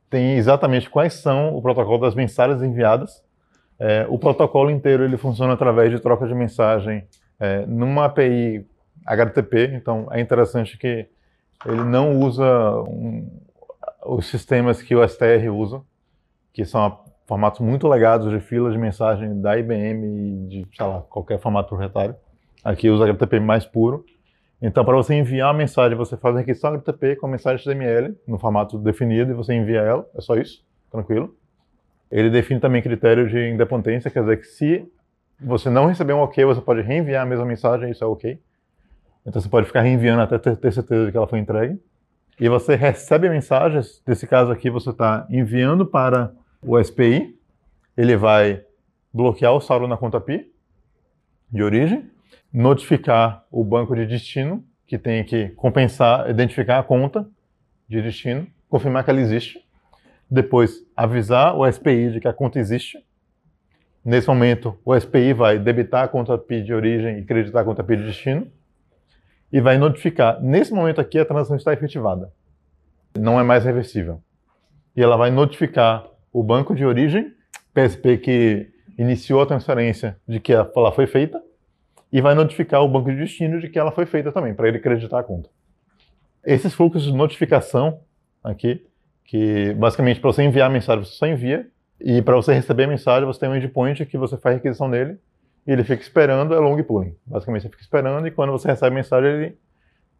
tem 0.10 0.36
exatamente 0.36 0.89
quais 0.89 1.13
são 1.15 1.55
o 1.55 1.62
protocolo 1.62 1.97
das 1.97 2.13
mensagens 2.13 2.62
enviadas 2.62 3.25
é, 3.80 4.06
o 4.10 4.18
protocolo 4.18 4.70
inteiro 4.72 5.04
ele 5.04 5.18
funciona 5.18 5.54
através 5.54 5.92
de 5.92 6.00
troca 6.00 6.28
de 6.28 6.34
mensagem 6.34 7.06
é, 7.40 7.66
numa 7.66 8.06
API 8.06 8.66
HTTP, 9.06 9.72
então 9.76 10.08
é 10.12 10.20
interessante 10.20 10.78
que 10.78 11.08
ele 11.66 11.84
não 11.84 12.20
usa 12.20 12.46
um, 12.82 13.30
os 14.06 14.28
sistemas 14.28 14.82
que 14.82 14.96
o 14.96 15.08
STR 15.08 15.50
usa, 15.52 15.82
que 16.54 16.64
são 16.64 17.00
formatos 17.26 17.60
muito 17.60 17.88
legados 17.88 18.30
de 18.32 18.40
filas 18.40 18.74
de 18.74 18.80
mensagem 18.80 19.42
da 19.42 19.58
IBM 19.58 20.06
e 20.06 20.48
de, 20.48 20.68
sei 20.76 20.86
lá, 20.86 21.02
qualquer 21.02 21.40
formato 21.40 21.70
proprietário. 21.70 22.16
Aqui 22.64 22.90
usa 22.90 23.06
HTTP 23.06 23.40
mais 23.40 23.66
puro. 23.66 24.06
Então, 24.62 24.86
para 24.86 24.96
você 24.96 25.14
enviar 25.16 25.50
uma 25.50 25.58
mensagem, 25.58 25.98
você 25.98 26.16
faz 26.16 26.36
a 26.36 26.40
requisição 26.40 26.72
HTTP 26.72 27.18
com 27.18 27.28
a 27.28 27.30
mensagem 27.30 27.62
HTML 27.62 28.16
no 28.28 28.40
formato 28.40 28.78
definido 28.78 29.32
e 29.32 29.34
você 29.34 29.54
envia 29.54 29.82
ela, 29.82 30.08
é 30.16 30.22
só 30.22 30.36
isso, 30.36 30.64
tranquilo. 30.90 31.36
Ele 32.12 32.30
define 32.30 32.60
também 32.60 32.82
critério 32.82 33.27
de 33.27 33.50
independência, 33.50 34.12
quer 34.12 34.21
dizer 34.21 34.38
que 34.38 34.48
se 34.48 34.86
você 35.40 35.69
não 35.69 35.88
receber 35.88 36.13
um 36.13 36.19
ok, 36.19 36.46
você 36.46 36.62
pode 36.62 36.82
reenviar 36.82 37.23
a 37.23 37.25
mesma 37.25 37.46
mensagem, 37.46 37.92
isso 37.92 38.04
é 38.04 38.08
ok. 38.08 38.40
Então 39.25 39.42
você 39.42 39.50
pode 39.50 39.67
ficar 39.67 39.82
reenviando 39.82 40.21
até 40.21 40.38
ter 40.38 40.71
certeza 40.71 41.06
de 41.06 41.12
que 41.12 41.17
ela 41.17 41.27
foi 41.27 41.40
entregue. 41.40 41.79
E 42.40 42.48
você 42.48 42.75
recebe 42.75 43.29
mensagens, 43.29 44.02
nesse 44.06 44.27
caso 44.27 44.52
aqui 44.52 44.69
você 44.69 44.90
está 44.90 45.25
enviando 45.29 45.86
para 45.86 46.32
o 46.62 46.82
SPI, 46.82 47.36
ele 47.98 48.15
vai 48.15 48.63
bloquear 49.13 49.54
o 49.54 49.62
saldo 49.62 49.88
na 49.88 49.98
conta 49.98 50.19
PI 50.19 50.52
de 51.50 51.63
origem, 51.63 52.10
notificar 52.52 53.46
o 53.50 53.63
banco 53.63 53.96
de 53.96 54.06
destino, 54.06 54.63
que 54.86 54.98
tem 54.98 55.23
que 55.23 55.50
compensar, 55.50 56.29
identificar 56.29 56.79
a 56.79 56.84
conta 56.84 57.27
de 57.88 58.02
destino, 58.02 58.46
confirmar 58.69 59.04
que 59.04 59.10
ela 59.10 59.21
existe, 59.21 59.65
depois 60.30 60.86
avisar 60.96 61.56
o 61.56 61.71
SPI 61.71 62.12
de 62.12 62.19
que 62.19 62.28
a 62.28 62.34
conta 62.34 62.60
existe. 62.60 63.04
Nesse 64.04 64.28
momento, 64.28 64.78
o 64.86 64.98
SPI 65.00 65.34
vai 65.34 65.58
debitar 65.58 66.04
a 66.04 66.08
conta 66.08 66.38
PI 66.38 66.63
de 66.63 66.73
origem 66.73 67.19
e 67.19 67.26
creditar 67.26 67.63
a 67.63 67.65
conta 67.65 67.84
PI 67.84 67.98
de 67.98 68.04
destino 68.06 68.48
e 69.52 69.60
vai 69.60 69.78
notificar. 69.78 70.42
Nesse 70.42 70.73
momento 70.73 71.02
aqui, 71.02 71.17
a 71.17 71.26
transação 71.26 71.56
está 71.56 71.73
efetivada. 71.73 72.32
Não 73.17 73.40
é 73.40 73.44
mais 73.44 73.63
reversível. 73.63 74.21
e 74.96 75.02
ela 75.04 75.17
vai 75.17 75.30
notificar 75.30 76.08
o 76.32 76.42
banco 76.42 76.73
de 76.73 76.86
origem, 76.86 77.34
PSP 77.73 78.17
que 78.17 78.69
iniciou 78.98 79.42
a 79.42 79.46
transferência 79.46 80.17
de 80.26 80.40
que 80.40 80.54
ela 80.54 80.92
foi 80.92 81.06
feita, 81.06 81.42
e 82.12 82.21
vai 82.21 82.34
notificar 82.34 82.82
o 82.82 82.88
banco 82.88 83.12
de 83.12 83.17
destino 83.17 83.60
de 83.60 83.67
que 83.67 83.78
ela 83.78 83.92
foi 83.92 84.06
feita 84.06 84.32
também, 84.32 84.54
para 84.54 84.69
ele 84.69 84.78
acreditar 84.78 85.19
a 85.19 85.23
conta. 85.23 85.50
Esses 86.46 86.73
fluxos 86.73 87.04
de 87.04 87.12
notificação 87.12 88.00
aqui, 88.42 88.86
que 89.26 89.73
basicamente 89.73 90.19
para 90.19 90.32
você 90.32 90.44
enviar 90.44 90.69
a 90.69 90.73
mensagem 90.73 91.04
você 91.04 91.15
só 91.15 91.28
envia, 91.28 91.67
e 92.00 92.21
para 92.21 92.36
você 92.36 92.54
receber 92.54 92.84
a 92.84 92.88
mensagem 92.88 93.26
você 93.26 93.40
tem 93.40 93.50
um 93.50 93.56
endpoint 93.56 94.06
que 94.06 94.17
você 94.17 94.38
faz 94.38 94.56
requisição 94.56 94.88
nele, 94.88 95.17
e 95.65 95.71
ele 95.71 95.84
fica 95.84 96.02
esperando, 96.02 96.54
é 96.54 96.60
long 96.60 96.82
pooling. 96.84 97.15
Basicamente 97.26 97.63
você 97.63 97.69
fica 97.69 97.82
esperando, 97.82 98.28
e 98.28 98.32
quando 98.32 98.52
você 98.52 98.67
recebe 98.67 98.94
a 98.94 98.96
mensagem 98.96 99.30
ele, 99.30 99.58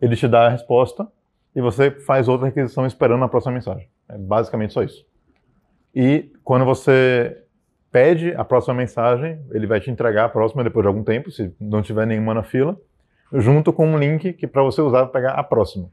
ele 0.01 0.16
te 0.16 0.28
dá 0.28 0.47
a 0.47 0.49
resposta, 0.49 1.08
e 1.56 1.62
você 1.62 1.91
faz 1.91 2.28
outra 2.28 2.47
requisição 2.47 2.86
esperando 2.86 3.24
a 3.24 3.30
próxima 3.30 3.53
mensagem. 3.53 3.88
É 4.10 4.18
basicamente 4.18 4.74
só 4.74 4.84
isso. 4.84 5.06
E 5.93 6.32
quando 6.43 6.66
você 6.66 7.43
pede 7.91 8.34
a 8.36 8.43
próxima 8.43 8.74
mensagem, 8.74 9.39
ele 9.51 9.66
vai 9.66 9.80
te 9.80 9.89
entregar 9.89 10.26
a 10.26 10.30
próxima 10.30 10.64
depois 10.64 10.84
de 10.84 10.88
algum 10.88 11.03
tempo, 11.03 11.32
se 11.32 11.56
não 11.60 11.82
tiver 11.82 12.06
nenhuma 12.06 12.34
na 12.34 12.43
fila, 12.43 12.78
junto 13.32 13.72
com 13.72 13.88
um 13.88 13.97
link 13.97 14.34
que 14.34 14.45
para 14.45 14.62
você 14.62 14.82
usar 14.82 15.03
para 15.03 15.14
pegar 15.14 15.32
a 15.32 15.43
próxima. 15.43 15.89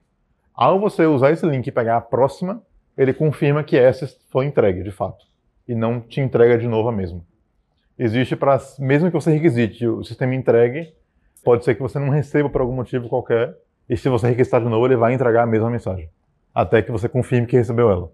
Ao 0.53 0.81
você 0.81 1.07
usar 1.07 1.31
esse 1.31 1.47
link 1.47 1.67
e 1.67 1.71
pegar 1.71 1.97
a 1.97 2.01
próxima, 2.01 2.61
ele 2.97 3.13
confirma 3.13 3.63
que 3.65 3.77
essa 3.77 4.07
foi 4.31 4.47
entregue 4.47 4.83
de 4.83 4.91
fato 4.91 5.25
e 5.67 5.75
não 5.75 6.01
te 6.01 6.21
entrega 6.21 6.59
de 6.59 6.67
novo 6.69 6.89
a 6.89 6.93
mesma. 6.93 7.21
Existe 7.99 8.35
para 8.37 8.59
mesmo 8.79 9.11
que 9.11 9.15
você 9.15 9.33
requisite 9.33 9.87
o 9.87 10.03
sistema 10.05 10.35
entregue, 10.35 10.93
pode 11.45 11.65
ser 11.65 11.75
que 11.75 11.83
você 11.83 11.99
não 11.99 12.09
receba 12.09 12.49
por 12.49 12.61
algum 12.61 12.75
motivo 12.75 13.09
qualquer 13.09 13.57
e 13.89 13.97
se 13.97 14.09
você 14.09 14.29
requisitar 14.29 14.61
de 14.61 14.69
novo, 14.69 14.87
ele 14.87 14.97
vai 14.97 15.13
entregar 15.13 15.43
a 15.43 15.47
mesma 15.47 15.71
mensagem 15.71 16.09
até 16.55 16.83
que 16.83 16.91
você 16.91 17.09
confirme 17.09 17.47
que 17.47 17.57
recebeu 17.57 17.91
ela. 17.91 18.11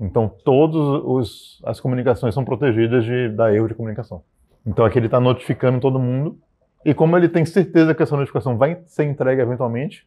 Então, 0.00 0.28
todas 0.28 1.60
as 1.64 1.80
comunicações 1.80 2.34
são 2.34 2.44
protegidas 2.44 3.04
de 3.04 3.28
dar 3.28 3.54
erro 3.54 3.68
de 3.68 3.74
comunicação. 3.74 4.22
Então, 4.66 4.84
aqui 4.84 4.98
ele 4.98 5.06
está 5.06 5.20
notificando 5.20 5.78
todo 5.78 5.98
mundo. 5.98 6.38
E 6.84 6.92
como 6.92 7.16
ele 7.16 7.28
tem 7.28 7.44
certeza 7.44 7.94
que 7.94 8.02
essa 8.02 8.16
notificação 8.16 8.56
vai 8.56 8.82
ser 8.86 9.04
entregue 9.04 9.42
eventualmente, 9.42 10.06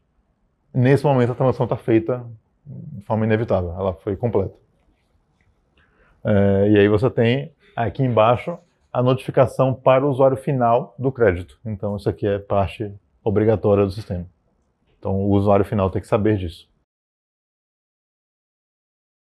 nesse 0.73 1.05
momento 1.05 1.31
a 1.31 1.35
transação 1.35 1.65
está 1.65 1.77
feita 1.77 2.25
de 2.65 3.01
forma 3.01 3.25
inevitável. 3.25 3.71
Ela 3.73 3.93
foi 3.93 4.15
completa. 4.15 4.55
É, 6.23 6.69
e 6.69 6.79
aí 6.79 6.87
você 6.87 7.09
tem 7.09 7.51
aqui 7.75 8.01
embaixo 8.03 8.57
a 8.91 9.03
notificação 9.03 9.73
para 9.73 10.05
o 10.05 10.09
usuário 10.09 10.37
final 10.37 10.95
do 10.97 11.11
crédito. 11.11 11.59
Então, 11.65 11.97
isso 11.97 12.09
aqui 12.09 12.25
é 12.25 12.39
parte 12.39 12.93
obrigatória 13.23 13.83
do 13.83 13.91
sistema. 13.91 14.25
Então, 14.97 15.15
o 15.15 15.31
usuário 15.31 15.65
final 15.65 15.89
tem 15.89 16.01
que 16.01 16.07
saber 16.07 16.37
disso. 16.37 16.69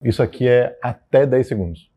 Isso 0.03 0.23
aqui 0.23 0.49
é 0.49 0.79
até 0.83 1.27
10 1.27 1.47
segundos. 1.47 1.91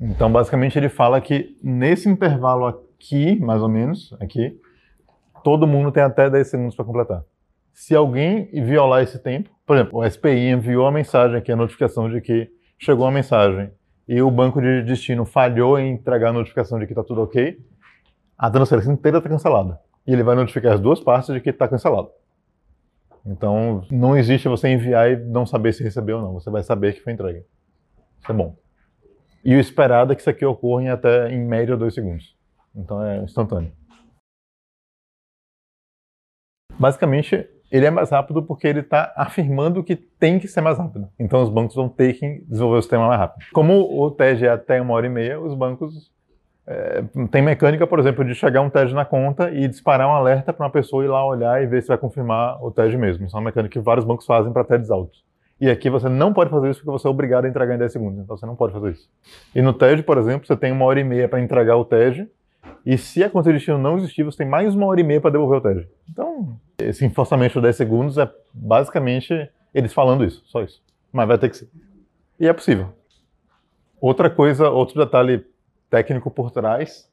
Então, 0.00 0.30
basicamente, 0.30 0.76
ele 0.76 0.88
fala 0.88 1.20
que 1.20 1.56
nesse 1.62 2.08
intervalo 2.08 2.66
aqui, 2.66 3.38
mais 3.38 3.62
ou 3.62 3.68
menos, 3.68 4.12
aqui, 4.20 4.60
todo 5.44 5.66
mundo 5.66 5.92
tem 5.92 6.02
até 6.02 6.28
10 6.28 6.48
segundos 6.48 6.74
para 6.74 6.84
completar. 6.84 7.24
Se 7.72 7.94
alguém 7.94 8.46
violar 8.46 9.02
esse 9.02 9.18
tempo, 9.18 9.50
por 9.68 9.76
exemplo, 9.76 10.00
o 10.00 10.10
SPI 10.10 10.48
enviou 10.48 10.86
a 10.86 10.90
mensagem 10.90 11.36
aqui, 11.36 11.52
a 11.52 11.56
notificação 11.56 12.08
de 12.10 12.22
que 12.22 12.50
chegou 12.78 13.06
a 13.06 13.10
mensagem, 13.10 13.70
e 14.08 14.22
o 14.22 14.30
banco 14.30 14.62
de 14.62 14.82
destino 14.82 15.26
falhou 15.26 15.78
em 15.78 15.92
entregar 15.92 16.30
a 16.30 16.32
notificação 16.32 16.78
de 16.78 16.86
que 16.86 16.92
está 16.92 17.04
tudo 17.04 17.20
ok, 17.20 17.60
a 18.38 18.50
transferência 18.50 18.90
inteira 18.90 19.18
está 19.18 19.28
cancelada. 19.28 19.78
E 20.06 20.12
ele 20.14 20.22
vai 20.22 20.34
notificar 20.34 20.72
as 20.72 20.80
duas 20.80 21.00
partes 21.00 21.34
de 21.34 21.38
que 21.42 21.50
está 21.50 21.68
cancelado. 21.68 22.08
Então, 23.26 23.84
não 23.90 24.16
existe 24.16 24.48
você 24.48 24.68
enviar 24.68 25.10
e 25.10 25.16
não 25.16 25.44
saber 25.44 25.74
se 25.74 25.82
recebeu 25.82 26.16
ou 26.16 26.22
não. 26.22 26.32
Você 26.32 26.48
vai 26.48 26.62
saber 26.62 26.94
que 26.94 27.02
foi 27.02 27.12
entregue. 27.12 27.44
Isso 28.22 28.32
é 28.32 28.34
bom. 28.34 28.56
E 29.44 29.54
o 29.54 29.60
esperado 29.60 30.12
é 30.12 30.14
que 30.14 30.22
isso 30.22 30.30
aqui 30.30 30.46
ocorra 30.46 30.84
em 30.84 30.88
até, 30.88 31.30
em 31.30 31.46
média, 31.46 31.76
dois 31.76 31.92
segundos. 31.92 32.34
Então, 32.74 33.04
é 33.04 33.18
instantâneo. 33.18 33.70
Basicamente, 36.78 37.46
ele 37.70 37.86
é 37.86 37.90
mais 37.90 38.10
rápido 38.10 38.42
porque 38.42 38.66
ele 38.66 38.80
está 38.80 39.12
afirmando 39.16 39.82
que 39.84 39.96
tem 39.96 40.38
que 40.38 40.48
ser 40.48 40.60
mais 40.60 40.78
rápido. 40.78 41.08
Então, 41.18 41.42
os 41.42 41.50
bancos 41.50 41.74
vão 41.76 41.88
ter 41.88 42.14
que 42.14 42.44
desenvolver 42.48 42.78
o 42.78 42.82
sistema 42.82 43.06
mais 43.06 43.20
rápido. 43.20 43.46
Como 43.52 43.74
o 43.74 44.10
TED 44.10 44.46
é 44.46 44.50
até 44.50 44.80
uma 44.80 44.94
hora 44.94 45.06
e 45.06 45.10
meia, 45.10 45.40
os 45.40 45.54
bancos 45.54 46.10
é, 46.66 47.02
tem 47.30 47.40
mecânica, 47.40 47.86
por 47.86 47.98
exemplo, 47.98 48.22
de 48.22 48.34
chegar 48.34 48.60
um 48.60 48.68
TED 48.68 48.94
na 48.94 49.04
conta 49.04 49.50
e 49.50 49.66
disparar 49.66 50.06
um 50.06 50.12
alerta 50.12 50.52
para 50.52 50.66
uma 50.66 50.70
pessoa 50.70 51.02
ir 51.02 51.08
lá 51.08 51.26
olhar 51.26 51.62
e 51.62 51.66
ver 51.66 51.80
se 51.80 51.88
vai 51.88 51.96
confirmar 51.96 52.62
o 52.62 52.70
TED 52.70 52.96
mesmo. 52.98 53.24
Isso 53.24 53.34
é 53.34 53.40
uma 53.40 53.46
mecânica 53.46 53.72
que 53.72 53.80
vários 53.80 54.04
bancos 54.04 54.26
fazem 54.26 54.52
para 54.52 54.64
TEDs 54.64 54.90
altos. 54.90 55.24
E 55.60 55.70
aqui 55.70 55.88
você 55.88 56.08
não 56.08 56.32
pode 56.32 56.50
fazer 56.50 56.70
isso 56.70 56.80
porque 56.80 56.92
você 56.92 57.06
é 57.06 57.10
obrigado 57.10 57.46
a 57.46 57.48
entregar 57.48 57.74
em 57.74 57.78
10 57.78 57.90
segundos. 57.90 58.20
Então 58.20 58.36
você 58.36 58.44
não 58.44 58.54
pode 58.54 58.74
fazer 58.74 58.92
isso. 58.92 59.08
E 59.54 59.62
no 59.62 59.72
TED, 59.72 60.02
por 60.02 60.18
exemplo, 60.18 60.46
você 60.46 60.56
tem 60.56 60.70
uma 60.70 60.84
hora 60.84 61.00
e 61.00 61.04
meia 61.04 61.26
para 61.26 61.40
entregar 61.40 61.76
o 61.76 61.84
TED. 61.84 62.28
E 62.88 62.96
se 62.96 63.22
a 63.22 63.28
conta 63.28 63.50
de 63.50 63.56
destino 63.56 63.76
não 63.76 63.98
existir, 63.98 64.22
você 64.22 64.38
tem 64.38 64.46
mais 64.46 64.74
uma 64.74 64.86
hora 64.86 64.98
e 64.98 65.04
meia 65.04 65.20
para 65.20 65.32
devolver 65.32 65.58
o 65.58 65.60
TED. 65.60 65.86
Então, 66.08 66.58
esse 66.78 67.04
enforçamento 67.04 67.52
de 67.52 67.60
10 67.60 67.76
segundos 67.76 68.16
é 68.16 68.32
basicamente 68.50 69.50
eles 69.74 69.92
falando 69.92 70.24
isso, 70.24 70.42
só 70.46 70.62
isso. 70.62 70.82
Mas 71.12 71.28
vai 71.28 71.36
ter 71.36 71.50
que 71.50 71.58
ser. 71.58 71.68
E 72.40 72.48
é 72.48 72.52
possível. 72.54 72.88
Outra 74.00 74.30
coisa, 74.30 74.70
outro 74.70 74.98
detalhe 74.98 75.44
técnico 75.90 76.30
por 76.30 76.50
trás 76.50 77.06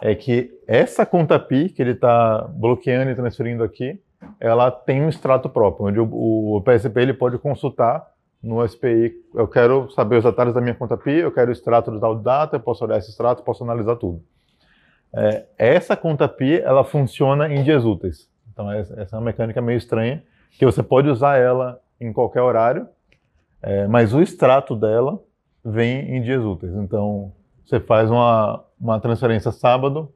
é 0.00 0.14
que 0.14 0.50
essa 0.66 1.04
conta 1.04 1.38
PI 1.38 1.68
que 1.68 1.82
ele 1.82 1.90
está 1.90 2.48
bloqueando 2.48 3.10
e 3.10 3.14
transferindo 3.14 3.62
aqui, 3.62 4.00
ela 4.40 4.70
tem 4.70 5.02
um 5.02 5.10
extrato 5.10 5.50
próprio, 5.50 5.88
onde 5.88 6.00
o, 6.00 6.62
PSP 6.64 7.02
ele 7.02 7.12
pode 7.12 7.36
consultar 7.36 8.02
no 8.42 8.66
SPI, 8.66 9.12
eu 9.34 9.46
quero 9.46 9.90
saber 9.90 10.16
os 10.16 10.24
detalhes 10.24 10.54
da 10.54 10.60
minha 10.62 10.74
conta 10.74 10.96
PI, 10.96 11.18
eu 11.18 11.30
quero 11.30 11.50
o 11.50 11.52
extrato 11.52 11.90
do 11.90 12.00
tal 12.00 12.14
data, 12.14 12.56
eu 12.56 12.60
posso 12.60 12.82
olhar 12.82 12.96
esse 12.96 13.10
extrato, 13.10 13.42
posso 13.42 13.62
analisar 13.62 13.96
tudo. 13.96 14.22
É, 15.12 15.44
essa 15.56 15.96
conta 15.96 16.28
PI, 16.28 16.60
ela 16.60 16.84
funciona 16.84 17.52
em 17.52 17.62
dias 17.62 17.84
úteis. 17.84 18.28
Então 18.52 18.70
essa 18.70 18.94
é 18.94 19.18
uma 19.18 19.24
mecânica 19.24 19.60
meio 19.60 19.78
estranha, 19.78 20.22
que 20.52 20.64
você 20.64 20.82
pode 20.82 21.08
usar 21.08 21.36
ela 21.36 21.80
em 22.00 22.12
qualquer 22.12 22.42
horário, 22.42 22.88
é, 23.62 23.86
mas 23.86 24.12
o 24.12 24.20
extrato 24.20 24.74
dela 24.76 25.20
vem 25.64 26.16
em 26.16 26.22
dias 26.22 26.42
úteis. 26.42 26.74
Então 26.74 27.32
você 27.64 27.80
faz 27.80 28.10
uma, 28.10 28.64
uma 28.80 29.00
transferência 29.00 29.52
sábado, 29.52 30.12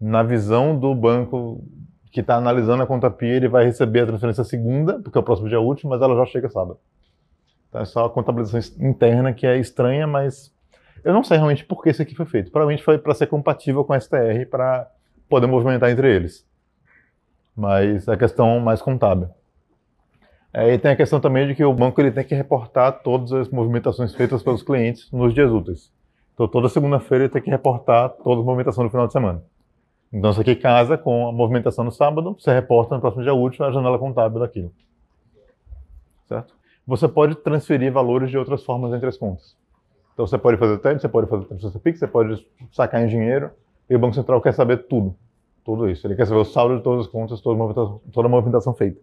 na 0.00 0.22
visão 0.22 0.78
do 0.78 0.94
banco 0.94 1.64
que 2.10 2.20
está 2.20 2.36
analisando 2.36 2.82
a 2.82 2.86
conta 2.86 3.10
PIA, 3.10 3.36
ele 3.36 3.48
vai 3.48 3.64
receber 3.64 4.00
a 4.00 4.06
transferência 4.06 4.44
segunda, 4.44 4.98
porque 4.98 5.16
é 5.16 5.20
o 5.20 5.24
próximo 5.24 5.48
dia 5.48 5.60
útil, 5.60 5.88
mas 5.88 6.02
ela 6.02 6.14
já 6.16 6.26
chega 6.26 6.50
sábado. 6.50 6.78
Então 7.68 7.80
é 7.80 7.84
só 7.84 8.04
a 8.04 8.10
contabilização 8.10 8.86
interna 8.86 9.32
que 9.32 9.46
é 9.46 9.56
estranha, 9.56 10.06
mas 10.06 10.51
eu 11.04 11.12
não 11.12 11.24
sei 11.24 11.36
realmente 11.36 11.64
por 11.64 11.82
que 11.82 11.90
isso 11.90 12.02
aqui 12.02 12.14
foi 12.14 12.26
feito. 12.26 12.50
Provavelmente 12.50 12.84
foi 12.84 12.98
para 12.98 13.14
ser 13.14 13.26
compatível 13.26 13.84
com 13.84 13.92
a 13.92 14.00
STR, 14.00 14.46
para 14.50 14.90
poder 15.28 15.46
movimentar 15.46 15.90
entre 15.90 16.14
eles. 16.14 16.46
Mas 17.56 18.06
é 18.08 18.16
questão 18.16 18.60
mais 18.60 18.80
contábil. 18.80 19.28
É, 20.52 20.74
e 20.74 20.78
tem 20.78 20.90
a 20.90 20.96
questão 20.96 21.18
também 21.18 21.46
de 21.46 21.54
que 21.54 21.64
o 21.64 21.72
banco 21.72 22.00
ele 22.00 22.10
tem 22.10 22.24
que 22.24 22.34
reportar 22.34 23.02
todas 23.02 23.32
as 23.32 23.48
movimentações 23.48 24.14
feitas 24.14 24.42
pelos 24.42 24.62
clientes 24.62 25.10
nos 25.10 25.32
dias 25.32 25.50
úteis. 25.50 25.90
Então, 26.34 26.46
toda 26.46 26.68
segunda-feira 26.68 27.24
ele 27.24 27.32
tem 27.32 27.42
que 27.42 27.50
reportar 27.50 28.10
toda 28.10 28.42
a 28.42 28.44
movimentação 28.44 28.84
do 28.84 28.90
final 28.90 29.06
de 29.06 29.12
semana. 29.12 29.42
Então, 30.12 30.30
isso 30.30 30.40
aqui 30.40 30.54
casa 30.54 30.98
com 30.98 31.28
a 31.28 31.32
movimentação 31.32 31.84
no 31.84 31.90
sábado, 31.90 32.36
você 32.38 32.52
reporta 32.52 32.94
no 32.94 33.00
próximo 33.00 33.22
dia 33.22 33.32
útil 33.32 33.64
a 33.64 33.70
janela 33.70 33.98
contábil 33.98 34.40
daquilo. 34.40 34.72
Certo? 36.28 36.54
Você 36.86 37.08
pode 37.08 37.34
transferir 37.36 37.90
valores 37.90 38.30
de 38.30 38.36
outras 38.36 38.62
formas 38.62 38.92
entre 38.92 39.08
as 39.08 39.16
contas. 39.16 39.56
Então, 40.12 40.26
você 40.26 40.36
pode 40.36 40.58
fazer 40.58 40.78
TED, 40.78 41.00
você 41.00 41.08
pode 41.08 41.28
fazer 41.28 41.46
transferência 41.46 41.80
PIX, 41.80 41.98
você 41.98 42.06
pode 42.06 42.46
sacar 42.70 43.02
em 43.02 43.06
dinheiro, 43.06 43.50
e 43.88 43.96
o 43.96 43.98
Banco 43.98 44.14
Central 44.14 44.40
quer 44.40 44.52
saber 44.52 44.86
tudo. 44.88 45.14
Tudo 45.64 45.88
isso. 45.88 46.06
Ele 46.06 46.14
quer 46.14 46.26
saber 46.26 46.40
o 46.40 46.44
saldo 46.44 46.76
de 46.76 46.82
todas 46.82 47.06
as 47.06 47.10
contas, 47.10 47.40
toda 47.40 47.54
a 47.54 47.58
movimentação, 47.58 48.00
toda 48.12 48.28
a 48.28 48.30
movimentação 48.30 48.74
feita. 48.74 49.00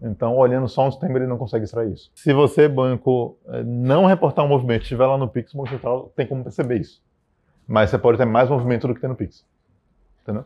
Então, 0.00 0.36
olhando 0.36 0.68
só 0.68 0.86
um 0.86 0.90
sistema, 0.90 1.18
ele 1.18 1.26
não 1.26 1.38
consegue 1.38 1.64
extrair 1.64 1.92
isso. 1.92 2.10
Se 2.14 2.32
você, 2.32 2.68
banco, 2.68 3.38
eh, 3.48 3.62
não 3.64 4.04
reportar 4.04 4.44
um 4.44 4.48
movimento, 4.48 4.82
estiver 4.82 5.06
lá 5.06 5.16
no 5.16 5.26
Pix, 5.26 5.54
o 5.54 5.56
Banco 5.56 5.70
Central 5.70 6.12
tem 6.14 6.26
como 6.26 6.42
perceber 6.42 6.80
isso. 6.80 7.02
Mas 7.66 7.90
você 7.90 7.98
pode 7.98 8.18
ter 8.18 8.26
mais 8.26 8.50
movimento 8.50 8.86
do 8.86 8.94
que 8.94 9.00
tem 9.00 9.08
no 9.08 9.16
Pix. 9.16 9.44
Entendeu? 10.22 10.44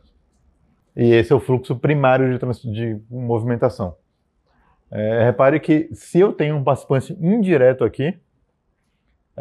E 0.97 1.13
esse 1.13 1.33
é 1.33 1.37
o 1.37 1.41
fluxo 1.41 1.75
primário 1.77 2.39
de, 2.39 2.73
de 2.73 3.01
movimentação. 3.11 3.97
É, 4.91 5.25
repare 5.25 5.59
que 5.61 5.89
se 5.93 6.21
eu 6.21 6.33
tenho 6.33 6.57
um 6.57 6.65
participante 6.65 7.13
indireto 7.21 7.85
aqui, 7.85 8.19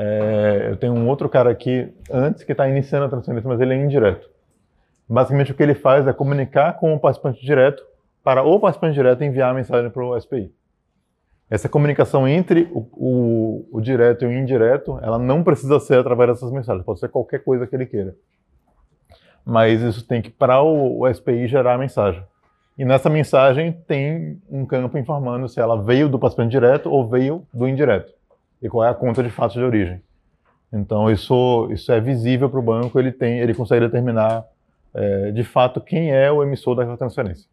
é, 0.01 0.67
eu 0.69 0.77
tenho 0.77 0.93
um 0.93 1.09
outro 1.09 1.27
cara 1.27 1.49
aqui 1.49 1.93
antes 2.09 2.45
que 2.45 2.53
está 2.53 2.69
iniciando 2.69 3.05
a 3.05 3.09
transferência, 3.09 3.49
mas 3.49 3.59
ele 3.59 3.73
é 3.73 3.77
indireto. 3.77 4.29
Basicamente 5.09 5.51
o 5.51 5.55
que 5.55 5.61
ele 5.61 5.75
faz 5.75 6.07
é 6.07 6.13
comunicar 6.13 6.77
com 6.77 6.93
o 6.93 6.99
participante 6.99 7.45
direto 7.45 7.83
para 8.23 8.41
o 8.41 8.57
participante 8.61 8.93
direto 8.93 9.25
enviar 9.25 9.51
a 9.51 9.53
mensagem 9.53 9.89
para 9.89 10.05
o 10.05 10.17
SPI. 10.17 10.53
Essa 11.49 11.67
comunicação 11.67 12.25
entre 12.25 12.69
o, 12.71 12.79
o, 12.93 13.67
o, 13.73 13.81
direto 13.81 14.23
e 14.23 14.27
o 14.27 14.31
indireto, 14.31 14.97
ela 15.01 15.19
não 15.19 15.43
precisa 15.43 15.77
ser 15.81 15.99
através 15.99 16.29
dessas 16.29 16.51
mensagens, 16.51 16.85
pode 16.85 17.01
ser 17.01 17.09
qualquer 17.09 17.43
coisa 17.43 17.67
que 17.67 17.75
ele 17.75 17.85
queira. 17.85 18.15
Mas 19.43 19.81
isso 19.81 20.07
tem 20.07 20.21
que, 20.21 20.29
para 20.29 20.61
o, 20.61 21.01
o 21.01 21.13
SPI, 21.13 21.45
gerar 21.47 21.73
a 21.73 21.77
mensagem. 21.77 22.23
E 22.77 22.85
nessa 22.85 23.09
mensagem 23.09 23.73
tem 23.85 24.41
um 24.49 24.65
campo 24.65 24.97
informando 24.97 25.49
se 25.49 25.59
ela 25.59 25.81
veio 25.81 26.07
do 26.07 26.17
participante 26.17 26.51
direto 26.51 26.89
ou 26.89 27.09
veio 27.09 27.45
do 27.53 27.67
indireto. 27.67 28.18
E 28.61 28.69
qual 28.69 28.85
é 28.85 28.89
a 28.89 28.93
conta 28.93 29.23
de 29.23 29.29
fato 29.29 29.53
de 29.53 29.63
origem. 29.63 30.01
Então 30.71 31.09
isso, 31.09 31.67
isso 31.71 31.91
é 31.91 31.99
visível 31.99 32.49
para 32.49 32.59
o 32.59 32.63
banco, 32.63 32.99
ele 32.99 33.11
tem, 33.11 33.39
ele 33.39 33.53
consegue 33.53 33.85
determinar 33.85 34.45
é, 34.93 35.31
de 35.31 35.43
fato 35.43 35.81
quem 35.81 36.11
é 36.11 36.31
o 36.31 36.43
emissor 36.43 36.75
daquela 36.75 36.97
transferência. 36.97 37.49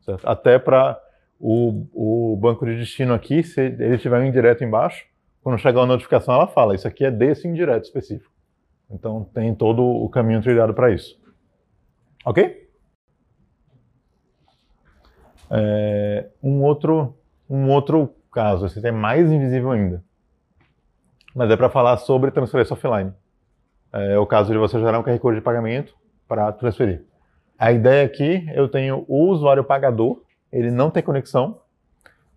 Certo? 0.00 0.26
Até 0.26 0.58
para 0.58 1.00
o, 1.38 1.86
o 1.92 2.36
banco 2.36 2.64
de 2.64 2.76
destino 2.76 3.14
aqui, 3.14 3.42
se 3.42 3.60
ele 3.60 3.98
tiver 3.98 4.18
um 4.20 4.24
indireto 4.24 4.64
embaixo, 4.64 5.06
quando 5.42 5.58
chegar 5.58 5.80
uma 5.80 5.86
notificação 5.86 6.34
ela 6.34 6.46
fala, 6.46 6.74
isso 6.74 6.88
aqui 6.88 7.04
é 7.04 7.10
desse 7.10 7.46
indireto 7.46 7.84
específico. 7.84 8.32
Então 8.90 9.24
tem 9.32 9.54
todo 9.54 9.82
o 9.82 10.08
caminho 10.08 10.42
trilhado 10.42 10.74
para 10.74 10.90
isso. 10.90 11.20
Ok? 12.24 12.66
É, 15.48 16.28
um 16.42 16.62
outro 16.64 17.14
um 17.48 17.70
outro 17.70 18.12
caso, 18.32 18.66
esse 18.66 18.84
é 18.84 18.90
mais 18.90 19.30
invisível 19.30 19.70
ainda 19.70 20.02
mas 21.36 21.50
é 21.50 21.56
para 21.56 21.68
falar 21.68 21.98
sobre 21.98 22.30
transferência 22.30 22.72
offline. 22.72 23.12
É 23.92 24.18
o 24.18 24.24
caso 24.24 24.50
de 24.50 24.58
você 24.58 24.80
gerar 24.80 24.98
um 24.98 25.02
QR 25.02 25.18
Code 25.18 25.36
de 25.36 25.42
pagamento 25.42 25.94
para 26.26 26.50
transferir. 26.50 27.04
A 27.58 27.70
ideia 27.70 28.06
aqui, 28.06 28.48
eu 28.54 28.68
tenho 28.70 29.04
o 29.06 29.28
usuário 29.28 29.62
pagador, 29.62 30.22
ele 30.50 30.70
não 30.70 30.90
tem 30.90 31.02
conexão. 31.02 31.60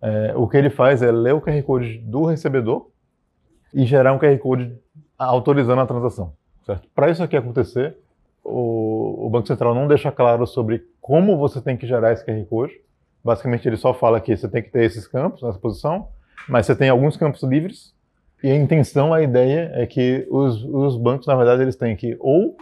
É, 0.02 0.34
o 0.36 0.50
que 0.50 0.58
ele 0.58 0.70
faz 0.70 1.02
é 1.02 1.12
ler 1.12 1.34
o 1.34 1.40
QR 1.40 1.64
Code 1.64 1.98
do 2.00 2.26
recebedor 2.26 2.90
e 3.74 3.86
gerar 3.86 4.12
um 4.12 4.20
QR 4.20 4.38
Code 4.38 4.78
autorizando 5.18 5.80
a 5.80 5.88
transação. 5.88 6.34
Para 6.94 7.10
isso 7.10 7.24
aqui 7.24 7.38
acontecer, 7.38 7.98
o, 8.44 9.26
o, 9.26 9.30
Banco 9.30 9.48
Central 9.48 9.74
não 9.74 9.88
deixa 9.88 10.12
claro 10.12 10.46
sobre 10.46 10.86
como 11.00 11.38
você 11.38 11.62
tem 11.62 11.78
que 11.78 11.88
gerar 11.88 12.12
esse 12.12 12.26
QR 12.26 12.46
Code. 12.46 12.74
Basicamente, 13.24 13.66
ele 13.66 13.78
só 13.78 13.94
fala 13.94 14.20
que 14.20 14.36
você 14.36 14.48
tem 14.48 14.62
que 14.62 14.70
ter 14.70 14.84
esses 14.84 15.08
campos 15.08 15.42
nessa 15.42 15.58
posição, 15.58 16.10
mas 16.50 16.66
você 16.66 16.76
tem 16.76 16.90
alguns 16.90 17.16
campos 17.16 17.42
livres 17.44 17.98
e 18.44 18.50
a 18.50 18.56
intenção, 18.56 19.14
a 19.14 19.22
ideia 19.22 19.72
é 19.74 19.86
que 19.86 20.28
os, 20.30 20.64
os 20.64 20.98
bancos, 20.98 21.28
na 21.28 21.36
verdade, 21.36 21.62
eles 21.62 21.76
têm 21.76 21.96
que 21.96 22.16
ou 22.20 22.56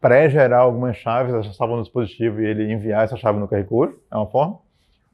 pré-gerar 0.00 0.58
algumas 0.58 0.96
chaves, 0.96 1.34
essa 1.34 1.52
chave 1.52 1.72
no 1.72 1.82
dispositivo 1.82 2.40
e 2.40 2.46
ele 2.46 2.72
enviar 2.72 3.04
essa 3.04 3.16
chave 3.16 3.38
no 3.38 3.48
QR 3.48 3.64
Code, 3.64 3.94
é 4.10 4.16
uma 4.16 4.26
forma, 4.26 4.58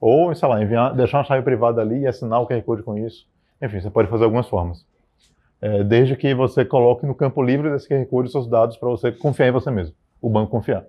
ou, 0.00 0.34
sei 0.34 0.48
lá, 0.48 0.62
enviar, 0.62 0.94
deixar 0.94 1.18
uma 1.18 1.24
chave 1.24 1.42
privada 1.42 1.80
ali 1.80 2.00
e 2.00 2.06
assinar 2.06 2.40
o 2.40 2.46
QR 2.46 2.62
Code 2.62 2.82
com 2.82 2.98
isso. 2.98 3.26
Enfim, 3.62 3.80
você 3.80 3.90
pode 3.90 4.08
fazer 4.08 4.24
algumas 4.24 4.48
formas. 4.48 4.86
É, 5.60 5.82
desde 5.82 6.16
que 6.16 6.34
você 6.34 6.64
coloque 6.64 7.04
no 7.04 7.14
campo 7.14 7.42
livre 7.42 7.70
desse 7.70 7.88
QR 7.88 8.04
Code 8.06 8.30
seus 8.30 8.46
dados 8.48 8.76
para 8.76 8.88
você 8.88 9.10
confiar 9.10 9.48
em 9.48 9.52
você 9.52 9.70
mesmo, 9.70 9.94
o 10.20 10.28
banco 10.28 10.50
confiar. 10.50 10.84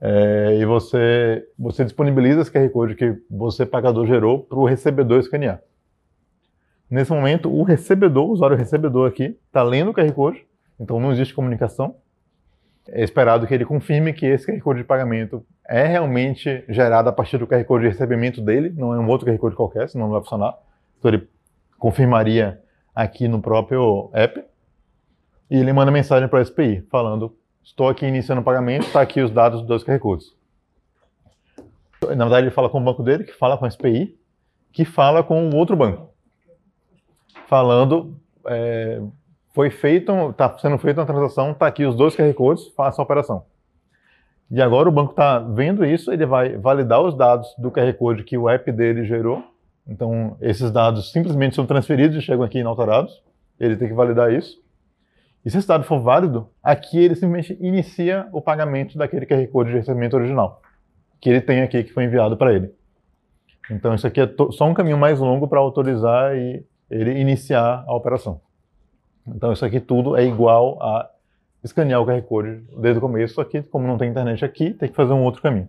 É, 0.00 0.58
e 0.58 0.64
você, 0.66 1.46
você 1.58 1.84
disponibiliza 1.84 2.42
esse 2.42 2.50
QR 2.50 2.68
Code 2.68 2.94
que 2.94 3.16
você, 3.30 3.64
pagador, 3.64 4.06
gerou 4.06 4.40
para 4.40 4.58
o 4.58 4.66
recebedor 4.66 5.20
escanear. 5.20 5.62
Nesse 6.90 7.10
momento, 7.10 7.52
o 7.52 7.62
recebedor, 7.62 8.28
o 8.28 8.32
usuário 8.32 8.56
recebedor 8.56 9.08
aqui, 9.08 9.36
está 9.46 9.62
lendo 9.62 9.90
o 9.90 9.94
QR 9.94 10.12
Code, 10.12 10.46
então 10.78 11.00
não 11.00 11.12
existe 11.12 11.34
comunicação. 11.34 11.96
É 12.86 13.02
esperado 13.02 13.46
que 13.46 13.54
ele 13.54 13.64
confirme 13.64 14.12
que 14.12 14.26
esse 14.26 14.46
QR 14.46 14.60
Code 14.60 14.80
de 14.80 14.84
pagamento 14.84 15.44
é 15.66 15.86
realmente 15.86 16.62
gerado 16.68 17.08
a 17.08 17.12
partir 17.12 17.38
do 17.38 17.46
QR 17.46 17.64
Code 17.64 17.84
de 17.84 17.90
recebimento 17.90 18.42
dele, 18.42 18.72
não 18.76 18.92
é 18.92 18.98
um 18.98 19.08
outro 19.08 19.26
QR 19.26 19.38
Code 19.38 19.56
qualquer, 19.56 19.88
senão 19.88 20.06
não 20.06 20.12
vai 20.12 20.20
funcionar. 20.20 20.54
Então 20.98 21.10
ele 21.10 21.26
confirmaria 21.78 22.60
aqui 22.94 23.26
no 23.26 23.40
próprio 23.40 24.10
app 24.12 24.44
e 25.50 25.56
ele 25.56 25.72
manda 25.72 25.90
mensagem 25.90 26.28
para 26.28 26.40
a 26.40 26.44
SPI 26.44 26.82
falando: 26.90 27.34
estou 27.62 27.88
aqui 27.88 28.04
iniciando 28.04 28.42
o 28.42 28.44
pagamento, 28.44 28.86
está 28.86 29.00
aqui 29.00 29.22
os 29.22 29.30
dados 29.30 29.62
dos 29.62 29.82
QR 29.82 29.98
Codes. 29.98 30.34
Na 32.02 32.26
verdade, 32.26 32.46
ele 32.46 32.50
fala 32.50 32.68
com 32.68 32.78
o 32.78 32.84
banco 32.84 33.02
dele, 33.02 33.24
que 33.24 33.32
fala 33.32 33.56
com 33.56 33.64
a 33.64 33.70
SPI, 33.70 34.14
que 34.70 34.84
fala 34.84 35.22
com 35.22 35.48
o 35.48 35.56
outro 35.56 35.74
banco 35.74 36.13
falando 37.46 38.16
é, 38.46 39.00
foi 39.54 39.70
feito, 39.70 40.12
está 40.30 40.58
sendo 40.58 40.78
feita 40.78 41.00
uma 41.00 41.06
transação, 41.06 41.52
está 41.52 41.66
aqui 41.66 41.84
os 41.84 41.96
dois 41.96 42.16
QR 42.16 42.32
Codes, 42.34 42.68
faça 42.76 43.00
a 43.00 43.04
operação. 43.04 43.44
E 44.50 44.60
agora 44.60 44.88
o 44.88 44.92
banco 44.92 45.12
está 45.12 45.38
vendo 45.38 45.84
isso, 45.84 46.12
ele 46.12 46.26
vai 46.26 46.56
validar 46.56 47.00
os 47.00 47.16
dados 47.16 47.54
do 47.58 47.70
QR 47.70 47.92
Code 47.94 48.24
que 48.24 48.36
o 48.36 48.48
app 48.48 48.70
dele 48.72 49.04
gerou. 49.04 49.42
Então, 49.86 50.36
esses 50.40 50.70
dados 50.70 51.12
simplesmente 51.12 51.54
são 51.54 51.66
transferidos 51.66 52.16
e 52.16 52.20
chegam 52.20 52.44
aqui 52.44 52.58
inalterados. 52.58 53.22
Ele 53.58 53.76
tem 53.76 53.88
que 53.88 53.94
validar 53.94 54.32
isso. 54.32 54.62
E 55.44 55.50
se 55.50 55.58
esse 55.58 55.68
dado 55.68 55.84
for 55.84 56.00
válido, 56.00 56.48
aqui 56.62 56.98
ele 56.98 57.14
simplesmente 57.14 57.56
inicia 57.60 58.26
o 58.32 58.40
pagamento 58.40 58.96
daquele 58.96 59.26
QR 59.26 59.46
Code 59.48 59.70
de 59.70 59.76
recebimento 59.76 60.16
original, 60.16 60.62
que 61.20 61.28
ele 61.28 61.40
tem 61.40 61.62
aqui, 61.62 61.84
que 61.84 61.92
foi 61.92 62.04
enviado 62.04 62.36
para 62.36 62.52
ele. 62.52 62.72
Então, 63.70 63.94
isso 63.94 64.06
aqui 64.06 64.20
é 64.20 64.28
só 64.52 64.66
um 64.66 64.74
caminho 64.74 64.98
mais 64.98 65.20
longo 65.20 65.46
para 65.46 65.60
autorizar 65.60 66.34
e 66.36 66.64
ele 66.90 67.18
iniciar 67.18 67.84
a 67.86 67.94
operação. 67.94 68.40
Então 69.26 69.52
isso 69.52 69.64
aqui 69.64 69.80
tudo 69.80 70.16
é 70.16 70.24
igual 70.24 70.82
a 70.82 71.10
escanear 71.62 72.00
o 72.00 72.06
QR 72.06 72.22
Code 72.22 72.62
desde 72.78 72.98
o 72.98 73.00
começo, 73.00 73.34
só 73.34 73.44
que 73.44 73.62
como 73.62 73.86
não 73.86 73.96
tem 73.96 74.10
internet 74.10 74.44
aqui, 74.44 74.74
tem 74.74 74.88
que 74.88 74.94
fazer 74.94 75.12
um 75.12 75.22
outro 75.22 75.40
caminho. 75.40 75.68